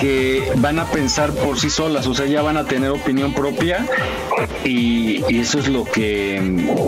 que 0.00 0.52
van 0.56 0.78
a 0.78 0.86
pensar 0.86 1.32
por 1.32 1.58
sí 1.58 1.70
solas, 1.70 2.06
o 2.06 2.14
sea, 2.14 2.26
ya 2.26 2.42
van 2.42 2.56
a 2.56 2.64
tener 2.64 2.90
opinión 2.90 3.32
propia 3.34 3.86
y, 4.64 5.24
y 5.28 5.40
eso 5.40 5.58
es 5.58 5.68
lo 5.68 5.84
que 5.84 6.40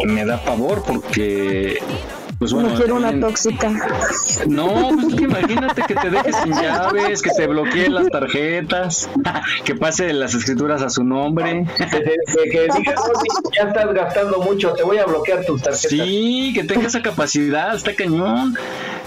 me 0.05 0.25
da 0.25 0.45
pavor 0.45 0.83
porque 0.87 1.79
pues 2.41 2.53
bueno, 2.55 2.71
no 2.71 2.75
quiero 2.77 2.97
una 2.97 3.21
tóxica. 3.21 3.71
no, 4.49 4.89
pues 4.99 5.15
que 5.15 5.25
imagínate 5.25 5.83
que 5.87 5.95
te 5.95 6.11
dejes 6.11 6.37
sin 6.43 6.53
llaves, 6.55 7.21
que 7.23 7.31
te 7.37 7.47
bloqueen 7.47 7.95
las 7.95 8.09
tarjetas, 8.09 9.09
que 9.65 9.75
pase 9.75 10.13
las 10.15 10.35
escrituras 10.35 10.81
a 10.83 10.89
su 10.91 11.05
nombre. 11.05 11.67
Que, 11.77 11.87
que- 11.87 12.51
que 12.51 12.61
digas, 12.63 12.99
"Oye, 13.01 13.29
ya 13.57 13.69
estás 13.69 13.93
gastando 13.95 14.39
mucho, 14.39 14.73
te 14.73 14.83
voy 14.83 14.97
a 14.99 15.05
bloquear 15.05 15.45
tus 15.45 15.61
tarjetas. 15.63 15.91
Sí, 15.91 16.53
que 16.55 16.65
tenga 16.65 16.87
esa 16.87 17.03
capacidad, 17.03 17.75
está 17.77 17.95
cañón. 17.95 18.57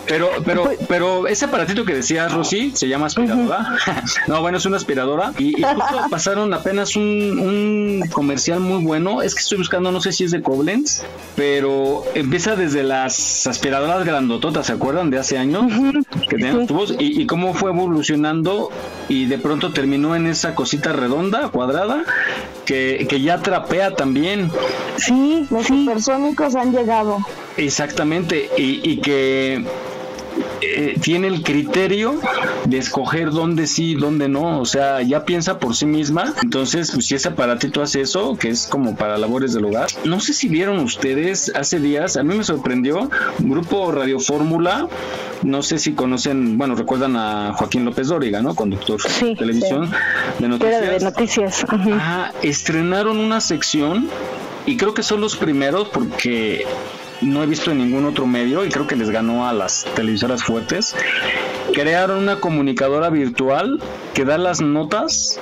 Pero, 0.06 0.30
pero, 0.44 0.70
pero 0.90 1.28
ese 1.28 1.46
aparatito 1.46 1.86
que 1.86 1.96
decías, 1.96 2.34
Rosy, 2.34 2.72
se 2.76 2.90
llama 2.90 3.06
aspiradora. 3.08 3.78
no, 4.28 4.42
bueno, 4.42 4.58
es 4.58 4.66
una 4.66 4.76
aspiradora. 4.78 5.32
Y, 5.40 5.60
y 5.60 5.64
justo 5.64 6.02
pasaron 6.12 6.54
apenas 6.54 6.96
un, 6.98 7.04
un 7.04 8.10
comercial 8.12 8.60
muy 8.60 8.84
bueno. 8.84 9.22
Es 9.22 9.34
que 9.34 9.40
estoy 9.40 9.58
buscando, 9.60 9.92
no 9.94 10.02
sé 10.02 10.12
si 10.12 10.26
es 10.26 10.32
de 10.32 10.42
Koblenz, 10.42 11.04
pero 11.38 12.04
empieza 12.16 12.56
desde 12.58 12.84
las 12.84 13.23
aspiradoras 13.48 14.06
grandototas, 14.06 14.68
¿se 14.68 14.74
acuerdan? 14.74 15.10
De 15.10 15.18
hace 15.20 15.38
años, 15.38 15.66
que 16.30 16.38
tenían 16.38 16.60
los 16.60 16.68
tubos, 16.68 16.96
y, 17.00 17.22
y 17.22 17.26
cómo 17.26 17.54
fue 17.54 17.72
evolucionando 17.72 18.70
y 19.10 19.26
de 19.26 19.38
pronto 19.38 19.72
terminó 19.72 20.16
en 20.16 20.28
esa 20.28 20.56
cosita 20.56 20.94
redonda, 20.94 21.50
cuadrada, 21.50 22.04
que, 22.66 23.06
que 23.10 23.22
ya 23.22 23.40
trapea 23.40 23.96
también. 23.96 24.52
Sí, 24.98 25.48
los 25.50 25.68
supersónicos 25.68 26.56
han 26.56 26.72
llegado. 26.72 27.20
Exactamente, 27.58 28.50
y, 28.58 28.80
y 28.90 28.98
que 29.02 29.66
eh, 30.64 30.98
tiene 31.02 31.28
el 31.28 31.44
criterio 31.44 32.20
de 32.66 32.78
escoger 32.78 33.32
dónde 33.32 33.68
sí, 33.68 33.96
dónde 33.96 34.30
no, 34.30 34.60
o 34.60 34.66
sea, 34.66 35.02
ya 35.02 35.26
piensa 35.26 35.60
por 35.60 35.76
sí 35.76 35.86
misma. 35.86 36.34
Entonces, 36.42 36.92
pues 36.92 37.06
si 37.06 37.16
ese 37.16 37.30
aparatito 37.30 37.82
hace 37.82 38.02
eso, 38.02 38.38
que 38.38 38.50
es 38.50 38.68
como 38.68 38.96
para 38.96 39.18
labores 39.18 39.54
del 39.54 39.66
hogar. 39.66 39.88
No 40.06 40.20
sé 40.20 40.34
si 40.34 40.48
vieron 40.48 40.80
ustedes 40.80 41.52
hace 41.56 41.80
días, 41.80 42.18
a 42.18 42.24
mí 42.24 42.36
me 42.36 42.44
sorprendió, 42.44 43.10
un 43.40 43.50
grupo 43.50 43.92
Radio 43.92 44.20
Fórmula, 44.20 44.88
no 45.44 45.62
sé 45.62 45.78
si 45.80 45.94
conocen, 45.94 46.58
bueno, 46.58 46.76
recuerdan 46.76 47.16
a 47.18 47.54
Joaquín 47.54 47.86
López 47.86 48.08
Dóriga, 48.08 48.42
¿no? 48.42 48.56
Conductor 48.56 49.02
de 49.02 49.36
televisión 49.36 49.92
de 50.40 50.48
noticias. 50.48 50.82
de 50.82 51.00
noticias. 51.00 51.66
Ah, 51.70 52.32
estrenaron 52.42 53.20
una 53.20 53.42
sección 53.42 54.10
y 54.66 54.78
creo 54.78 54.94
que 54.94 55.04
son 55.04 55.22
los 55.22 55.36
primeros 55.36 55.90
porque 55.90 56.66
no 57.24 57.44
he 57.44 57.46
visto 57.46 57.72
en 57.72 57.78
ningún 57.80 58.06
otro 58.06 58.26
medio 58.28 58.66
y 58.66 58.70
creo 58.70 58.88
que 58.88 58.96
les 58.96 59.10
ganó 59.10 59.48
a 59.48 59.54
las 59.54 59.86
televisoras 59.96 60.44
fuertes. 60.44 60.96
Crearon 61.74 62.20
una 62.20 62.40
comunicadora 62.40 63.10
virtual 63.10 63.80
que 64.14 64.26
da 64.26 64.38
las 64.38 64.62
notas 64.62 65.40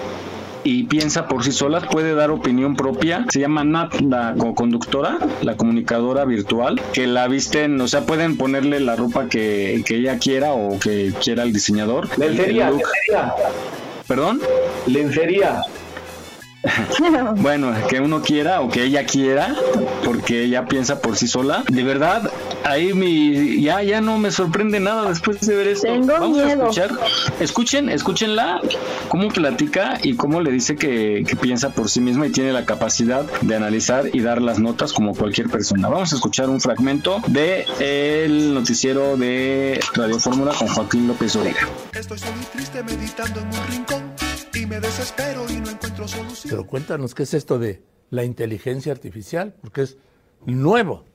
y 0.63 0.83
piensa 0.83 1.27
por 1.27 1.43
sí 1.43 1.51
sola, 1.51 1.81
puede 1.81 2.13
dar 2.13 2.29
opinión 2.29 2.75
propia. 2.75 3.25
Se 3.29 3.39
llama 3.39 3.63
Nat, 3.63 3.99
la 4.01 4.35
co- 4.37 4.53
conductora, 4.53 5.17
la 5.41 5.57
comunicadora 5.57 6.23
virtual, 6.23 6.79
que 6.93 7.07
la 7.07 7.27
visten, 7.27 7.81
o 7.81 7.87
sea, 7.87 8.05
pueden 8.05 8.37
ponerle 8.37 8.79
la 8.79 8.95
ropa 8.95 9.27
que, 9.27 9.81
que 9.85 9.95
ella 9.95 10.19
quiera 10.19 10.53
o 10.53 10.77
que 10.79 11.11
quiera 11.21 11.43
el 11.43 11.51
diseñador. 11.51 12.07
Lencería, 12.17 12.67
El 12.69 12.75
lencería. 12.77 13.33
¿Perdón? 14.07 14.39
Lencería. 14.85 15.61
Bueno, 17.37 17.73
que 17.89 17.99
uno 17.99 18.21
quiera 18.21 18.61
o 18.61 18.69
que 18.69 18.83
ella 18.83 19.05
quiera, 19.05 19.55
porque 20.05 20.43
ella 20.43 20.65
piensa 20.65 21.01
por 21.01 21.17
sí 21.17 21.27
sola. 21.27 21.63
De 21.69 21.83
verdad, 21.83 22.31
ahí 22.63 22.93
mi 22.93 23.61
ya 23.61 23.81
ya 23.83 24.01
no 24.01 24.17
me 24.17 24.31
sorprende 24.31 24.79
nada 24.79 25.09
después 25.09 25.39
de 25.41 25.55
ver 25.55 25.67
esto. 25.67 25.87
Tengo 25.87 26.07
Vamos 26.13 26.37
miedo. 26.37 26.65
a 26.65 26.69
escuchar. 26.69 26.91
Escuchen, 27.39 27.89
escúchenla 27.89 28.61
cómo 29.09 29.29
platica 29.29 29.99
y 30.03 30.15
cómo 30.15 30.41
le 30.41 30.51
dice 30.51 30.75
que, 30.75 31.23
que 31.27 31.35
piensa 31.35 31.69
por 31.71 31.89
sí 31.89 32.01
misma 32.01 32.27
y 32.27 32.31
tiene 32.31 32.51
la 32.53 32.65
capacidad 32.65 33.23
de 33.41 33.55
analizar 33.55 34.09
y 34.13 34.21
dar 34.21 34.41
las 34.41 34.59
notas 34.59 34.93
como 34.93 35.15
cualquier 35.15 35.49
persona. 35.49 35.89
Vamos 35.89 36.11
a 36.13 36.15
escuchar 36.15 36.49
un 36.49 36.61
fragmento 36.61 37.21
de 37.27 37.65
el 37.79 38.53
noticiero 38.53 39.17
de 39.17 39.79
Radio 39.93 40.19
Fórmula 40.19 40.53
con 40.53 40.67
Joaquín 40.67 41.07
López 41.07 41.35
Origa. 41.35 41.67
Estoy 41.93 42.19
solo 42.19 42.33
y 42.41 42.45
triste 42.55 42.83
meditando 42.83 43.39
en 43.39 43.47
un 43.47 43.67
rincón. 43.69 44.20
Y 44.61 44.65
me 44.67 44.79
desespero 44.79 45.45
y 45.49 45.59
no 45.59 45.69
encuentro 45.71 46.07
solución. 46.07 46.49
Pero 46.49 46.67
cuéntanos 46.67 47.15
qué 47.15 47.23
es 47.23 47.33
esto 47.33 47.57
de 47.57 47.81
la 48.09 48.23
inteligencia 48.23 48.91
artificial, 48.91 49.55
porque 49.61 49.81
es 49.83 49.97
nuevo. 50.45 51.05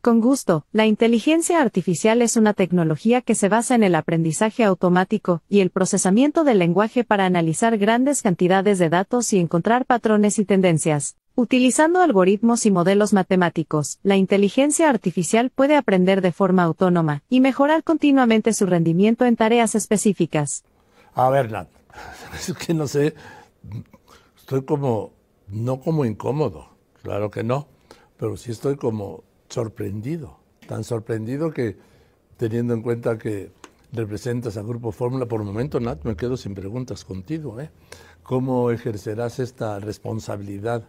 Con 0.00 0.20
gusto, 0.20 0.66
la 0.72 0.86
inteligencia 0.86 1.60
artificial 1.60 2.22
es 2.22 2.36
una 2.36 2.54
tecnología 2.54 3.22
que 3.22 3.34
se 3.34 3.48
basa 3.48 3.74
en 3.74 3.82
el 3.82 3.94
aprendizaje 3.94 4.64
automático 4.64 5.42
y 5.48 5.60
el 5.60 5.70
procesamiento 5.70 6.44
del 6.44 6.58
lenguaje 6.58 7.04
para 7.04 7.26
analizar 7.26 7.76
grandes 7.78 8.22
cantidades 8.22 8.78
de 8.78 8.88
datos 8.88 9.32
y 9.32 9.38
encontrar 9.38 9.84
patrones 9.84 10.38
y 10.38 10.44
tendencias. 10.44 11.16
Utilizando 11.34 12.00
algoritmos 12.00 12.66
y 12.66 12.70
modelos 12.70 13.12
matemáticos, 13.12 13.98
la 14.02 14.16
inteligencia 14.16 14.88
artificial 14.88 15.50
puede 15.50 15.76
aprender 15.76 16.22
de 16.22 16.32
forma 16.32 16.62
autónoma 16.62 17.22
y 17.28 17.40
mejorar 17.40 17.82
continuamente 17.82 18.52
su 18.52 18.64
rendimiento 18.66 19.24
en 19.26 19.36
tareas 19.36 19.74
específicas. 19.74 20.64
A 21.14 21.28
ver, 21.30 21.50
Nat, 21.50 21.68
es 22.34 22.52
que 22.54 22.74
no 22.74 22.86
sé, 22.86 23.14
estoy 24.36 24.64
como, 24.64 25.12
no 25.48 25.80
como 25.80 26.04
incómodo, 26.04 26.68
claro 27.02 27.30
que 27.30 27.42
no, 27.42 27.68
pero 28.16 28.36
sí 28.36 28.50
estoy 28.50 28.76
como 28.76 29.24
sorprendido, 29.48 30.38
tan 30.66 30.84
sorprendido 30.84 31.52
que 31.52 31.76
teniendo 32.36 32.74
en 32.74 32.82
cuenta 32.82 33.18
que 33.18 33.50
representas 33.92 34.56
a 34.56 34.62
Grupo 34.62 34.92
Fórmula, 34.92 35.26
por 35.26 35.40
el 35.40 35.46
momento, 35.46 35.80
Nat, 35.80 36.04
me 36.04 36.16
quedo 36.16 36.36
sin 36.36 36.54
preguntas 36.54 37.04
contigo, 37.04 37.60
¿eh? 37.60 37.70
¿Cómo 38.22 38.70
ejercerás 38.70 39.38
esta 39.38 39.78
responsabilidad 39.78 40.88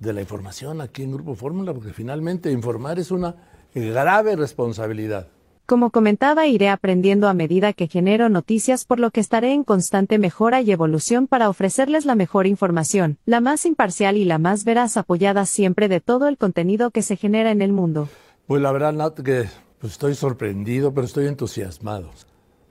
de 0.00 0.12
la 0.12 0.20
información 0.20 0.80
aquí 0.80 1.04
en 1.04 1.12
Grupo 1.12 1.34
Fórmula? 1.34 1.72
Porque 1.72 1.92
finalmente 1.92 2.50
informar 2.50 2.98
es 2.98 3.10
una 3.10 3.36
grave 3.72 4.36
responsabilidad. 4.36 5.28
Como 5.66 5.90
comentaba, 5.90 6.46
iré 6.46 6.68
aprendiendo 6.68 7.26
a 7.26 7.34
medida 7.34 7.72
que 7.72 7.88
genero 7.88 8.28
noticias, 8.28 8.84
por 8.84 9.00
lo 9.00 9.10
que 9.10 9.18
estaré 9.18 9.52
en 9.52 9.64
constante 9.64 10.16
mejora 10.16 10.60
y 10.60 10.70
evolución 10.70 11.26
para 11.26 11.48
ofrecerles 11.48 12.06
la 12.06 12.14
mejor 12.14 12.46
información, 12.46 13.18
la 13.26 13.40
más 13.40 13.66
imparcial 13.66 14.16
y 14.16 14.24
la 14.24 14.38
más 14.38 14.64
veraz 14.64 14.96
apoyada 14.96 15.44
siempre 15.44 15.88
de 15.88 16.00
todo 16.00 16.28
el 16.28 16.38
contenido 16.38 16.92
que 16.92 17.02
se 17.02 17.16
genera 17.16 17.50
en 17.50 17.62
el 17.62 17.72
mundo. 17.72 18.08
Pues 18.46 18.62
la 18.62 18.70
verdad, 18.70 18.92
Nat, 18.92 19.18
que 19.18 19.46
pues, 19.80 19.94
estoy 19.94 20.14
sorprendido, 20.14 20.94
pero 20.94 21.04
estoy 21.04 21.26
entusiasmado. 21.26 22.10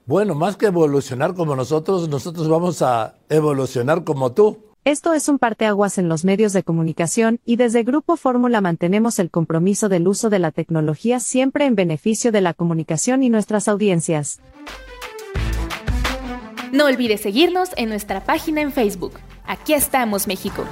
Bueno, 0.06 0.34
más 0.34 0.56
que 0.56 0.64
evolucionar 0.64 1.34
como 1.34 1.54
nosotros, 1.54 2.08
nosotros 2.08 2.48
vamos 2.48 2.80
a 2.80 3.16
evolucionar 3.28 4.04
como 4.04 4.32
tú. 4.32 4.56
Esto 4.86 5.14
es 5.14 5.28
un 5.28 5.40
parteaguas 5.40 5.98
en 5.98 6.08
los 6.08 6.24
medios 6.24 6.52
de 6.52 6.62
comunicación 6.62 7.40
y 7.44 7.56
desde 7.56 7.82
Grupo 7.82 8.16
Fórmula 8.16 8.60
mantenemos 8.60 9.18
el 9.18 9.32
compromiso 9.32 9.88
del 9.88 10.06
uso 10.06 10.30
de 10.30 10.38
la 10.38 10.52
tecnología 10.52 11.18
siempre 11.18 11.64
en 11.64 11.74
beneficio 11.74 12.30
de 12.30 12.40
la 12.40 12.54
comunicación 12.54 13.24
y 13.24 13.28
nuestras 13.28 13.66
audiencias. 13.66 14.38
No 16.70 16.84
olvides 16.84 17.20
seguirnos 17.20 17.70
en 17.76 17.88
nuestra 17.88 18.22
página 18.22 18.60
en 18.60 18.70
Facebook. 18.70 19.14
Aquí 19.44 19.74
estamos, 19.74 20.28
México. 20.28 20.64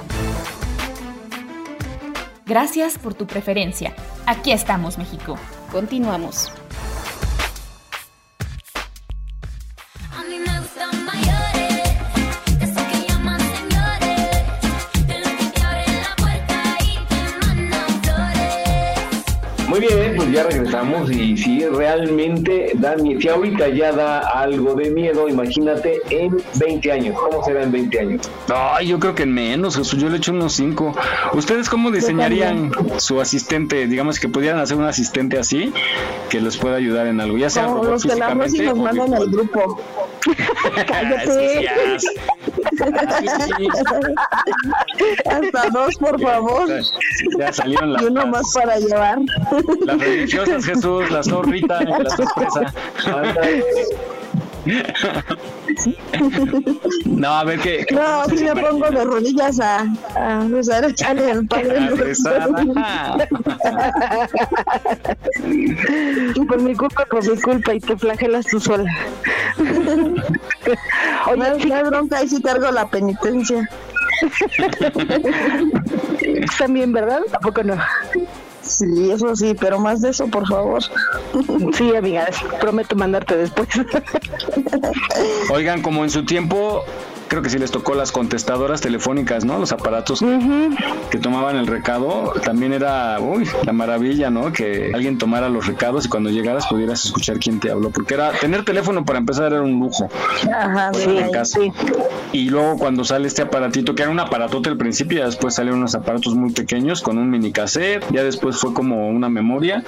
Gracias 2.45 2.97
por 2.97 3.15
tu 3.15 3.27
preferencia. 3.27 3.93
Aquí 4.25 4.53
estamos, 4.53 4.97
México. 4.97 5.35
Continuamos. 5.73 6.53
Ya 20.35 20.43
regresamos 20.43 21.09
y 21.11 21.37
si 21.37 21.65
realmente 21.65 22.71
da 22.75 22.95
miedo, 22.97 23.21
si 23.21 23.29
ahorita 23.29 23.69
ya 23.69 23.91
da 23.93 24.19
algo 24.19 24.75
de 24.75 24.91
miedo, 24.91 25.29
imagínate 25.29 26.01
en 26.09 26.37
20 26.55 26.91
años, 26.91 27.15
¿cómo 27.17 27.43
será 27.43 27.63
en 27.63 27.71
20 27.71 27.99
años? 27.99 28.29
Ay, 28.53 28.87
yo 28.87 28.99
creo 28.99 29.15
que 29.15 29.23
en 29.23 29.33
menos, 29.33 29.77
Jesús. 29.77 29.99
Yo 29.99 30.09
le 30.09 30.17
echo 30.17 30.31
unos 30.33 30.53
5. 30.53 30.93
¿Ustedes 31.33 31.69
cómo 31.69 31.89
diseñarían 31.89 32.71
su 32.97 33.21
asistente? 33.21 33.87
Digamos 33.87 34.19
que 34.19 34.27
pudieran 34.27 34.59
hacer 34.59 34.77
un 34.77 34.83
asistente 34.83 35.37
así 35.37 35.71
que 36.29 36.41
les 36.41 36.57
pueda 36.57 36.75
ayudar 36.75 37.07
en 37.07 37.21
algo, 37.21 37.37
ya 37.37 37.49
sea 37.49 37.65
Como 37.65 37.83
los 37.83 38.03
que 38.03 38.15
nos 38.15 38.71
o 38.71 38.75
mandan 38.75 39.13
al 39.13 39.29
grupo. 39.29 39.79
Cállate. 40.87 41.67
Hasta 45.29 45.69
dos, 45.69 45.95
por 45.97 46.21
favor. 46.21 46.67
Ya 47.37 47.53
salieron 47.53 47.93
las, 47.93 48.01
Y 48.01 48.05
uno 48.05 48.27
más 48.27 48.53
para 48.53 48.79
llevar. 48.79 49.19
las 49.85 49.99
religiosas, 49.99 50.65
Jesús, 50.65 51.09
la 51.11 51.23
zorrita 51.23 51.83
y 51.83 52.03
la 52.03 52.09
sorpresa. 52.09 52.73
No, 57.05 57.29
a 57.29 57.43
ver 57.43 57.59
qué. 57.59 57.85
No, 57.91 58.25
sí 58.25 58.43
me 58.43 58.55
pongo 58.55 58.89
de 58.89 59.03
rodillas 59.03 59.59
a, 59.59 59.85
a 60.15 60.47
rezar, 60.47 60.85
echarle 60.85 61.31
al 61.31 61.45
Padre 61.45 61.89
por 66.47 66.61
mi 66.61 66.75
culpa, 66.75 67.05
por 67.05 67.29
mi 67.29 67.41
culpa, 67.41 67.73
y 67.73 67.79
te 67.79 67.97
flagelas 67.97 68.45
tú 68.47 68.59
sola. 68.59 68.91
Oye, 71.27 71.37
no, 71.37 71.75
hay 71.75 71.83
bronca, 71.83 72.17
ahí 72.17 72.27
sí 72.27 72.41
cargo 72.41 72.71
la 72.71 72.89
penitencia. 72.89 73.69
También, 76.57 76.91
¿verdad? 76.91 77.21
Tampoco 77.31 77.63
no. 77.63 77.77
Sí, 78.65 79.11
eso 79.11 79.35
sí, 79.35 79.55
pero 79.59 79.79
más 79.79 80.01
de 80.01 80.09
eso, 80.09 80.27
por 80.27 80.47
favor. 80.47 80.83
Sí, 81.73 81.95
amiga, 81.95 82.27
prometo 82.59 82.95
mandarte 82.95 83.37
después. 83.37 83.67
Oigan, 85.51 85.81
como 85.81 86.03
en 86.03 86.09
su 86.09 86.25
tiempo, 86.25 86.83
creo 87.27 87.41
que 87.41 87.49
sí 87.49 87.57
les 87.57 87.71
tocó 87.71 87.95
las 87.95 88.11
contestadoras 88.11 88.81
telefónicas, 88.81 89.45
¿no? 89.45 89.57
Los 89.59 89.71
aparatos 89.71 90.23
que 91.09 91.17
tomaban 91.17 91.55
el 91.57 91.67
recado. 91.67 92.33
También 92.43 92.73
era, 92.73 93.19
uy, 93.19 93.47
la 93.63 93.73
maravilla, 93.73 94.29
¿no? 94.29 94.51
Que 94.51 94.91
alguien 94.93 95.17
tomara 95.17 95.49
los 95.49 95.67
recados 95.67 96.05
y 96.05 96.09
cuando 96.09 96.29
llegaras 96.29 96.67
pudieras 96.67 97.05
escuchar 97.05 97.39
quién 97.39 97.59
te 97.59 97.71
habló. 97.71 97.89
Porque 97.89 98.13
era, 98.13 98.31
tener 98.31 98.63
teléfono 98.63 99.05
para 99.05 99.19
empezar 99.19 99.53
era 99.53 99.61
un 99.61 99.79
lujo. 99.79 100.09
Ajá, 100.51 100.91
Pues, 100.91 101.03
sí, 101.03 101.17
en 101.17 101.31
casa. 101.31 101.59
Y 102.31 102.49
luego 102.49 102.77
cuando 102.77 103.03
sale 103.03 103.27
este 103.27 103.41
aparatito, 103.41 103.95
que 103.95 104.03
era 104.03 104.11
un 104.11 104.19
aparatote 104.19 104.69
al 104.69 104.77
principio, 104.77 105.19
ya 105.19 105.25
después 105.25 105.55
salieron 105.55 105.79
unos 105.79 105.95
aparatos 105.95 106.35
muy 106.35 106.51
pequeños 106.51 107.01
con 107.01 107.17
un 107.17 107.29
mini 107.29 107.51
cassette, 107.51 108.05
ya 108.11 108.23
después 108.23 108.57
fue 108.57 108.73
como 108.73 109.09
una 109.09 109.29
memoria 109.29 109.83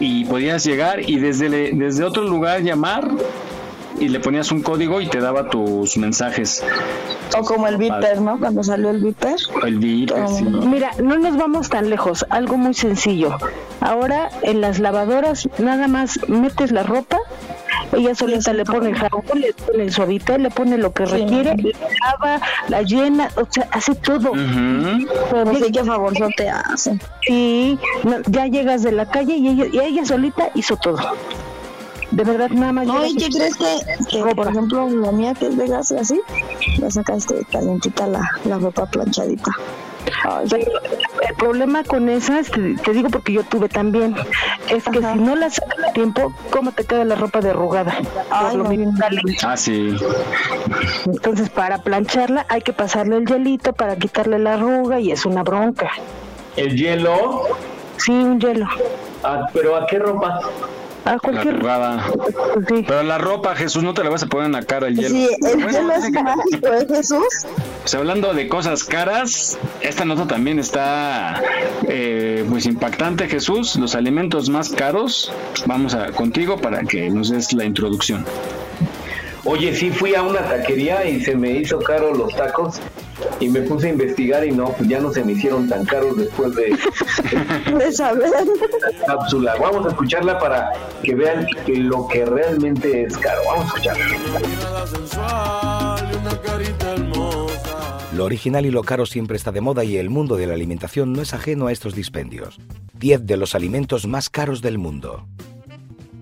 y 0.00 0.24
podías 0.24 0.64
llegar 0.64 1.08
y 1.08 1.18
desde, 1.18 1.48
desde 1.72 2.04
otro 2.04 2.24
lugar 2.24 2.62
llamar 2.62 3.08
y 3.98 4.08
le 4.08 4.20
ponías 4.20 4.50
un 4.52 4.62
código 4.62 5.00
y 5.00 5.06
te 5.06 5.20
daba 5.20 5.48
tus 5.48 5.96
mensajes. 5.96 6.62
O 7.36 7.42
como 7.42 7.66
el 7.66 7.76
Viper, 7.76 8.20
¿no? 8.20 8.38
Cuando 8.38 8.62
salió 8.62 8.90
el 8.90 9.02
Viper. 9.02 9.36
El 9.64 9.78
Viper, 9.78 10.28
sí. 10.28 10.44
Mira, 10.44 10.90
no 11.02 11.18
nos 11.18 11.36
vamos 11.36 11.68
tan 11.68 11.90
lejos, 11.90 12.24
algo 12.30 12.56
muy 12.56 12.74
sencillo. 12.74 13.36
Ahora 13.80 14.30
en 14.42 14.60
las 14.60 14.78
lavadoras 14.78 15.48
nada 15.58 15.88
más 15.88 16.18
metes 16.28 16.72
la 16.72 16.82
ropa, 16.82 17.18
ella 17.92 18.14
solita 18.14 18.52
le 18.52 18.64
pone 18.64 18.90
el 18.90 18.96
jabón, 18.96 19.24
le 19.34 19.52
pone 19.52 19.84
el 19.84 19.92
suavitel, 19.92 20.42
le 20.42 20.50
pone 20.50 20.78
lo 20.78 20.92
que 20.92 21.06
requiere, 21.06 21.54
la 21.56 22.10
lava, 22.10 22.40
la 22.68 22.82
llena, 22.82 23.30
o 23.36 23.46
sea, 23.48 23.68
hace 23.70 23.94
todo. 23.94 24.32
Pero 24.32 25.54
sí 25.54 25.72
que 25.72 25.84
favorzote 25.84 26.48
hace. 26.48 26.98
Sí, 27.26 27.78
no, 28.02 28.16
ya 28.26 28.46
llegas 28.46 28.82
de 28.82 28.92
la 28.92 29.06
calle 29.06 29.36
y 29.36 29.48
ella, 29.48 29.66
y 29.72 29.78
ella 29.78 30.04
solita 30.04 30.50
hizo 30.54 30.76
todo. 30.76 30.98
De 32.14 32.22
verdad, 32.22 32.48
nada 32.50 32.72
más. 32.72 32.86
No, 32.86 33.04
¿y 33.04 33.16
qué 33.16 33.28
crees 33.28 33.56
que, 33.56 34.22
que, 34.22 34.34
por 34.34 34.48
ejemplo, 34.48 34.88
la 34.88 35.10
mía 35.10 35.34
que 35.34 35.48
es 35.48 35.56
de 35.56 35.66
gas 35.66 35.90
y 35.90 35.96
así, 35.96 36.20
ya 36.78 36.90
sacaste 36.90 37.44
calientita 37.50 38.06
la, 38.06 38.20
la 38.44 38.58
ropa 38.58 38.86
planchadita? 38.86 39.50
Pero 40.48 40.68
el 41.28 41.34
problema 41.36 41.82
con 41.82 42.08
esas, 42.08 42.50
te, 42.50 42.74
te 42.74 42.92
digo 42.92 43.08
porque 43.08 43.32
yo 43.32 43.42
tuve 43.42 43.68
también, 43.68 44.14
es 44.70 44.84
que 44.84 44.98
si 44.98 45.18
no 45.18 45.34
las 45.34 45.54
sacas 45.54 45.88
a 45.88 45.92
tiempo, 45.92 46.32
¿cómo 46.50 46.72
te 46.72 46.84
queda 46.84 47.04
la 47.04 47.16
ropa 47.16 47.40
derrugada? 47.40 47.96
Lo 48.54 48.64
mismo, 48.64 48.92
dale. 48.96 49.20
Ah, 49.42 49.56
sí. 49.56 49.96
Entonces, 51.06 51.50
para 51.50 51.78
plancharla 51.78 52.46
hay 52.48 52.60
que 52.62 52.72
pasarle 52.72 53.16
el 53.16 53.26
hielito 53.26 53.72
para 53.72 53.96
quitarle 53.96 54.38
la 54.38 54.54
arruga 54.54 55.00
y 55.00 55.10
es 55.10 55.26
una 55.26 55.42
bronca. 55.42 55.90
¿El 56.56 56.76
hielo? 56.76 57.42
Sí, 57.96 58.12
un 58.12 58.38
hielo. 58.40 58.68
Ah, 59.22 59.46
¿Pero 59.52 59.76
a 59.76 59.86
qué 59.86 59.98
ropa? 59.98 60.40
A 61.04 61.12
La 61.12 61.18
cualquier 61.18 61.54
arrugada. 61.54 62.06
Pero 62.68 63.02
la 63.02 63.18
ropa, 63.18 63.54
Jesús, 63.54 63.82
no 63.82 63.92
te 63.92 64.02
la 64.02 64.10
vas 64.10 64.22
a 64.22 64.26
poner 64.26 64.46
en 64.46 64.52
la 64.52 64.62
cara 64.62 64.88
el 64.88 64.96
hielo. 64.96 65.08
Sí, 65.08 65.28
el 65.42 65.62
Bueno, 65.62 65.68
hielo 65.70 65.92
es 65.92 66.10
mágico, 66.10 66.66
¿eh, 66.68 66.86
Jesús? 66.88 67.46
Pues 67.82 67.94
hablando 67.94 68.32
de 68.32 68.48
cosas 68.48 68.84
caras, 68.84 69.58
esta 69.82 70.04
nota 70.04 70.26
también 70.26 70.58
está 70.58 71.42
eh, 71.88 72.44
pues 72.48 72.64
impactante, 72.66 73.28
Jesús. 73.28 73.76
Los 73.76 73.94
alimentos 73.94 74.48
más 74.48 74.70
caros, 74.70 75.30
vamos 75.66 75.94
a 75.94 76.12
contigo 76.12 76.56
para 76.56 76.82
que 76.82 77.10
nos 77.10 77.28
des 77.28 77.52
la 77.52 77.64
introducción. 77.64 78.24
Oye, 79.44 79.74
sí 79.74 79.90
fui 79.90 80.14
a 80.14 80.22
una 80.22 80.40
taquería 80.40 81.04
y 81.04 81.20
se 81.20 81.36
me 81.36 81.50
hizo 81.50 81.78
caro 81.80 82.14
los 82.14 82.34
tacos 82.34 82.80
y 83.40 83.48
me 83.48 83.60
puse 83.62 83.88
a 83.88 83.90
investigar 83.90 84.44
y 84.46 84.52
no, 84.52 84.66
pues 84.72 84.88
ya 84.88 85.00
no 85.00 85.12
se 85.12 85.24
me 85.24 85.32
hicieron 85.32 85.68
tan 85.68 85.84
caros 85.84 86.16
después 86.16 86.54
de 86.54 86.76
De 87.78 87.92
saber. 87.92 88.30
la 88.30 89.06
cápsula. 89.06 89.54
Vamos 89.60 89.86
a 89.86 89.88
escucharla 89.90 90.38
para 90.38 90.72
que 91.02 91.14
vean 91.14 91.46
que 91.66 91.76
lo 91.76 92.06
que 92.08 92.24
realmente 92.24 93.04
es 93.04 93.16
caro. 93.18 93.40
Vamos 93.46 93.64
a 93.64 93.68
escucharla. 93.68 94.04
Lo 98.14 98.24
original 98.24 98.64
y 98.64 98.70
lo 98.70 98.82
caro 98.82 99.06
siempre 99.06 99.36
está 99.36 99.50
de 99.50 99.60
moda 99.60 99.82
y 99.84 99.96
el 99.96 100.08
mundo 100.08 100.36
de 100.36 100.46
la 100.46 100.54
alimentación 100.54 101.12
no 101.12 101.20
es 101.20 101.34
ajeno 101.34 101.66
a 101.66 101.72
estos 101.72 101.94
dispendios. 101.94 102.58
10 103.00 103.26
de 103.26 103.36
los 103.36 103.54
alimentos 103.56 104.06
más 104.06 104.30
caros 104.30 104.62
del 104.62 104.78
mundo. 104.78 105.26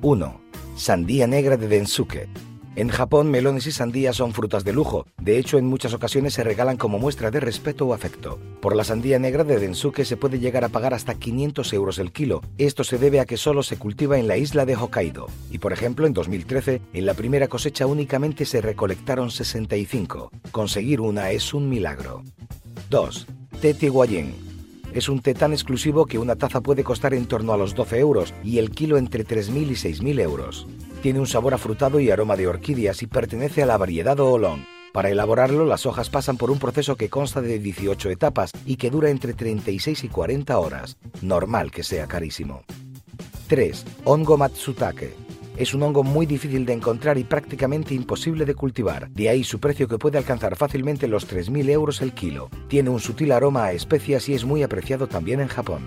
1. 0.01 0.41
Sandía 0.75 1.27
negra 1.27 1.59
de 1.59 1.69
Densuke. 1.69 2.29
En 2.75 2.89
Japón, 2.89 3.31
melones 3.31 3.67
y 3.67 3.73
sandías 3.73 4.17
son 4.17 4.33
frutas 4.33 4.65
de 4.65 4.73
lujo. 4.73 5.07
De 5.21 5.39
hecho, 5.39 5.59
en 5.59 5.67
muchas 5.67 5.93
ocasiones 5.93 6.33
se 6.33 6.43
regalan 6.43 6.79
como 6.79 6.99
muestra 6.99 7.31
de 7.31 7.39
respeto 7.39 7.87
o 7.87 7.93
afecto. 7.93 8.39
Por 8.63 8.75
la 8.75 8.83
sandía 8.83 9.19
negra 9.19 9.45
de 9.45 9.59
Densuke 9.59 10.07
se 10.07 10.17
puede 10.17 10.39
llegar 10.39 10.65
a 10.65 10.71
pagar 10.71 10.95
hasta 10.95 11.15
500 11.15 11.71
euros 11.75 11.99
el 11.99 12.13
kilo. 12.13 12.41
Esto 12.57 12.83
se 12.83 12.97
debe 12.97 13.21
a 13.21 13.27
que 13.27 13.37
solo 13.37 13.63
se 13.63 13.77
cultiva 13.77 14.19
en 14.19 14.27
la 14.27 14.39
isla 14.39 14.65
de 14.65 14.75
Hokkaido. 14.75 15.27
Y 15.51 15.59
por 15.59 15.75
ejemplo, 15.75 16.07
en 16.07 16.15
2013, 16.15 16.81
en 16.95 17.05
la 17.05 17.13
primera 17.13 17.47
cosecha 17.47 17.87
únicamente 17.87 18.47
se 18.47 18.63
recolectaron 18.63 19.31
65. 19.31 20.31
Conseguir 20.51 21.03
una 21.03 21.31
es 21.31 21.53
un 21.53 21.69
milagro. 21.69 22.23
2. 22.89 23.27
Té 23.61 23.75
Tiguayén. 23.75 24.35
Es 24.95 25.11
un 25.11 25.21
té 25.21 25.35
tan 25.35 25.53
exclusivo 25.53 26.07
que 26.07 26.19
una 26.19 26.37
taza 26.37 26.63
puede 26.63 26.85
costar 26.85 27.13
en 27.13 27.27
torno 27.27 27.53
a 27.53 27.59
los 27.59 27.75
12 27.75 27.99
euros 27.99 28.33
y 28.43 28.59
el 28.59 28.71
kilo 28.71 28.97
entre 28.97 29.27
3.000 29.27 29.71
y 29.71 29.75
6.000 29.75 30.21
euros. 30.21 30.67
Tiene 31.03 31.19
un 31.19 31.27
sabor 31.27 31.53
afrutado 31.53 31.99
y 31.99 32.13
aroma 32.13 32.37
de 32.37 32.47
orquídeas 32.47 33.03
y 33.03 33.09
pertenece 33.09 33.61
a 33.61 33.67
la 33.67 33.77
variedad 33.77 34.21
Oolong. 34.21 34.61
Para 34.93 35.11
elaborarlo, 35.11 35.67
las 35.67 35.85
hojas 35.85 36.09
pasan 36.09 36.37
por 36.37 36.49
un 36.49 36.61
proceso 36.61 36.95
que 36.95 37.09
consta 37.09 37.43
de 37.43 37.59
18 37.59 38.09
etapas 38.09 38.53
y 38.67 38.77
que 38.77 38.89
dura 38.89 39.11
entre 39.11 39.35
36 39.35 40.05
y 40.05 40.09
40 40.09 40.57
horas. 40.57 40.97
Normal 41.21 41.73
que 41.73 41.83
sea 41.83 42.07
carísimo. 42.07 42.63
3. 43.49 43.85
Hongo 44.05 44.37
Matsutake. 44.37 45.13
Es 45.57 45.75
un 45.75 45.83
hongo 45.83 46.05
muy 46.05 46.25
difícil 46.25 46.65
de 46.65 46.75
encontrar 46.75 47.19
y 47.19 47.25
prácticamente 47.25 47.95
imposible 47.95 48.45
de 48.45 48.55
cultivar. 48.55 49.11
De 49.11 49.29
ahí 49.29 49.43
su 49.43 49.59
precio 49.59 49.89
que 49.89 49.99
puede 49.99 50.19
alcanzar 50.19 50.55
fácilmente 50.55 51.09
los 51.09 51.29
3.000 51.29 51.69
euros 51.69 52.01
el 52.01 52.13
kilo. 52.13 52.49
Tiene 52.69 52.91
un 52.91 53.01
sutil 53.01 53.33
aroma 53.33 53.65
a 53.65 53.73
especias 53.73 54.29
y 54.29 54.35
es 54.35 54.45
muy 54.45 54.63
apreciado 54.63 55.09
también 55.09 55.41
en 55.41 55.49
Japón. 55.49 55.83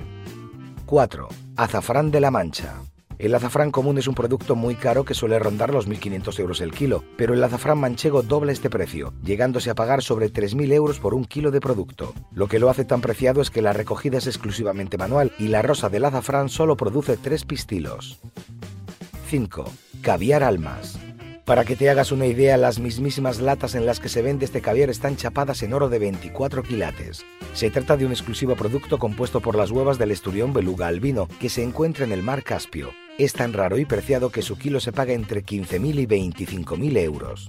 4. 0.86 1.30
Azafrán 1.56 2.12
de 2.12 2.20
la 2.20 2.32
Mancha. 2.32 2.82
El 3.18 3.34
azafrán 3.34 3.72
común 3.72 3.98
es 3.98 4.08
un 4.08 4.16
producto 4.16 4.56
muy 4.56 4.76
caro 4.76 5.06
que 5.06 5.14
suele 5.14 5.40
rondar 5.40 5.74
los 5.74 5.88
1.500 5.88 6.40
euros 6.40 6.62
el 6.62 6.72
kilo, 6.72 7.04
pero 7.18 7.34
el 7.34 7.44
azafrán 7.44 7.80
manchego 7.80 8.22
dobla 8.22 8.52
este 8.52 8.70
precio, 8.70 9.14
llegándose 9.24 9.70
a 9.70 9.76
pagar 9.76 10.04
sobre 10.04 10.32
3.000 10.32 10.74
euros 10.74 11.00
por 11.00 11.14
un 11.14 11.24
kilo 11.24 11.52
de 11.52 11.62
producto. 11.62 12.14
Lo 12.32 12.48
que 12.48 12.60
lo 12.60 12.70
hace 12.70 12.84
tan 12.84 13.02
preciado 13.02 13.42
es 13.42 13.50
que 13.50 13.62
la 13.62 13.74
recogida 13.74 14.18
es 14.18 14.28
exclusivamente 14.28 14.98
manual 14.98 15.32
y 15.40 15.48
la 15.48 15.62
rosa 15.62 15.90
del 15.90 16.06
azafrán 16.06 16.50
solo 16.50 16.76
produce 16.76 17.16
tres 17.16 17.46
pistilos. 17.46 18.20
5. 19.28 19.66
Caviar 20.02 20.44
almas. 20.44 21.00
Para 21.46 21.64
que 21.64 21.76
te 21.76 21.90
hagas 21.92 22.12
una 22.12 22.26
idea, 22.26 22.58
las 22.58 22.80
mismísimas 22.80 23.40
latas 23.40 23.76
en 23.76 23.86
las 23.86 24.00
que 24.00 24.10
se 24.10 24.24
vende 24.24 24.46
este 24.46 24.62
caviar 24.62 24.90
están 24.90 25.16
chapadas 25.16 25.62
en 25.62 25.74
oro 25.74 25.90
de 25.90 26.00
24 26.00 26.64
quilates. 26.64 27.24
Se 27.54 27.70
trata 27.70 27.98
de 27.98 28.06
un 28.06 28.12
exclusivo 28.12 28.56
producto 28.56 28.98
compuesto 28.98 29.42
por 29.42 29.56
las 29.56 29.70
huevas 29.70 30.00
del 30.00 30.12
esturión 30.12 30.54
beluga 30.54 30.88
albino, 30.88 31.28
que 31.40 31.50
se 31.50 31.64
encuentra 31.64 32.04
en 32.04 32.12
el 32.12 32.24
mar 32.24 32.44
Caspio. 32.44 32.90
Es 33.18 33.32
tan 33.32 33.54
raro 33.54 33.78
y 33.78 33.86
preciado 33.86 34.30
que 34.30 34.42
su 34.42 34.58
kilo 34.58 34.82
se 34.82 34.92
paga 34.92 35.14
entre 35.14 35.46
15.000 35.46 36.00
y 36.02 36.06
25.000 36.06 36.98
euros. 36.98 37.48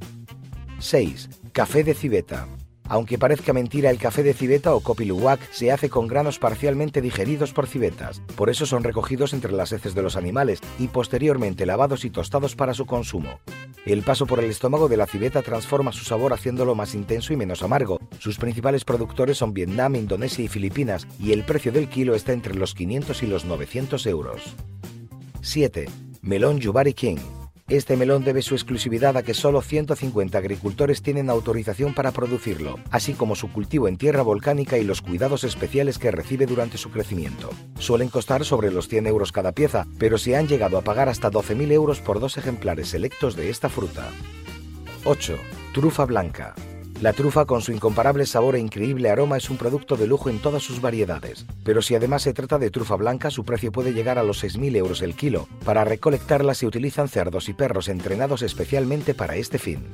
6. 0.78 1.28
Café 1.52 1.82
de 1.82 1.94
civeta. 1.94 2.46
Aunque 2.88 3.18
parezca 3.18 3.52
mentira, 3.52 3.90
el 3.90 3.98
café 3.98 4.22
de 4.22 4.32
civeta 4.32 4.72
o 4.76 4.80
kopi 4.80 5.06
luwak 5.06 5.40
se 5.50 5.72
hace 5.72 5.90
con 5.90 6.06
granos 6.06 6.38
parcialmente 6.38 7.00
digeridos 7.00 7.52
por 7.52 7.66
civetas. 7.66 8.22
Por 8.36 8.48
eso 8.48 8.64
son 8.64 8.84
recogidos 8.84 9.32
entre 9.32 9.50
las 9.50 9.72
heces 9.72 9.96
de 9.96 10.02
los 10.02 10.14
animales 10.14 10.60
y 10.78 10.86
posteriormente 10.86 11.66
lavados 11.66 12.04
y 12.04 12.10
tostados 12.10 12.54
para 12.54 12.72
su 12.72 12.86
consumo. 12.86 13.40
El 13.86 14.02
paso 14.02 14.24
por 14.26 14.38
el 14.38 14.50
estómago 14.50 14.86
de 14.86 14.98
la 14.98 15.06
civeta 15.06 15.42
transforma 15.42 15.90
su 15.90 16.04
sabor 16.04 16.32
haciéndolo 16.32 16.76
más 16.76 16.94
intenso 16.94 17.32
y 17.32 17.36
menos 17.36 17.64
amargo. 17.64 17.98
Sus 18.20 18.38
principales 18.38 18.84
productores 18.84 19.38
son 19.38 19.52
Vietnam, 19.52 19.96
Indonesia 19.96 20.44
y 20.44 20.48
Filipinas 20.48 21.08
y 21.18 21.32
el 21.32 21.42
precio 21.42 21.72
del 21.72 21.88
kilo 21.88 22.14
está 22.14 22.32
entre 22.32 22.54
los 22.54 22.72
500 22.72 23.20
y 23.24 23.26
los 23.26 23.44
900 23.44 24.06
euros. 24.06 24.54
7. 25.46 25.86
Melón 26.22 26.58
Yubari 26.58 26.92
King. 26.92 27.18
Este 27.68 27.96
melón 27.96 28.24
debe 28.24 28.42
su 28.42 28.56
exclusividad 28.56 29.16
a 29.16 29.22
que 29.22 29.32
solo 29.32 29.62
150 29.62 30.36
agricultores 30.36 31.02
tienen 31.02 31.30
autorización 31.30 31.94
para 31.94 32.10
producirlo, 32.10 32.80
así 32.90 33.12
como 33.12 33.36
su 33.36 33.52
cultivo 33.52 33.86
en 33.86 33.96
tierra 33.96 34.22
volcánica 34.22 34.76
y 34.76 34.82
los 34.82 35.02
cuidados 35.02 35.44
especiales 35.44 35.98
que 35.98 36.10
recibe 36.10 36.46
durante 36.46 36.78
su 36.78 36.90
crecimiento. 36.90 37.50
Suelen 37.78 38.08
costar 38.08 38.44
sobre 38.44 38.72
los 38.72 38.88
100 38.88 39.06
euros 39.06 39.30
cada 39.30 39.52
pieza, 39.52 39.86
pero 39.98 40.18
se 40.18 40.34
han 40.34 40.48
llegado 40.48 40.78
a 40.78 40.82
pagar 40.82 41.08
hasta 41.08 41.30
12.000 41.30 41.70
euros 41.70 42.00
por 42.00 42.18
dos 42.18 42.36
ejemplares 42.38 42.88
selectos 42.88 43.36
de 43.36 43.48
esta 43.48 43.68
fruta. 43.68 44.10
8. 45.04 45.36
Trufa 45.72 46.06
blanca. 46.06 46.56
La 47.02 47.12
trufa 47.12 47.44
con 47.44 47.60
su 47.60 47.72
incomparable 47.72 48.24
sabor 48.24 48.56
e 48.56 48.58
increíble 48.58 49.10
aroma 49.10 49.36
es 49.36 49.50
un 49.50 49.58
producto 49.58 49.96
de 49.96 50.06
lujo 50.06 50.30
en 50.30 50.38
todas 50.38 50.62
sus 50.62 50.80
variedades, 50.80 51.44
pero 51.62 51.82
si 51.82 51.94
además 51.94 52.22
se 52.22 52.32
trata 52.32 52.58
de 52.58 52.70
trufa 52.70 52.96
blanca 52.96 53.30
su 53.30 53.44
precio 53.44 53.70
puede 53.70 53.92
llegar 53.92 54.18
a 54.18 54.22
los 54.22 54.42
6.000 54.42 54.76
euros 54.76 55.02
el 55.02 55.14
kilo. 55.14 55.46
Para 55.66 55.84
recolectarla 55.84 56.54
se 56.54 56.66
utilizan 56.66 57.08
cerdos 57.08 57.50
y 57.50 57.52
perros 57.52 57.88
entrenados 57.88 58.40
especialmente 58.40 59.12
para 59.12 59.36
este 59.36 59.58
fin. 59.58 59.84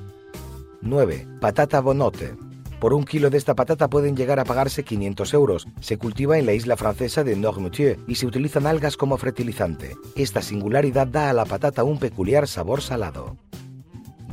9. 0.80 1.26
Patata 1.40 1.80
bonote. 1.80 2.36
Por 2.78 2.94
un 2.94 3.04
kilo 3.04 3.30
de 3.30 3.38
esta 3.38 3.56
patata 3.56 3.90
pueden 3.90 4.16
llegar 4.16 4.38
a 4.38 4.44
pagarse 4.44 4.84
500 4.84 5.34
euros. 5.34 5.66
Se 5.80 5.98
cultiva 5.98 6.38
en 6.38 6.46
la 6.46 6.52
isla 6.52 6.76
francesa 6.76 7.24
de 7.24 7.34
Noirmoutier 7.34 7.98
y 8.06 8.14
se 8.14 8.26
utilizan 8.26 8.66
algas 8.66 8.96
como 8.96 9.16
fertilizante. 9.16 9.96
Esta 10.14 10.40
singularidad 10.40 11.08
da 11.08 11.30
a 11.30 11.32
la 11.32 11.46
patata 11.46 11.82
un 11.82 11.98
peculiar 11.98 12.46
sabor 12.46 12.80
salado. 12.80 13.36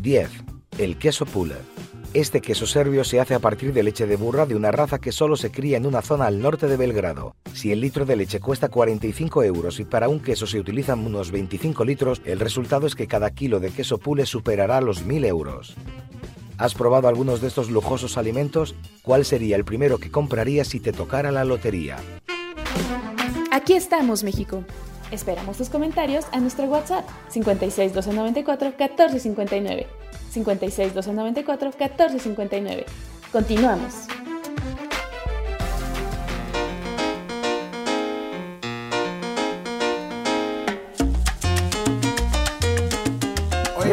10. 0.01 0.29
El 0.77 0.97
queso 0.97 1.25
pula. 1.25 1.55
Este 2.15 2.41
queso 2.41 2.65
serbio 2.65 3.03
se 3.03 3.19
hace 3.19 3.35
a 3.35 3.39
partir 3.39 3.71
de 3.71 3.83
leche 3.83 4.07
de 4.07 4.15
burra 4.15 4.47
de 4.47 4.55
una 4.55 4.71
raza 4.71 4.97
que 4.97 5.11
solo 5.11 5.35
se 5.35 5.51
cría 5.51 5.77
en 5.77 5.85
una 5.85 6.01
zona 6.01 6.25
al 6.25 6.41
norte 6.41 6.67
de 6.67 6.75
Belgrado. 6.75 7.35
Si 7.53 7.71
el 7.71 7.81
litro 7.81 8.03
de 8.03 8.15
leche 8.15 8.39
cuesta 8.39 8.67
45 8.67 9.43
euros 9.43 9.79
y 9.79 9.85
para 9.85 10.09
un 10.09 10.19
queso 10.19 10.47
se 10.47 10.59
utilizan 10.59 11.05
unos 11.05 11.29
25 11.29 11.85
litros, 11.85 12.19
el 12.25 12.39
resultado 12.39 12.87
es 12.87 12.95
que 12.95 13.05
cada 13.05 13.29
kilo 13.29 13.59
de 13.59 13.69
queso 13.69 13.99
pule 13.99 14.25
superará 14.25 14.81
los 14.81 15.05
1000 15.05 15.25
euros. 15.25 15.75
¿Has 16.57 16.73
probado 16.73 17.07
algunos 17.07 17.41
de 17.41 17.47
estos 17.47 17.69
lujosos 17.69 18.17
alimentos? 18.17 18.73
¿Cuál 19.03 19.23
sería 19.23 19.55
el 19.55 19.63
primero 19.63 19.99
que 19.99 20.09
comprarías 20.09 20.67
si 20.67 20.79
te 20.79 20.91
tocara 20.91 21.31
la 21.31 21.45
lotería? 21.45 21.97
Aquí 23.51 23.73
estamos, 23.73 24.23
México. 24.23 24.63
Esperamos 25.11 25.57
tus 25.57 25.69
comentarios 25.69 26.25
a 26.31 26.39
nuestro 26.39 26.65
WhatsApp 26.65 27.07
56 27.29 27.93
294 27.93 28.69
1459. 28.69 30.08
56 30.29 30.93
294 30.93 31.71
1459. 31.71 32.85
Continuamos. 33.31 34.28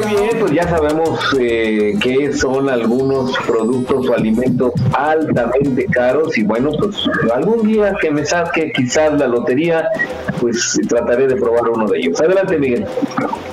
Bien, 0.07 0.39
pues 0.41 0.53
ya 0.53 0.69
sabemos 0.69 1.21
eh, 1.39 1.95
qué 2.01 2.33
son 2.33 2.69
algunos 2.69 3.37
productos 3.47 4.09
o 4.09 4.15
alimentos 4.15 4.73
altamente 4.93 5.87
caros 5.87 6.37
y 6.39 6.43
bueno, 6.43 6.71
pues 6.79 6.97
algún 7.35 7.67
día 7.67 7.95
que 8.01 8.11
me 8.11 8.25
saque 8.25 8.73
quizás 8.73 9.19
la 9.19 9.27
lotería, 9.29 9.89
pues 10.41 10.79
trataré 10.89 11.27
de 11.27 11.37
probar 11.37 11.69
uno 11.71 11.87
de 11.89 11.99
ellos. 11.99 12.21
Adelante, 12.21 12.59
Miguel. 12.59 12.87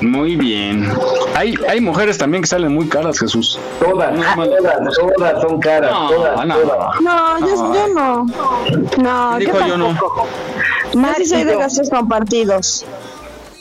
Muy 0.01 0.35
bien. 0.35 0.87
Hay, 1.35 1.55
hay 1.67 1.81
mujeres 1.81 2.17
también 2.17 2.41
que 2.43 2.47
salen 2.47 2.73
muy 2.73 2.87
caras, 2.87 3.19
Jesús. 3.19 3.59
Todas, 3.79 4.13
todas, 4.35 4.97
todas 5.15 5.41
son 5.41 5.59
caras, 5.59 5.91
No, 5.91 6.09
todas, 6.09 6.45
no. 6.47 6.55
todas. 6.57 7.01
No, 7.01 7.39
yo, 7.39 7.73
yo 7.73 7.87
no. 7.93 8.25
No, 9.01 9.37
Dijo 9.39 9.57
yo 9.67 9.77
no. 9.77 9.95
Más 10.95 11.17
si 11.17 11.25
soy 11.25 11.43
de 11.43 11.55
gastos 11.55 11.89
compartidos. 11.89 12.85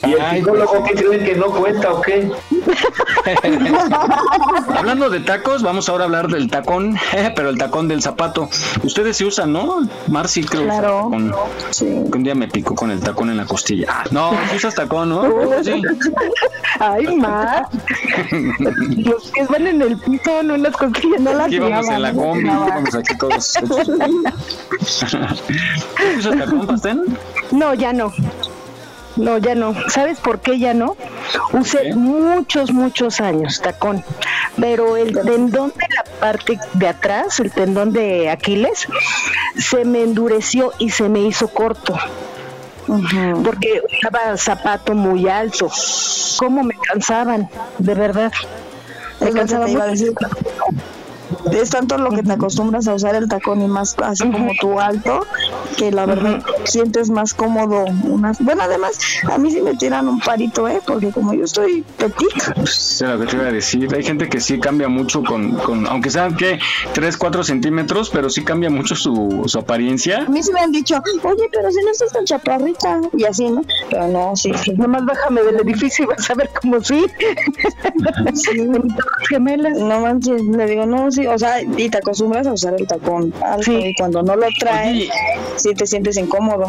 ¿Y 0.05 0.13
el 0.13 0.21
psicólogo 0.31 0.83
qué 0.83 0.93
creen 0.93 1.25
que 1.25 1.35
no 1.35 1.45
cuesta 1.47 1.93
o 1.93 2.01
qué? 2.01 2.31
Hablando 4.75 5.09
de 5.09 5.19
tacos, 5.21 5.63
vamos 5.63 5.87
ahora 5.89 6.03
a 6.03 6.07
hablar 6.07 6.27
del 6.27 6.49
tacón, 6.49 6.97
pero 7.35 7.49
el 7.49 7.57
tacón 7.57 7.87
del 7.87 8.01
zapato. 8.01 8.49
Ustedes 8.83 9.17
se 9.17 9.25
usan, 9.25 9.53
¿no? 9.53 9.87
Marci 10.07 10.43
creo 10.43 10.63
que 10.63 10.67
usa 10.67 10.79
Claro. 10.79 11.11
Que 11.77 11.85
Un 11.85 12.23
día 12.23 12.35
me 12.35 12.47
picó 12.47 12.75
con 12.75 12.91
el 12.91 12.99
tacón 12.99 13.29
en 13.29 13.37
la 13.37 13.45
costilla. 13.45 13.87
Ah, 13.89 14.03
No, 14.11 14.31
¿sí 14.51 14.57
usas 14.57 14.75
tacón, 14.75 15.09
¿no? 15.09 15.23
Sí. 15.63 15.81
Ay, 16.79 17.15
Mar. 17.15 17.67
Los 18.31 19.31
que 19.31 19.45
van 19.45 19.67
en 19.67 19.81
el 19.81 19.97
piso, 19.97 20.43
no 20.43 20.55
en 20.55 20.63
las 20.63 20.75
costillas, 20.75 21.21
no 21.21 21.33
las 21.33 21.47
Aquí 21.47 21.59
vamos 21.59 21.87
en 21.87 22.01
la 22.01 22.13
combi, 22.13 22.49
vamos 22.49 22.95
aquí 22.95 23.17
todos. 23.17 23.53
¿Usas 24.81 26.37
tacón, 26.37 26.67
pastel? 26.67 27.03
No, 27.51 27.73
ya 27.73 27.93
no. 27.93 28.11
No, 29.15 29.37
ya 29.37 29.55
no. 29.55 29.75
¿Sabes 29.89 30.19
por 30.19 30.39
qué 30.39 30.57
ya 30.57 30.73
no? 30.73 30.97
Usé 31.51 31.93
muchos, 31.95 32.71
muchos 32.71 33.21
años 33.21 33.61
tacón, 33.61 34.03
pero 34.59 34.97
el 34.97 35.13
tendón 35.13 35.69
de 35.71 35.87
la 35.95 36.03
parte 36.19 36.59
de 36.73 36.87
atrás, 36.87 37.39
el 37.39 37.51
tendón 37.51 37.93
de 37.93 38.29
Aquiles, 38.29 38.87
se 39.57 39.85
me 39.85 40.03
endureció 40.03 40.71
y 40.79 40.89
se 40.89 41.09
me 41.09 41.21
hizo 41.21 41.47
corto. 41.47 41.97
Porque 43.43 43.81
usaba 43.99 44.35
zapato 44.37 44.93
muy 44.93 45.27
alto. 45.29 45.71
¿Cómo 46.37 46.63
me 46.63 46.75
cansaban? 46.75 47.49
De 47.79 47.93
verdad. 47.93 48.31
Me 49.19 49.31
cansaba 49.31 49.67
mucho. 49.67 50.13
Es 51.51 51.69
tanto 51.69 51.97
lo 51.97 52.09
que 52.11 52.23
te 52.23 52.33
acostumbras 52.33 52.87
a 52.87 52.93
usar 52.93 53.15
el 53.15 53.27
tacón 53.27 53.61
y 53.61 53.67
más 53.67 53.95
así 54.03 54.29
como 54.29 54.51
tu 54.59 54.79
alto, 54.79 55.25
que 55.77 55.91
la 55.91 56.05
verdad 56.05 56.43
sientes 56.65 57.09
más 57.09 57.33
cómodo. 57.33 57.85
Unas... 58.03 58.39
Bueno, 58.39 58.63
además, 58.63 58.99
a 59.31 59.37
mí 59.37 59.51
sí 59.51 59.61
me 59.61 59.75
tiran 59.75 60.07
un 60.07 60.19
parito, 60.19 60.67
¿eh? 60.67 60.81
Porque 60.85 61.11
como 61.11 61.33
yo 61.33 61.45
estoy 61.45 61.83
petit, 61.97 62.67
Sé 62.67 63.07
lo 63.07 63.19
que 63.19 63.25
te 63.25 63.35
iba 63.35 63.47
a 63.47 63.51
decir. 63.51 63.93
Hay 63.93 64.03
gente 64.03 64.29
que 64.29 64.39
sí 64.39 64.59
cambia 64.59 64.87
mucho 64.87 65.23
con, 65.23 65.53
con 65.57 65.87
aunque 65.87 66.09
sean 66.09 66.35
que 66.35 66.59
3, 66.93 67.17
4 67.17 67.43
centímetros, 67.43 68.09
pero 68.09 68.29
sí 68.29 68.43
cambia 68.43 68.69
mucho 68.69 68.95
su, 68.95 69.43
su 69.45 69.59
apariencia. 69.59 70.23
a 70.23 70.29
mí 70.29 70.41
sí 70.41 70.51
me 70.53 70.61
han 70.61 70.71
dicho, 70.71 71.01
oye, 71.23 71.49
pero 71.51 71.71
si 71.71 71.83
no 71.83 71.91
estás 71.91 72.11
tan 72.11 72.25
chaparrita, 72.25 73.01
y 73.17 73.25
así, 73.25 73.49
¿no? 73.49 73.63
Pero 73.89 74.07
no, 74.07 74.35
sí, 74.35 74.51
sí. 74.63 74.73
Nomás 74.73 75.05
bájame 75.05 75.41
del 75.43 75.59
edificio 75.59 76.05
y 76.05 76.07
vas 76.07 76.29
a 76.29 76.33
ver 76.35 76.49
cómo 76.61 76.81
sí. 76.83 77.05
gemelas. 79.29 79.77
No 79.77 79.99
manches, 80.01 80.41
le 80.41 80.65
digo, 80.65 80.85
no, 80.85 81.11
sí, 81.11 81.25
o 81.33 81.39
sea, 81.39 81.61
y 81.61 81.89
te 81.89 81.97
acostumbras 81.97 82.47
a 82.47 82.53
usar 82.53 82.75
el 82.77 82.87
tacón 82.87 83.33
alto, 83.43 83.71
y 83.71 83.93
cuando 83.95 84.21
no 84.23 84.35
lo 84.35 84.47
traes, 84.59 85.09
sí 85.55 85.73
te 85.73 85.87
sientes 85.87 86.17
incómodo. 86.17 86.65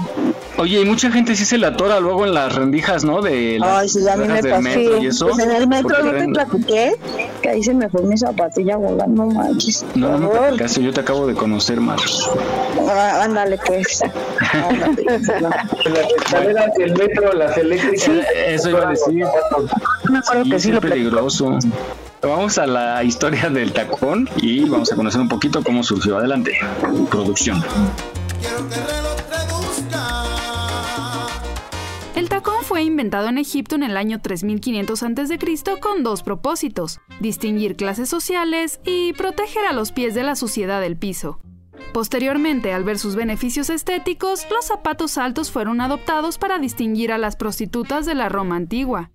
Oye, 0.56 0.80
y 0.80 0.84
mucha 0.84 1.10
gente 1.10 1.34
sí 1.34 1.44
se 1.44 1.58
la 1.58 1.68
atora 1.68 2.00
luego 2.00 2.24
en 2.24 2.34
las 2.34 2.54
rendijas, 2.54 3.04
¿no? 3.04 3.20
De 3.20 3.58
las 3.58 3.82
Ay, 3.82 3.88
sí, 3.88 4.08
a 4.08 4.16
mí 4.16 4.28
me 4.28 4.42
pasó. 4.42 4.60
metro 4.60 5.02
y 5.02 5.06
eso. 5.06 5.26
Pues 5.28 5.38
en 5.40 5.50
el 5.50 5.66
metro 5.66 6.02
no 6.02 6.12
te 6.12 6.28
platiqué, 6.28 6.94
que 7.42 7.48
ahí 7.48 7.62
se 7.62 7.74
me 7.74 7.88
fue 7.88 8.02
mi 8.02 8.16
zapatilla 8.16 8.76
volando, 8.76 9.24
no 9.24 9.30
manches. 9.32 9.84
No, 9.94 10.18
no 10.18 10.30
me 10.30 10.38
platicaste, 10.38 10.82
yo 10.82 10.92
te 10.92 11.00
acabo 11.00 11.26
de 11.26 11.34
conocer, 11.34 11.80
Mar. 11.80 11.98
Ah, 12.88 13.22
ándale, 13.24 13.58
pues. 13.66 14.02
Ándale. 14.52 15.04
Las 15.40 16.10
escaleras 16.18 16.74
del 16.74 16.92
metro, 16.92 17.32
las 17.32 17.56
eléctricas. 17.56 18.10
Eso 18.46 18.70
iba 18.70 18.88
a 18.88 18.90
decir. 18.90 19.24
Me 20.10 20.18
acuerdo 20.18 20.44
que 20.44 20.60
sí 20.60 20.68
es 20.68 20.74
lo 20.74 20.80
peligroso. 20.80 21.58
Vamos 22.26 22.56
a 22.56 22.66
la 22.66 23.04
historia 23.04 23.50
del 23.50 23.72
tacón 23.72 24.28
y 24.38 24.66
vamos 24.66 24.90
a 24.90 24.96
conocer 24.96 25.20
un 25.20 25.28
poquito 25.28 25.62
cómo 25.62 25.82
surgió. 25.82 26.16
Adelante, 26.16 26.52
producción. 27.10 27.62
El 32.14 32.28
tacón 32.30 32.62
fue 32.62 32.82
inventado 32.82 33.28
en 33.28 33.36
Egipto 33.36 33.74
en 33.74 33.82
el 33.82 33.98
año 33.98 34.22
3500 34.22 35.02
a.C. 35.02 35.38
con 35.80 36.02
dos 36.02 36.22
propósitos, 36.22 37.00
distinguir 37.20 37.76
clases 37.76 38.08
sociales 38.08 38.80
y 38.86 39.12
proteger 39.12 39.66
a 39.66 39.74
los 39.74 39.92
pies 39.92 40.14
de 40.14 40.22
la 40.22 40.34
suciedad 40.34 40.80
del 40.80 40.96
piso. 40.96 41.40
Posteriormente, 41.92 42.72
al 42.72 42.84
ver 42.84 42.98
sus 42.98 43.16
beneficios 43.16 43.68
estéticos, 43.68 44.46
los 44.50 44.64
zapatos 44.64 45.18
altos 45.18 45.50
fueron 45.50 45.80
adoptados 45.80 46.38
para 46.38 46.58
distinguir 46.58 47.12
a 47.12 47.18
las 47.18 47.36
prostitutas 47.36 48.06
de 48.06 48.14
la 48.14 48.28
Roma 48.28 48.56
antigua. 48.56 49.10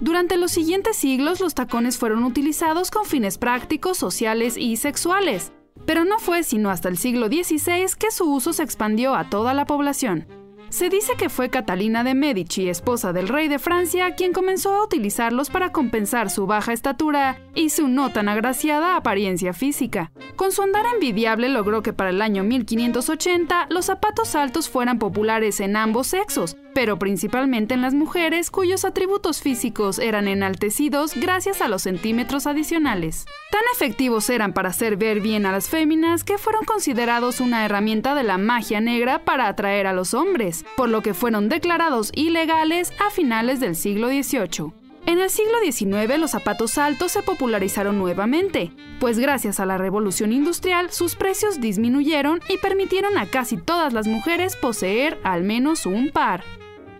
Durante 0.00 0.38
los 0.38 0.50
siguientes 0.50 0.96
siglos, 0.96 1.40
los 1.40 1.54
tacones 1.54 1.98
fueron 1.98 2.24
utilizados 2.24 2.90
con 2.90 3.04
fines 3.04 3.36
prácticos, 3.36 3.98
sociales 3.98 4.56
y 4.56 4.78
sexuales, 4.78 5.52
pero 5.84 6.06
no 6.06 6.18
fue 6.18 6.42
sino 6.42 6.70
hasta 6.70 6.88
el 6.88 6.96
siglo 6.96 7.28
XVI 7.28 7.86
que 7.98 8.10
su 8.10 8.32
uso 8.32 8.54
se 8.54 8.62
expandió 8.62 9.14
a 9.14 9.28
toda 9.28 9.52
la 9.52 9.66
población. 9.66 10.26
Se 10.70 10.88
dice 10.88 11.14
que 11.18 11.28
fue 11.28 11.50
Catalina 11.50 12.04
de 12.04 12.14
Medici, 12.14 12.68
esposa 12.68 13.12
del 13.12 13.26
rey 13.26 13.48
de 13.48 13.58
Francia, 13.58 14.14
quien 14.14 14.32
comenzó 14.32 14.72
a 14.72 14.84
utilizarlos 14.84 15.50
para 15.50 15.72
compensar 15.72 16.30
su 16.30 16.46
baja 16.46 16.72
estatura 16.72 17.40
y 17.56 17.70
su 17.70 17.88
no 17.88 18.12
tan 18.12 18.28
agraciada 18.28 18.94
apariencia 18.94 19.52
física. 19.52 20.12
Con 20.36 20.52
su 20.52 20.62
andar 20.62 20.86
envidiable 20.94 21.48
logró 21.48 21.82
que 21.82 21.92
para 21.92 22.10
el 22.10 22.22
año 22.22 22.44
1580 22.44 23.66
los 23.68 23.86
zapatos 23.86 24.36
altos 24.36 24.70
fueran 24.70 25.00
populares 25.00 25.58
en 25.58 25.74
ambos 25.74 26.06
sexos, 26.06 26.56
pero 26.72 26.98
principalmente 26.98 27.74
en 27.74 27.82
las 27.82 27.94
mujeres 27.94 28.50
cuyos 28.50 28.84
atributos 28.84 29.42
físicos 29.42 29.98
eran 29.98 30.28
enaltecidos 30.28 31.14
gracias 31.14 31.60
a 31.60 31.68
los 31.68 31.82
centímetros 31.82 32.46
adicionales. 32.46 33.26
Tan 33.50 33.62
efectivos 33.74 34.30
eran 34.30 34.52
para 34.52 34.68
hacer 34.68 34.96
ver 34.96 35.20
bien 35.20 35.46
a 35.46 35.52
las 35.52 35.68
féminas 35.68 36.24
que 36.24 36.38
fueron 36.38 36.64
considerados 36.64 37.40
una 37.40 37.64
herramienta 37.64 38.14
de 38.14 38.22
la 38.22 38.38
magia 38.38 38.80
negra 38.80 39.24
para 39.24 39.48
atraer 39.48 39.86
a 39.86 39.92
los 39.92 40.14
hombres, 40.14 40.59
por 40.76 40.88
lo 40.88 41.02
que 41.02 41.14
fueron 41.14 41.48
declarados 41.48 42.10
ilegales 42.14 42.92
a 42.98 43.10
finales 43.10 43.60
del 43.60 43.76
siglo 43.76 44.08
XVIII. 44.08 44.72
En 45.06 45.18
el 45.18 45.30
siglo 45.30 45.54
XIX 45.64 46.18
los 46.18 46.30
zapatos 46.30 46.78
altos 46.78 47.12
se 47.12 47.22
popularizaron 47.22 47.98
nuevamente, 47.98 48.70
pues 49.00 49.18
gracias 49.18 49.58
a 49.58 49.66
la 49.66 49.78
revolución 49.78 50.32
industrial 50.32 50.90
sus 50.90 51.16
precios 51.16 51.60
disminuyeron 51.60 52.40
y 52.48 52.58
permitieron 52.58 53.16
a 53.16 53.26
casi 53.26 53.56
todas 53.56 53.92
las 53.92 54.06
mujeres 54.06 54.56
poseer 54.56 55.18
al 55.24 55.42
menos 55.42 55.86
un 55.86 56.10
par. 56.10 56.44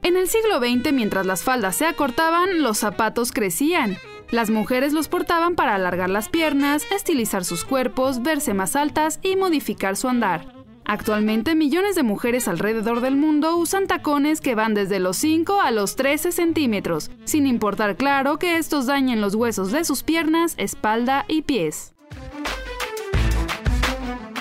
En 0.03 0.17
el 0.17 0.29
siglo 0.29 0.59
XX, 0.59 0.93
mientras 0.93 1.27
las 1.27 1.43
faldas 1.43 1.77
se 1.77 1.85
acortaban, 1.85 2.63
los 2.63 2.79
zapatos 2.79 3.33
crecían. 3.33 3.99
Las 4.31 4.49
mujeres 4.49 4.93
los 4.93 5.09
portaban 5.09 5.55
para 5.55 5.75
alargar 5.75 6.09
las 6.09 6.29
piernas, 6.29 6.87
estilizar 6.91 7.45
sus 7.45 7.65
cuerpos, 7.65 8.23
verse 8.23 8.55
más 8.55 8.77
altas 8.77 9.21
y 9.23 9.37
modificar 9.37 9.97
su 9.97 10.09
andar. 10.09 10.60
Actualmente 10.91 11.55
millones 11.55 11.95
de 11.95 12.03
mujeres 12.03 12.49
alrededor 12.49 13.01
del 13.01 13.14
mundo 13.14 13.57
usan 13.57 13.86
tacones 13.86 14.41
que 14.41 14.57
van 14.57 14.74
desde 14.74 14.99
los 14.99 15.16
5 15.18 15.61
a 15.61 15.70
los 15.70 15.95
13 15.95 16.32
centímetros, 16.32 17.12
sin 17.22 17.47
importar 17.47 17.95
claro 17.95 18.41
que 18.41 18.57
estos 18.57 18.86
dañen 18.86 19.20
los 19.20 19.36
huesos 19.36 19.70
de 19.70 19.84
sus 19.84 20.03
piernas, 20.03 20.55
espalda 20.57 21.26
y 21.28 21.43
pies. 21.43 21.95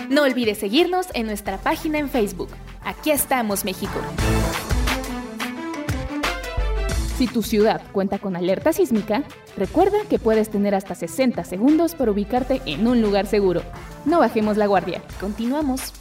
No 0.09 0.23
olvides 0.23 0.57
seguirnos 0.57 1.09
en 1.13 1.27
nuestra 1.27 1.59
página 1.59 1.99
en 1.99 2.09
Facebook. 2.09 2.49
Aquí 2.83 3.11
estamos, 3.11 3.63
México. 3.63 3.99
Si 7.19 7.27
tu 7.27 7.43
ciudad 7.43 7.83
cuenta 7.91 8.17
con 8.17 8.35
alerta 8.35 8.73
sísmica, 8.73 9.21
recuerda 9.55 9.99
que 10.09 10.17
puedes 10.17 10.49
tener 10.49 10.73
hasta 10.73 10.95
60 10.95 11.43
segundos 11.43 11.93
para 11.93 12.09
ubicarte 12.09 12.59
en 12.65 12.87
un 12.87 13.03
lugar 13.03 13.27
seguro. 13.27 13.61
No 14.05 14.17
bajemos 14.17 14.57
la 14.57 14.65
guardia. 14.65 15.03
Continuamos. 15.19 15.93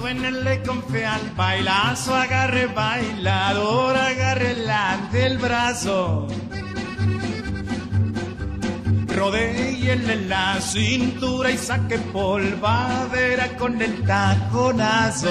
Suénenle 0.00 0.62
con 0.62 0.82
fe 0.84 1.04
al 1.04 1.20
bailazo, 1.36 2.14
agarre 2.14 2.66
bailador, 2.68 3.94
agarre 3.94 4.54
del 5.12 5.36
brazo. 5.36 6.26
Rodéenle 9.14 10.16
la 10.26 10.58
cintura 10.62 11.50
y 11.50 11.58
saque 11.58 11.98
polvadera 11.98 13.48
con 13.58 13.82
el 13.82 14.02
taconazo. 14.06 15.28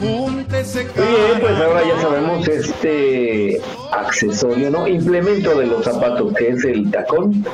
Júntese 0.00 0.84
Bien, 0.84 1.40
pues 1.40 1.60
ahora 1.60 1.82
ya 1.86 2.00
sabemos 2.00 2.48
este 2.48 3.60
accesorio, 3.92 4.70
¿no? 4.70 4.88
Implemento 4.88 5.58
de 5.58 5.66
los 5.66 5.84
zapatos, 5.84 6.32
que 6.32 6.48
es 6.48 6.64
el 6.64 6.90
tacón, 6.90 7.44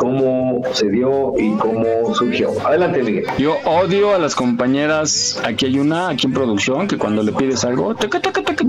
cómo 0.00 0.62
se 0.72 0.88
dio 0.88 1.34
y 1.36 1.52
cómo 1.58 2.14
surgió. 2.14 2.52
Adelante, 2.66 3.02
Miguel. 3.02 3.26
Yo 3.36 3.58
odio 3.66 4.14
a 4.14 4.18
las 4.18 4.34
compañeras. 4.34 5.38
Aquí 5.44 5.66
hay 5.66 5.78
una, 5.78 6.08
aquí 6.08 6.26
en 6.26 6.32
producción, 6.32 6.88
que 6.88 6.96
cuando 6.96 7.22
le 7.22 7.32
pides 7.32 7.64
algo, 7.64 7.94
taca, 7.94 8.18
taca, 8.18 8.42
taca, 8.42 8.64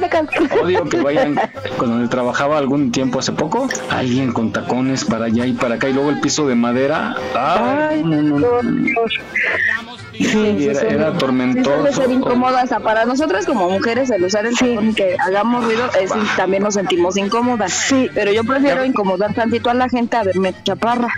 taca. 0.00 0.26
odio 0.60 0.84
que 0.84 1.00
vayan. 1.00 1.36
Cuando 1.78 2.08
trabajaba 2.08 2.58
algún 2.58 2.90
tiempo 2.90 3.20
hace 3.20 3.32
poco, 3.32 3.68
alguien 3.90 4.32
con 4.32 4.50
tacones 4.50 5.04
para 5.04 5.26
allá 5.26 5.46
y 5.46 5.52
para 5.52 5.76
acá, 5.76 5.88
y 5.88 5.92
luego 5.92 6.10
el 6.10 6.20
piso 6.20 6.48
de 6.48 6.54
madera. 6.56 7.14
Ay, 7.34 8.02
no, 8.02 8.22
no, 8.22 8.38
no. 8.38 8.60
Sí, 10.18 10.68
era, 10.68 10.80
era 10.80 11.06
Debe 11.06 11.18
tormentoso. 11.18 11.92
ser 11.92 12.10
incómoda 12.10 12.62
hasta 12.62 12.80
para 12.80 13.04
nosotras 13.04 13.46
como 13.46 13.68
mujeres 13.68 14.10
el 14.10 14.24
usar 14.24 14.46
el 14.46 14.54
y 14.54 14.94
que 14.94 15.16
hagamos 15.18 15.64
ruido 15.64 15.84
es, 16.00 16.10
también 16.36 16.62
nos 16.62 16.74
sentimos 16.74 17.16
incómodas. 17.16 17.72
Sí, 17.72 18.08
pero 18.14 18.32
yo 18.32 18.44
prefiero 18.44 18.84
incomodar 18.84 19.34
tantito 19.34 19.70
a 19.70 19.74
la 19.74 19.88
gente 19.88 20.16
a 20.16 20.22
verme 20.22 20.54
chaparra. 20.64 21.08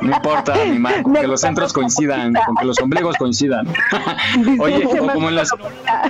No 0.00 0.16
importa, 0.16 0.54
mi 0.64 0.78
Mar, 0.78 1.02
con 1.02 1.14
que 1.14 1.26
los 1.26 1.40
centros 1.40 1.72
coincidan, 1.72 2.34
con 2.46 2.56
que 2.56 2.64
los 2.64 2.80
ombligos 2.80 3.16
coincidan. 3.16 3.66
Oye, 4.58 4.86
o 4.86 5.06
como 5.12 5.28
en 5.28 5.36
las 5.36 5.50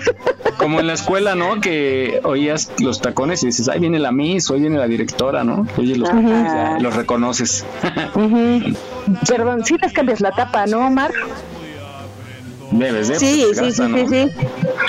como 0.59 0.81
en 0.81 0.87
la 0.87 0.93
escuela, 0.95 1.35
¿no? 1.35 1.61
Que 1.61 2.21
oías 2.25 2.71
los 2.79 3.01
tacones 3.01 3.43
y 3.43 3.47
dices, 3.47 3.69
ahí 3.69 3.81
viene 3.81 3.99
la 3.99 4.13
Miss, 4.13 4.51
hoy 4.51 4.61
viene 4.61 4.79
la 4.79 4.87
directora, 4.87 5.45
¿no? 5.45 5.67
Oye, 5.77 5.97
los, 5.97 6.09
tacones, 6.09 6.83
los 6.83 6.97
reconoces. 6.97 7.67
Perdón, 9.29 9.65
sí 9.65 9.77
les 9.81 9.93
cambias 9.93 10.21
la 10.21 10.31
tapa, 10.31 10.67
¿no, 10.67 10.87
Omar? 10.87 11.11
Debes 12.73 13.09
de, 13.09 13.19
Sí, 13.19 13.45
sí, 13.55 13.71
sí, 13.71 13.83
¿no? 13.83 13.99
sí, 13.99 14.07
sí. 14.09 14.31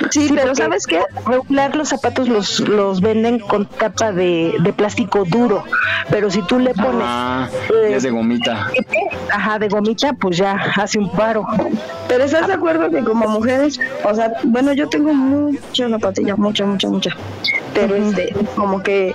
Sí, 0.09 0.31
pero 0.33 0.55
¿sabes 0.55 0.87
qué? 0.87 1.01
Regular 1.25 1.75
los 1.75 1.89
zapatos 1.89 2.29
los, 2.29 2.59
los 2.61 3.01
venden 3.01 3.39
con 3.39 3.65
tapa 3.65 4.11
de, 4.11 4.53
de 4.59 4.73
plástico 4.73 5.25
duro, 5.25 5.63
pero 6.09 6.29
si 6.29 6.41
tú 6.43 6.59
le 6.59 6.73
pones... 6.73 7.01
Ah, 7.03 7.49
eh, 7.69 7.89
ya 7.91 7.97
es 7.97 8.03
de 8.03 8.11
gomita. 8.11 8.69
Ajá, 9.31 9.59
de 9.59 9.67
gomita, 9.67 10.13
pues 10.13 10.37
ya 10.37 10.53
hace 10.75 10.99
un 10.99 11.11
paro. 11.11 11.45
Pero 12.07 12.23
¿estás 12.23 12.47
de 12.47 12.53
acuerdo 12.53 12.89
que 12.89 13.03
como 13.03 13.27
mujeres, 13.27 13.79
o 14.03 14.13
sea, 14.13 14.31
bueno, 14.43 14.73
yo 14.73 14.87
tengo 14.87 15.13
mucha 15.13 15.89
zapatilla, 15.89 16.35
mucha, 16.35 16.65
mucha, 16.65 16.87
mucha, 16.87 17.17
pero 17.73 17.95
este, 17.95 18.33
como 18.55 18.81
que 18.81 19.13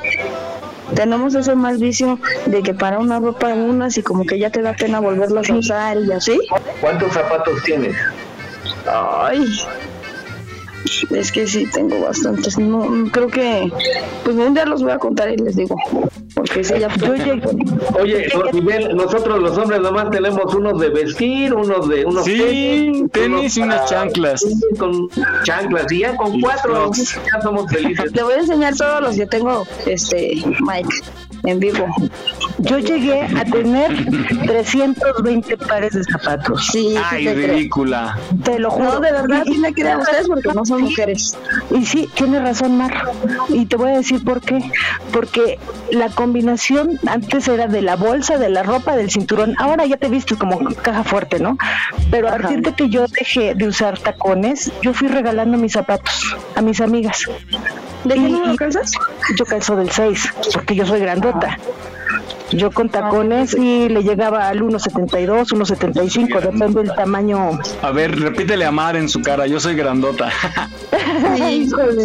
tenemos 0.95 1.35
ese 1.35 1.55
mal 1.55 1.79
vicio 1.79 2.19
de 2.47 2.63
que 2.63 2.75
para 2.75 2.99
una 2.99 3.21
ropa 3.21 3.49
unas 3.49 3.97
y 3.99 4.03
como 4.03 4.25
que 4.25 4.39
ya 4.39 4.51
te 4.51 4.63
da 4.63 4.73
pena 4.73 5.01
volverlas 5.01 5.49
a 5.51 5.55
usar 5.55 5.97
y 5.99 6.13
así. 6.13 6.39
¿Cuántos 6.81 7.13
zapatos 7.13 7.63
tienes? 7.63 7.97
Ay. 8.87 9.45
Es 11.11 11.33
que 11.33 11.47
sí, 11.47 11.67
tengo 11.73 12.01
bastantes. 12.01 12.57
No, 12.59 12.87
creo 13.13 13.27
que. 13.29 13.71
Pues 14.25 14.37
un 14.37 14.55
día 14.55 14.65
los 14.65 14.83
voy 14.83 14.93
a 14.93 14.99
contar 14.99 15.31
y 15.31 15.37
les 15.37 15.57
digo. 15.57 15.77
Porque 16.35 16.63
sí, 16.65 16.75
ya. 16.79 16.89
Oye, 18.01 18.29
Rosibel, 18.29 18.97
nosotros 18.97 19.39
los 19.41 19.59
hombres 19.59 19.81
nomás 19.81 20.11
tenemos 20.11 20.55
unos 20.55 20.81
de 20.81 20.89
vestir, 20.91 21.53
unos 21.53 21.89
de 21.89 22.05
unos 22.07 22.25
Sí, 22.25 23.05
tenis 23.13 23.57
y 23.57 23.63
unas 23.63 23.77
para- 23.81 23.87
chanclas. 23.89 24.45
Con 24.79 25.09
chanclas, 25.43 25.91
y 25.93 25.99
ya 26.01 26.17
con 26.17 26.41
cuatro 26.41 26.91
ya 26.95 27.41
somos 27.43 27.71
felices. 27.71 28.13
Te 28.15 28.23
voy 28.23 28.35
a 28.35 28.39
enseñar 28.39 28.75
todos 28.77 29.01
los 29.03 29.17
que 29.17 29.27
tengo, 29.27 29.67
este, 29.85 30.43
Mike, 30.61 30.89
en 31.45 31.59
vivo. 31.61 31.87
Yo 32.59 32.79
llegué 32.79 33.23
a 33.23 33.45
tener 33.45 33.93
320 34.47 35.57
pares 35.59 35.93
de 35.93 36.03
zapatos. 36.05 36.67
Sí, 36.73 36.95
Ay, 37.11 37.29
ridícula. 37.29 38.19
Te 38.43 38.59
lo 38.59 38.71
juro. 38.71 38.95
No, 38.95 39.01
de 39.01 39.13
verdad, 39.13 39.43
sí 39.47 39.59
me 39.59 39.73
crean 39.73 40.01
ustedes 40.01 40.27
porque 40.27 40.49
no 40.55 40.65
son 40.65 40.83
mujeres. 40.83 41.37
Y 41.71 41.85
sí, 41.87 42.09
tiene 42.15 42.41
razón, 42.41 42.77
Mar. 42.77 42.93
Y 43.49 43.67
te 43.67 43.77
voy 43.77 43.91
a 43.93 43.97
decir 43.99 44.25
por 44.25 44.41
qué. 44.41 44.71
Porque 45.13 45.59
la 45.93 46.09
combinación 46.09 46.99
antes 47.07 47.47
era 47.49 47.67
de 47.69 47.83
la 47.83 47.97
bolsa, 47.97 48.39
de 48.39 48.49
la 48.49 48.63
ropa, 48.63 48.97
del 48.97 49.11
cinturón. 49.11 49.55
Ahora 49.59 49.87
ya 49.87 49.97
te 49.97 50.09
vistes 50.09 50.37
como 50.39 50.59
caja 50.75 51.05
fuerte, 51.05 51.39
¿no? 51.39 51.57
Pero 52.11 52.29
a 52.29 52.33
partir 52.33 52.63
de 52.63 52.73
que 52.75 52.89
yo 52.89 53.07
dejé 53.07 53.55
de 53.55 53.69
usar 53.69 53.99
tacones, 53.99 54.73
yo 54.83 54.93
fui 54.95 55.09
regalando 55.09 55.57
mis 55.59 55.73
zapatos 55.75 56.37
a 56.57 56.61
mis 56.63 56.81
amigas. 56.81 57.23
¿De 58.05 58.15
qué 58.15 58.21
Y- 58.21 58.33
número 58.33 58.55
y 58.55 58.57
calzas? 58.57 58.93
Yo 59.39 59.45
calzo 59.45 59.77
del 59.77 59.91
6, 59.91 60.29
porque 60.53 60.75
yo 60.75 60.87
soy 60.87 61.01
grandota. 61.01 61.57
Yo 62.51 62.71
con 62.71 62.89
tacones 62.89 63.55
y 63.55 63.89
le 63.89 64.03
llegaba 64.03 64.49
al 64.49 64.61
1.72, 64.63 65.49
1.75, 65.53 66.41
depende 66.41 66.83
del 66.83 66.95
tamaño. 66.95 67.59
A 67.83 67.91
ver, 67.91 68.19
repítele 68.19 68.65
a 68.65 68.71
Mar 68.71 68.97
en 68.97 69.09
su 69.09 69.21
cara, 69.21 69.47
yo 69.47 69.61
soy 69.61 69.75
grandota. 69.75 70.31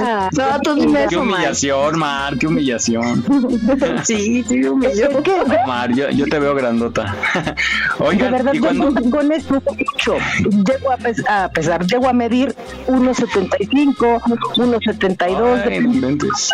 Ah, 0.02 0.30
No, 0.34 0.60
tú 0.61 0.76
dime 0.76 1.06
qué 1.10 1.18
humillación, 1.18 1.98
Mar, 1.99 2.38
qué 2.38 2.48
humillación. 2.48 3.24
Sí, 4.03 4.44
sí, 4.48 4.64
humilló. 4.65 5.10
Mar, 5.68 5.94
yo, 5.94 6.10
yo 6.10 6.26
te 6.26 6.40
veo 6.40 6.56
grandota. 6.56 7.15
de 7.34 7.53
Oigan, 8.06 8.32
verdad, 8.32 8.53
y 8.53 8.57
yo 8.57 8.64
cuando... 8.64 8.86
con 8.94 9.03
tacones 9.03 9.49
no 9.52 9.61
mucho. 9.61 10.15
Llego 10.65 10.91
a, 10.91 10.98
pes- 10.98 11.24
a 11.28 11.49
pesar, 11.49 11.86
llego 11.86 12.07
a 12.10 12.14
medir 12.14 12.56
1.75, 12.88 14.22
1.72. 14.56 15.61
Ay, 15.65 15.80
no 15.80 15.94
inventes. 15.94 16.49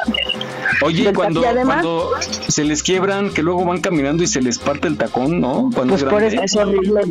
Oye, 0.82 1.11
cuando, 1.14 1.41
y 1.41 1.45
además- 1.45 1.84
cuando 1.84 2.11
se 2.48 2.64
les 2.64 2.84
quiebran, 2.84 3.32
que 3.32 3.41
luego 3.44 3.66
van 3.66 3.78
caminando 3.81 4.23
y 4.23 4.27
se 4.27 4.41
les 4.41 4.57
parte 4.60 4.88
el 4.88 4.97
tacón, 4.97 5.39
¿no? 5.41 5.69
Cuando 5.73 5.93
Pues 5.95 6.03
es 6.03 6.10
por 6.10 6.23
eso 6.23 6.41
es 6.41 6.56
horrible. 6.56 7.01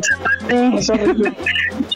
Es 0.49 0.89
horrible. 0.89 1.33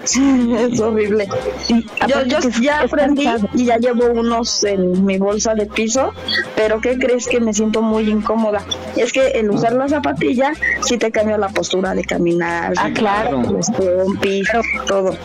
Es 0.04 0.80
horrible. 0.80 1.28
Y 1.70 1.82
Yo, 2.08 2.40
ya 2.62 2.82
aprendí 2.82 3.26
y 3.54 3.66
ya 3.66 3.78
llevo 3.78 4.06
unos 4.08 4.64
en 4.64 5.06
mi 5.06 5.18
bolsa 5.18 5.56
de 5.56 5.66
piso, 5.66 6.14
pero 6.56 6.80
¿qué 6.82 6.98
crees 6.98 7.28
que 7.28 7.40
me 7.40 7.54
siento 7.54 7.82
muy 7.82 8.10
incómoda? 8.10 8.64
Es 8.96 9.12
que 9.14 9.28
el 9.28 9.50
usar 9.50 9.74
la 9.74 9.88
zapatilla 9.88 10.54
sí 10.82 10.98
te 10.98 11.12
cambia 11.12 11.38
la 11.38 11.50
postura 11.50 11.94
de 11.96 12.04
caminar, 12.04 12.74
Ah, 12.78 12.90
claro. 12.94 13.42
los 13.44 13.70
pompis, 13.72 14.48
todo. 14.88 15.16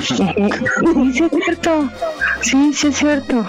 Sí, 0.00 0.14
sí 0.16 1.24
es 1.24 1.30
cierto. 1.44 1.90
Sí, 2.40 2.72
sí 2.72 2.86
es 2.88 2.96
cierto. 2.96 3.46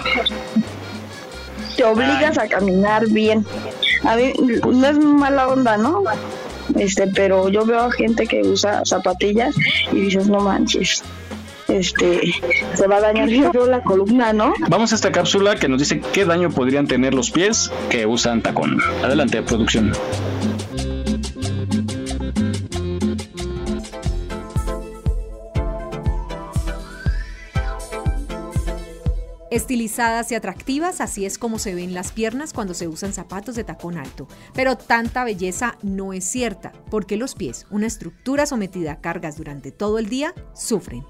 Te 1.76 1.84
obligas 1.84 2.38
a 2.38 2.46
caminar 2.48 3.08
bien. 3.08 3.44
A 4.04 4.16
mí 4.16 4.32
no 4.38 4.86
es 4.86 4.98
mala 4.98 5.48
onda, 5.48 5.76
¿no? 5.76 6.02
Este, 6.78 7.06
pero 7.08 7.48
yo 7.48 7.64
veo 7.64 7.80
a 7.80 7.92
gente 7.92 8.26
que 8.26 8.42
usa 8.42 8.82
zapatillas 8.84 9.54
y 9.92 10.00
dices, 10.00 10.28
no 10.28 10.40
manches, 10.40 11.02
este, 11.68 12.34
se 12.74 12.86
va 12.86 12.96
a 12.96 13.00
dañar 13.00 13.28
yo 13.28 13.66
la 13.66 13.82
columna, 13.82 14.32
¿no? 14.32 14.52
Vamos 14.68 14.92
a 14.92 14.94
esta 14.94 15.12
cápsula 15.12 15.56
que 15.56 15.68
nos 15.68 15.78
dice 15.78 16.00
qué 16.12 16.24
daño 16.24 16.50
podrían 16.50 16.86
tener 16.86 17.14
los 17.14 17.30
pies 17.30 17.70
que 17.88 18.06
usan 18.06 18.42
tacón. 18.42 18.78
Adelante, 19.02 19.42
producción. 19.42 19.92
Estilizadas 29.58 30.32
y 30.32 30.34
atractivas, 30.34 31.00
así 31.00 31.24
es 31.26 31.38
como 31.38 31.60
se 31.60 31.76
ven 31.76 31.94
las 31.94 32.10
piernas 32.10 32.52
cuando 32.52 32.74
se 32.74 32.88
usan 32.88 33.12
zapatos 33.12 33.54
de 33.54 33.62
tacón 33.62 33.96
alto. 33.96 34.26
Pero 34.52 34.76
tanta 34.76 35.22
belleza 35.22 35.78
no 35.80 36.12
es 36.12 36.24
cierta, 36.24 36.72
porque 36.90 37.16
los 37.16 37.36
pies, 37.36 37.64
una 37.70 37.86
estructura 37.86 38.46
sometida 38.46 38.90
a 38.94 39.00
cargas 39.00 39.36
durante 39.36 39.70
todo 39.70 40.00
el 40.00 40.08
día, 40.08 40.34
sufren. 40.54 41.04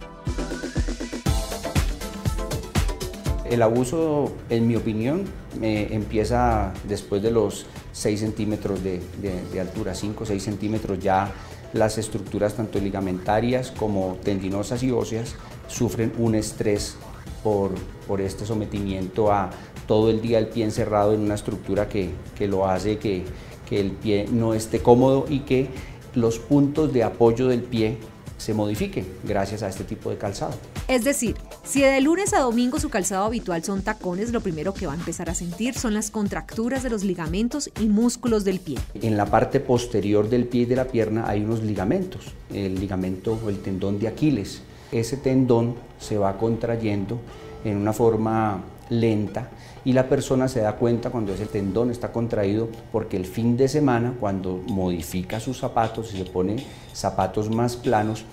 El 3.46 3.62
abuso, 3.62 4.30
en 4.50 4.68
mi 4.68 4.76
opinión, 4.76 5.24
eh, 5.62 5.88
empieza 5.92 6.74
después 6.86 7.22
de 7.22 7.30
los 7.30 7.64
6 7.92 8.20
centímetros 8.20 8.84
de, 8.84 9.00
de- 9.22 9.42
de 9.54 9.60
altura, 9.62 9.94
5 9.94 10.24
o 10.24 10.26
6 10.26 10.42
centímetros 10.42 10.98
ya 10.98 11.32
las 11.72 11.96
estructuras 11.96 12.52
tanto 12.52 12.78
ligamentarias 12.78 13.70
como 13.70 14.18
tendinosas 14.22 14.82
y 14.82 14.90
óseas 14.90 15.34
sufren 15.66 16.12
un 16.18 16.34
estrés 16.34 16.96
por, 17.44 17.72
por 18.08 18.20
este 18.20 18.44
sometimiento 18.44 19.30
a 19.30 19.50
todo 19.86 20.10
el 20.10 20.20
día 20.20 20.38
el 20.40 20.48
pie 20.48 20.64
encerrado 20.64 21.12
en 21.12 21.20
una 21.20 21.34
estructura 21.34 21.88
que, 21.88 22.10
que 22.36 22.48
lo 22.48 22.66
hace 22.66 22.98
que, 22.98 23.24
que 23.68 23.78
el 23.78 23.92
pie 23.92 24.26
no 24.32 24.54
esté 24.54 24.80
cómodo 24.80 25.26
y 25.28 25.40
que 25.40 25.68
los 26.14 26.38
puntos 26.38 26.92
de 26.92 27.04
apoyo 27.04 27.46
del 27.46 27.62
pie 27.62 27.98
se 28.38 28.54
modifiquen 28.54 29.06
gracias 29.22 29.62
a 29.62 29.68
este 29.68 29.84
tipo 29.84 30.10
de 30.10 30.18
calzado. 30.18 30.54
Es 30.88 31.04
decir, 31.04 31.36
si 31.64 31.80
de 31.80 32.00
lunes 32.00 32.34
a 32.34 32.40
domingo 32.40 32.78
su 32.78 32.90
calzado 32.90 33.24
habitual 33.24 33.64
son 33.64 33.82
tacones, 33.82 34.32
lo 34.32 34.40
primero 34.40 34.74
que 34.74 34.86
va 34.86 34.92
a 34.92 34.96
empezar 34.96 35.30
a 35.30 35.34
sentir 35.34 35.74
son 35.74 35.94
las 35.94 36.10
contracturas 36.10 36.82
de 36.82 36.90
los 36.90 37.04
ligamentos 37.04 37.70
y 37.80 37.86
músculos 37.86 38.44
del 38.44 38.60
pie. 38.60 38.78
En 38.94 39.16
la 39.16 39.26
parte 39.26 39.60
posterior 39.60 40.28
del 40.28 40.46
pie 40.46 40.62
y 40.62 40.66
de 40.66 40.76
la 40.76 40.86
pierna 40.86 41.24
hay 41.26 41.42
unos 41.42 41.62
ligamentos, 41.62 42.26
el 42.52 42.78
ligamento 42.78 43.38
o 43.44 43.48
el 43.48 43.60
tendón 43.60 43.98
de 43.98 44.08
Aquiles. 44.08 44.62
Ese 44.92 45.16
tendón 45.16 45.74
se 46.04 46.18
va 46.18 46.36
contrayendo 46.36 47.18
en 47.64 47.76
una 47.76 47.92
forma 47.92 48.62
lenta 48.90 49.48
y 49.84 49.92
la 49.92 50.08
persona 50.08 50.48
se 50.48 50.60
da 50.60 50.76
cuenta 50.76 51.10
cuando 51.10 51.32
ese 51.32 51.46
tendón 51.46 51.90
está 51.90 52.12
contraído 52.12 52.68
porque 52.92 53.16
el 53.16 53.26
fin 53.26 53.56
de 53.56 53.68
semana 53.68 54.14
cuando 54.18 54.60
modifica 54.68 55.40
sus 55.40 55.58
zapatos 55.58 56.12
y 56.14 56.18
se 56.18 56.24
pone 56.24 56.64
zapatos 56.92 57.50
más 57.50 57.76
planos 57.76 58.24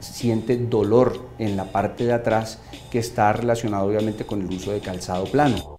siente 0.00 0.56
dolor 0.56 1.18
en 1.38 1.56
la 1.56 1.64
parte 1.64 2.04
de 2.04 2.12
atrás 2.12 2.58
que 2.90 2.98
está 2.98 3.32
relacionado 3.32 3.86
obviamente 3.86 4.24
con 4.26 4.42
el 4.42 4.48
uso 4.48 4.72
de 4.72 4.80
calzado 4.80 5.24
plano. 5.24 5.73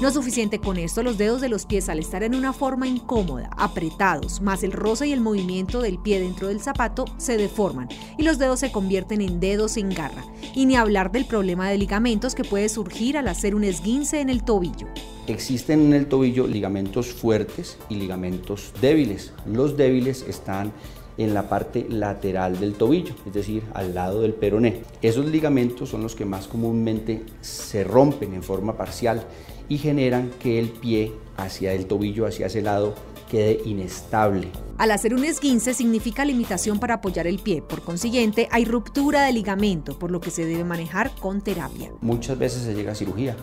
No 0.00 0.08
es 0.08 0.14
suficiente 0.14 0.60
con 0.60 0.78
esto, 0.78 1.02
los 1.02 1.18
dedos 1.18 1.42
de 1.42 1.50
los 1.50 1.66
pies 1.66 1.90
al 1.90 1.98
estar 1.98 2.22
en 2.22 2.34
una 2.34 2.54
forma 2.54 2.88
incómoda, 2.88 3.50
apretados, 3.58 4.40
más 4.40 4.62
el 4.62 4.72
roce 4.72 5.06
y 5.06 5.12
el 5.12 5.20
movimiento 5.20 5.82
del 5.82 5.98
pie 5.98 6.20
dentro 6.20 6.48
del 6.48 6.58
zapato, 6.58 7.04
se 7.18 7.36
deforman 7.36 7.86
y 8.16 8.22
los 8.22 8.38
dedos 8.38 8.60
se 8.60 8.72
convierten 8.72 9.20
en 9.20 9.40
dedos 9.40 9.76
en 9.76 9.90
garra. 9.90 10.24
Y 10.54 10.64
ni 10.64 10.74
hablar 10.74 11.12
del 11.12 11.26
problema 11.26 11.68
de 11.68 11.76
ligamentos 11.76 12.34
que 12.34 12.44
puede 12.44 12.70
surgir 12.70 13.18
al 13.18 13.28
hacer 13.28 13.54
un 13.54 13.62
esguince 13.62 14.22
en 14.22 14.30
el 14.30 14.42
tobillo. 14.42 14.86
Existen 15.26 15.82
en 15.82 15.92
el 15.92 16.06
tobillo 16.06 16.46
ligamentos 16.46 17.08
fuertes 17.08 17.76
y 17.90 17.96
ligamentos 17.96 18.72
débiles. 18.80 19.34
Los 19.44 19.76
débiles 19.76 20.24
están 20.26 20.72
en 21.18 21.34
la 21.34 21.50
parte 21.50 21.86
lateral 21.90 22.58
del 22.58 22.72
tobillo, 22.72 23.14
es 23.26 23.34
decir, 23.34 23.62
al 23.74 23.94
lado 23.94 24.22
del 24.22 24.32
peroné. 24.32 24.80
Esos 25.02 25.26
ligamentos 25.26 25.90
son 25.90 26.02
los 26.02 26.14
que 26.14 26.24
más 26.24 26.46
comúnmente 26.48 27.22
se 27.42 27.84
rompen 27.84 28.32
en 28.32 28.42
forma 28.42 28.78
parcial 28.78 29.26
y 29.70 29.78
generan 29.78 30.30
que 30.40 30.58
el 30.58 30.68
pie 30.68 31.12
hacia 31.38 31.72
el 31.72 31.86
tobillo, 31.86 32.26
hacia 32.26 32.46
ese 32.46 32.60
lado, 32.60 32.94
quede 33.30 33.60
inestable. 33.64 34.48
Al 34.76 34.90
hacer 34.90 35.14
un 35.14 35.24
esguince 35.24 35.72
significa 35.74 36.24
limitación 36.24 36.80
para 36.80 36.94
apoyar 36.94 37.28
el 37.28 37.38
pie, 37.38 37.62
por 37.62 37.80
consiguiente 37.82 38.48
hay 38.50 38.64
ruptura 38.64 39.22
de 39.22 39.32
ligamento, 39.32 39.96
por 39.96 40.10
lo 40.10 40.20
que 40.20 40.30
se 40.30 40.44
debe 40.44 40.64
manejar 40.64 41.12
con 41.14 41.40
terapia. 41.40 41.90
Muchas 42.00 42.36
veces 42.36 42.64
se 42.64 42.74
llega 42.74 42.92
a 42.92 42.96
cirugía. 42.96 43.36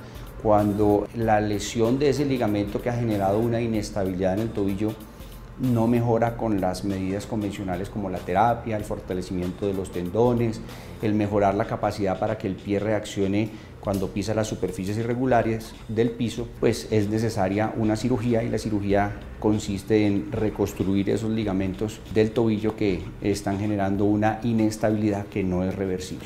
Cuando 0.43 1.07
la 1.15 1.39
lesión 1.39 1.97
de 1.97 2.09
ese 2.09 2.25
ligamento 2.25 2.81
que 2.81 2.89
ha 2.89 2.93
generado 2.93 3.39
una 3.39 3.61
inestabilidad 3.61 4.33
en 4.33 4.41
el 4.41 4.49
tobillo 4.49 4.93
no 5.59 5.87
mejora 5.87 6.37
con 6.37 6.61
las 6.61 6.83
medidas 6.83 7.25
convencionales 7.25 7.89
como 7.89 8.09
la 8.09 8.19
terapia, 8.19 8.77
el 8.77 8.83
fortalecimiento 8.83 9.65
de 9.65 9.73
los 9.73 9.91
tendones, 9.91 10.61
el 11.01 11.15
mejorar 11.15 11.55
la 11.55 11.65
capacidad 11.65 12.19
para 12.19 12.37
que 12.37 12.47
el 12.47 12.55
pie 12.55 12.79
reaccione 12.79 13.49
cuando 13.87 14.09
pisa 14.09 14.33
las 14.33 14.47
superficies 14.49 14.97
irregulares 14.97 15.71
del 15.87 16.09
piso, 16.09 16.49
pues 16.59 16.89
es 16.91 17.07
necesaria 17.07 17.71
una 17.77 17.95
cirugía 17.95 18.43
y 18.43 18.49
la 18.49 18.57
cirugía 18.57 19.17
consiste 19.39 20.05
en 20.05 20.29
reconstruir 20.29 21.09
esos 21.09 21.31
ligamentos 21.31 22.01
del 22.13 22.31
tobillo 22.31 22.75
que 22.75 23.01
están 23.21 23.59
generando 23.59 24.03
una 24.03 24.41
inestabilidad 24.43 25.27
que 25.27 25.41
no 25.41 25.63
es 25.63 25.73
reversible. 25.73 26.25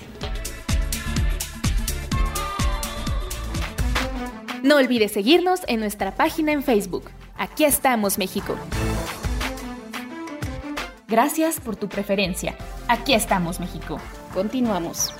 No 4.63 4.77
olvides 4.77 5.11
seguirnos 5.11 5.61
en 5.67 5.81
nuestra 5.81 6.15
página 6.15 6.53
en 6.53 6.63
Facebook. 6.63 7.11
Aquí 7.38 7.63
estamos, 7.63 8.17
México. 8.17 8.55
Gracias 11.07 11.59
por 11.59 11.75
tu 11.75 11.88
preferencia. 11.88 12.55
Aquí 12.88 13.13
estamos, 13.13 13.59
México. 13.59 13.99
Continuamos. 14.33 15.13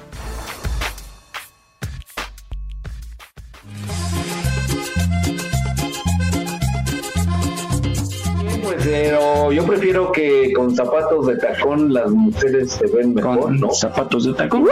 Pero 8.84 9.52
yo 9.52 9.66
prefiero 9.66 10.12
que 10.12 10.52
con 10.54 10.76
zapatos 10.76 11.28
de 11.28 11.38
tacón 11.38 11.94
las 11.94 12.12
mujeres 12.12 12.72
se 12.72 12.88
ven 12.88 13.14
mejor, 13.14 13.52
¿no? 13.52 13.72
Zapatos 13.72 14.26
de 14.26 14.34
tacón. 14.34 14.66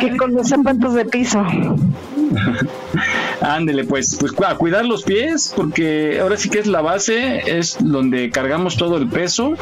que 0.00 0.16
con 0.16 0.32
los 0.34 0.48
zapatos 0.48 0.94
de 0.94 1.04
piso. 1.04 1.44
Ándele, 3.40 3.84
pues, 3.84 4.16
pues 4.18 4.32
a 4.46 4.54
cuidar 4.56 4.84
los 4.84 5.02
pies, 5.02 5.52
porque 5.54 6.18
ahora 6.20 6.36
sí 6.36 6.48
que 6.48 6.58
es 6.58 6.66
la 6.66 6.80
base, 6.80 7.42
es 7.46 7.76
donde 7.80 8.30
cargamos 8.30 8.76
todo 8.76 8.96
el 8.96 9.08
peso 9.08 9.54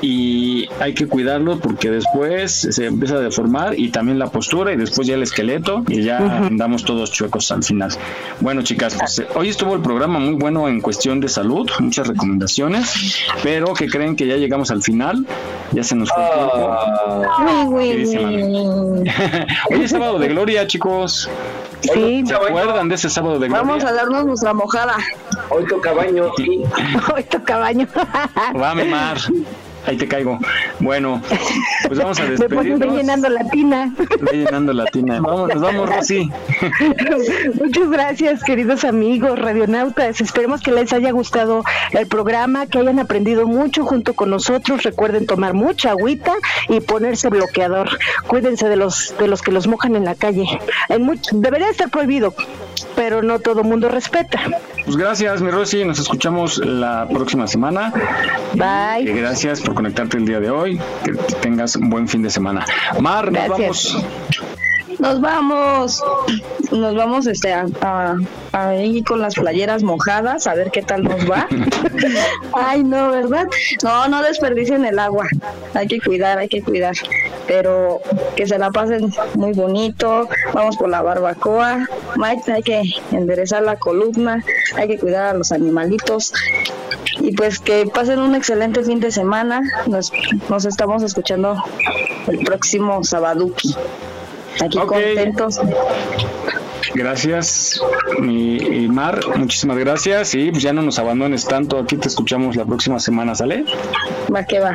y 0.00 0.68
hay 0.80 0.94
que 0.94 1.06
cuidarlo 1.06 1.58
porque 1.58 1.90
después 1.90 2.68
se 2.70 2.86
empieza 2.86 3.16
a 3.16 3.20
deformar 3.20 3.78
y 3.78 3.88
también 3.88 4.18
la 4.18 4.28
postura 4.28 4.72
y 4.72 4.76
después 4.76 5.06
ya 5.08 5.14
el 5.14 5.22
esqueleto 5.22 5.84
y 5.88 6.02
ya 6.02 6.18
andamos 6.46 6.84
todos 6.84 7.10
chuecos 7.10 7.50
al 7.50 7.64
final. 7.64 7.90
Bueno, 8.40 8.62
chicas, 8.62 8.94
pues, 8.98 9.18
eh, 9.18 9.26
hoy 9.34 9.48
estuvo 9.48 9.74
el 9.74 9.80
programa 9.80 10.18
muy 10.18 10.34
bueno 10.34 10.68
en 10.68 10.80
cuestión 10.80 11.20
de 11.20 11.28
salud, 11.28 11.68
muchas 11.80 12.06
recomendaciones, 12.06 13.18
pero 13.42 13.74
que 13.74 13.88
creen 13.88 14.14
que 14.14 14.26
ya 14.26 14.36
llegamos 14.36 14.70
al 14.70 14.82
final, 14.82 15.26
ya 15.72 15.82
se 15.82 15.96
nos 15.96 16.10
fue 16.10 16.22
el 17.90 18.08
tiempo. 18.08 19.02
Hoy 19.70 19.82
es 19.82 19.90
sábado 19.90 20.18
de 20.18 20.28
gloria, 20.28 20.66
chicos. 20.66 21.28
Sí, 21.80 22.24
¿Se 22.26 22.34
acuerdan 22.34 22.88
de 22.88 22.94
ese 22.96 23.08
sábado 23.08 23.38
de 23.38 23.48
gloria? 23.48 23.62
Vamos 23.62 23.84
a 23.84 23.92
darnos 23.92 24.26
nuestra 24.26 24.52
mojada. 24.52 24.96
Hoy 25.50 25.66
toca 25.66 25.92
baño. 25.92 26.32
Hoy 27.14 27.24
toca 27.24 27.58
baño. 27.58 27.86
Va, 28.60 28.74
mi 28.74 28.84
mar. 28.84 29.18
Ahí 29.88 29.96
te 29.96 30.06
caigo. 30.06 30.38
Bueno, 30.80 31.20
pues 31.86 31.98
vamos 31.98 32.20
a 32.20 32.24
despedirnos. 32.30 32.94
llenando 32.96 33.28
la 33.28 33.44
tina. 33.48 33.94
Llenando 34.32 34.72
la 34.72 34.84
tina. 34.86 35.20
Vamos, 35.20 35.48
nos 35.54 35.62
vamos, 35.62 35.88
Rosy. 35.90 36.30
Muchas 37.54 37.90
gracias, 37.90 38.44
queridos 38.44 38.84
amigos 38.84 39.38
radionautas. 39.38 40.20
Esperemos 40.20 40.60
que 40.62 40.72
les 40.72 40.92
haya 40.92 41.10
gustado 41.10 41.62
el 41.92 42.06
programa, 42.06 42.66
que 42.66 42.78
hayan 42.78 42.98
aprendido 42.98 43.46
mucho 43.46 43.84
junto 43.84 44.14
con 44.14 44.30
nosotros. 44.30 44.82
Recuerden 44.82 45.26
tomar 45.26 45.54
mucha 45.54 45.90
agüita 45.90 46.34
y 46.68 46.80
ponerse 46.80 47.28
bloqueador. 47.28 47.88
Cuídense 48.26 48.68
de 48.68 48.76
los 48.76 49.14
de 49.18 49.28
los 49.28 49.42
que 49.42 49.52
los 49.52 49.66
mojan 49.66 49.96
en 49.96 50.04
la 50.04 50.14
calle. 50.14 50.44
En 50.88 51.06
much- 51.06 51.30
debería 51.32 51.70
estar 51.70 51.88
prohibido, 51.90 52.34
pero 52.98 53.22
no 53.22 53.38
todo 53.38 53.62
mundo 53.62 53.88
respeta. 53.88 54.40
Pues 54.84 54.96
gracias, 54.96 55.40
mi 55.40 55.52
Rosy. 55.52 55.84
Nos 55.84 56.00
escuchamos 56.00 56.58
la 56.58 57.06
próxima 57.08 57.46
semana. 57.46 57.92
Bye. 58.54 59.08
Eh, 59.08 59.14
gracias 59.14 59.60
por 59.60 59.74
conectarte 59.74 60.16
el 60.16 60.26
día 60.26 60.40
de 60.40 60.50
hoy. 60.50 60.80
Que 61.04 61.12
tengas 61.40 61.76
un 61.76 61.90
buen 61.90 62.08
fin 62.08 62.22
de 62.22 62.30
semana. 62.30 62.66
Mar, 63.00 63.30
nos 63.30 63.46
vamos. 63.46 64.04
Nos 64.98 65.20
vamos, 65.20 66.02
nos 66.72 66.94
vamos 66.96 67.26
este 67.28 67.52
a, 67.52 67.66
a- 67.82 68.16
a 68.52 68.74
ir 68.76 69.04
con 69.04 69.20
las 69.20 69.34
playeras 69.36 69.82
mojadas 69.84 70.46
a 70.48 70.54
ver 70.54 70.70
qué 70.72 70.82
tal 70.82 71.04
nos 71.04 71.30
va. 71.30 71.46
Ay, 72.52 72.82
no, 72.82 73.10
¿verdad? 73.10 73.46
No, 73.84 74.08
no 74.08 74.22
desperdicien 74.22 74.84
el 74.84 74.98
agua. 74.98 75.26
Hay 75.74 75.86
que 75.86 76.00
cuidar, 76.00 76.38
hay 76.38 76.48
que 76.48 76.62
cuidar. 76.62 76.94
Pero 77.46 78.00
que 78.36 78.46
se 78.46 78.58
la 78.58 78.70
pasen 78.70 79.12
muy 79.34 79.52
bonito. 79.52 80.28
Vamos 80.52 80.76
por 80.76 80.88
la 80.88 81.00
barbacoa. 81.02 81.86
Mike, 82.16 82.52
hay 82.52 82.62
que 82.62 82.82
enderezar 83.12 83.62
la 83.62 83.76
columna, 83.76 84.42
hay 84.76 84.88
que 84.88 84.98
cuidar 84.98 85.26
a 85.26 85.34
los 85.38 85.52
animalitos. 85.52 86.32
Y 87.20 87.32
pues 87.36 87.58
que 87.60 87.86
pasen 87.86 88.18
un 88.18 88.34
excelente 88.34 88.82
fin 88.82 88.98
de 89.00 89.10
semana. 89.12 89.60
Nos, 89.86 90.10
nos 90.48 90.64
estamos 90.64 91.02
escuchando 91.02 91.62
el 92.26 92.38
próximo 92.40 93.04
Sabaduki. 93.04 93.74
Aquí 94.60 94.78
contentos. 94.78 95.60
Gracias, 96.94 97.80
mi 98.20 98.88
Mar. 98.88 99.20
Muchísimas 99.36 99.78
gracias. 99.78 100.34
Y 100.34 100.50
pues 100.50 100.62
ya 100.62 100.72
no 100.72 100.82
nos 100.82 100.98
abandones 100.98 101.44
tanto. 101.44 101.78
Aquí 101.78 101.96
te 101.96 102.08
escuchamos 102.08 102.56
la 102.56 102.64
próxima 102.64 102.98
semana, 102.98 103.34
¿sale? 103.34 103.64
Va 104.34 104.44
que 104.44 104.60
va. 104.60 104.72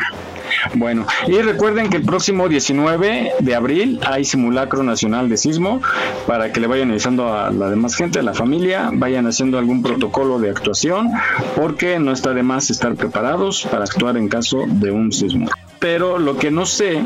Bueno, 0.75 1.05
y 1.27 1.41
recuerden 1.41 1.89
que 1.89 1.97
el 1.97 2.03
próximo 2.03 2.47
19 2.47 3.33
de 3.39 3.55
abril 3.55 3.99
hay 4.05 4.23
simulacro 4.23 4.83
nacional 4.83 5.27
de 5.27 5.37
sismo 5.37 5.81
para 6.25 6.51
que 6.51 6.59
le 6.59 6.67
vayan 6.67 6.91
avisando 6.91 7.33
a 7.33 7.51
la 7.51 7.69
demás 7.69 7.95
gente, 7.95 8.19
a 8.19 8.23
la 8.23 8.33
familia, 8.33 8.89
vayan 8.93 9.27
haciendo 9.27 9.57
algún 9.57 9.81
protocolo 9.81 10.39
de 10.39 10.49
actuación, 10.49 11.11
porque 11.55 11.99
no 11.99 12.11
está 12.11 12.33
de 12.33 12.43
más 12.43 12.69
estar 12.69 12.95
preparados 12.95 13.67
para 13.69 13.83
actuar 13.83 14.15
en 14.17 14.29
caso 14.29 14.63
de 14.67 14.91
un 14.91 15.11
sismo. 15.11 15.49
Pero 15.79 16.17
lo 16.17 16.37
que 16.37 16.49
no 16.49 16.65
sé 16.65 17.03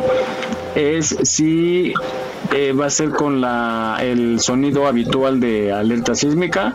es 0.76 1.18
si 1.24 1.94
eh, 2.54 2.74
va 2.74 2.86
a 2.86 2.90
ser 2.90 3.10
con 3.10 3.42
la, 3.42 3.98
el 4.02 4.40
sonido 4.40 4.88
habitual 4.88 5.40
de 5.40 5.72
alerta 5.72 6.16
sísmica 6.16 6.74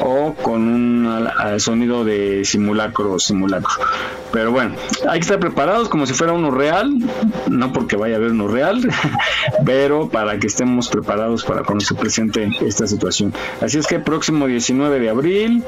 o 0.00 0.34
con 0.34 0.68
un 0.68 1.28
sonido 1.58 2.04
de 2.04 2.44
simulacro 2.44 3.18
simulacro. 3.18 3.74
Pero 4.32 4.52
bueno, 4.52 4.74
hay 5.08 5.20
que 5.20 5.24
estar 5.24 5.38
preparados 5.38 5.88
como 5.88 6.04
si 6.04 6.12
fuera 6.12 6.32
uno 6.32 6.50
real, 6.50 6.98
no 7.48 7.72
porque 7.72 7.96
vaya 7.96 8.16
a 8.16 8.18
haber 8.18 8.32
uno 8.32 8.48
real, 8.48 8.86
pero 9.64 10.08
para 10.08 10.38
que 10.38 10.46
estemos 10.46 10.88
preparados 10.88 11.44
para 11.44 11.62
cuando 11.62 11.84
se 11.84 11.94
presente 11.94 12.50
esta 12.60 12.86
situación. 12.86 13.32
Así 13.60 13.78
es 13.78 13.86
que 13.86 13.98
próximo 13.98 14.46
19 14.46 15.00
de 15.00 15.08
abril 15.08 15.64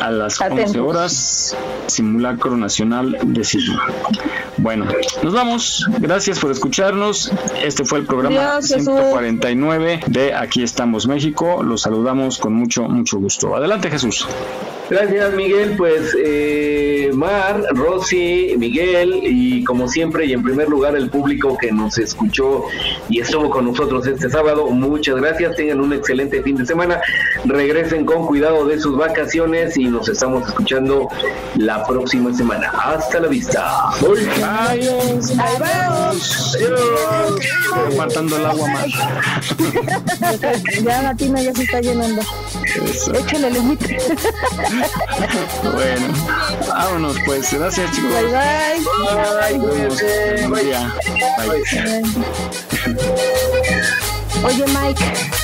a 0.00 0.10
las 0.10 0.40
11 0.40 0.52
Atentos. 0.52 0.76
horas, 0.76 1.56
simulacro 1.86 2.56
nacional 2.56 3.18
de 3.22 3.44
sismo. 3.44 3.80
Bueno, 4.58 4.86
nos 5.22 5.32
vamos. 5.32 5.86
Gracias 5.98 6.38
por 6.38 6.50
escucharnos. 6.50 7.32
Este 7.62 7.84
fue 7.84 8.00
el 8.00 8.06
programa 8.06 8.60
Jesús. 8.62 8.83
149 8.84 10.00
de 10.06 10.34
Aquí 10.34 10.62
estamos 10.62 11.06
México. 11.06 11.62
Los 11.62 11.82
saludamos 11.82 12.38
con 12.38 12.54
mucho, 12.54 12.84
mucho 12.84 13.18
gusto. 13.18 13.56
Adelante, 13.56 13.90
Jesús. 13.90 14.26
Gracias, 14.90 15.34
Miguel. 15.34 15.74
Pues 15.76 16.16
eh, 16.22 16.73
Mar, 17.14 17.62
Rosy, 17.72 18.54
Miguel 18.58 19.20
y 19.22 19.64
como 19.64 19.88
siempre 19.88 20.26
y 20.26 20.32
en 20.32 20.42
primer 20.42 20.68
lugar 20.68 20.96
el 20.96 21.10
público 21.10 21.56
que 21.58 21.72
nos 21.72 21.98
escuchó 21.98 22.64
y 23.08 23.20
estuvo 23.20 23.50
con 23.50 23.66
nosotros 23.66 24.06
este 24.06 24.28
sábado, 24.30 24.68
muchas 24.70 25.16
gracias. 25.16 25.56
Tengan 25.56 25.80
un 25.80 25.92
excelente 25.92 26.42
fin 26.42 26.56
de 26.56 26.66
semana. 26.66 27.00
Regresen 27.44 28.04
con 28.04 28.26
cuidado 28.26 28.66
de 28.66 28.80
sus 28.80 28.96
vacaciones 28.96 29.76
y 29.76 29.84
nos 29.86 30.08
estamos 30.08 30.46
escuchando 30.48 31.08
la 31.56 31.84
próxima 31.86 32.32
semana. 32.32 32.70
Hasta 32.70 33.20
la 33.20 33.28
vista. 33.28 33.88
Adiós. 33.90 35.32
Adiós. 35.38 36.56
Compartando 37.88 38.36
el 38.36 38.46
agua 38.46 38.68
más. 38.68 38.86
Ya 40.84 41.02
la 41.02 41.14
tina 41.14 41.40
ya 41.40 41.54
se 41.54 41.62
está 41.62 41.80
llenando. 41.80 42.22
Échale 43.14 43.50
limite. 43.50 43.98
Bueno, 45.62 46.06
vámonos 46.68 47.16
pues. 47.24 47.52
Gracias, 47.52 47.90
chicos. 47.92 48.10
Bye 48.10 48.24
bye. 48.26 48.80
Bye, 49.40 49.58
cuídense. 49.58 50.46
Buen 50.48 50.64
día. 50.66 50.94
Bye. 51.38 51.62
Oye, 54.44 54.64
Mike. 54.66 55.43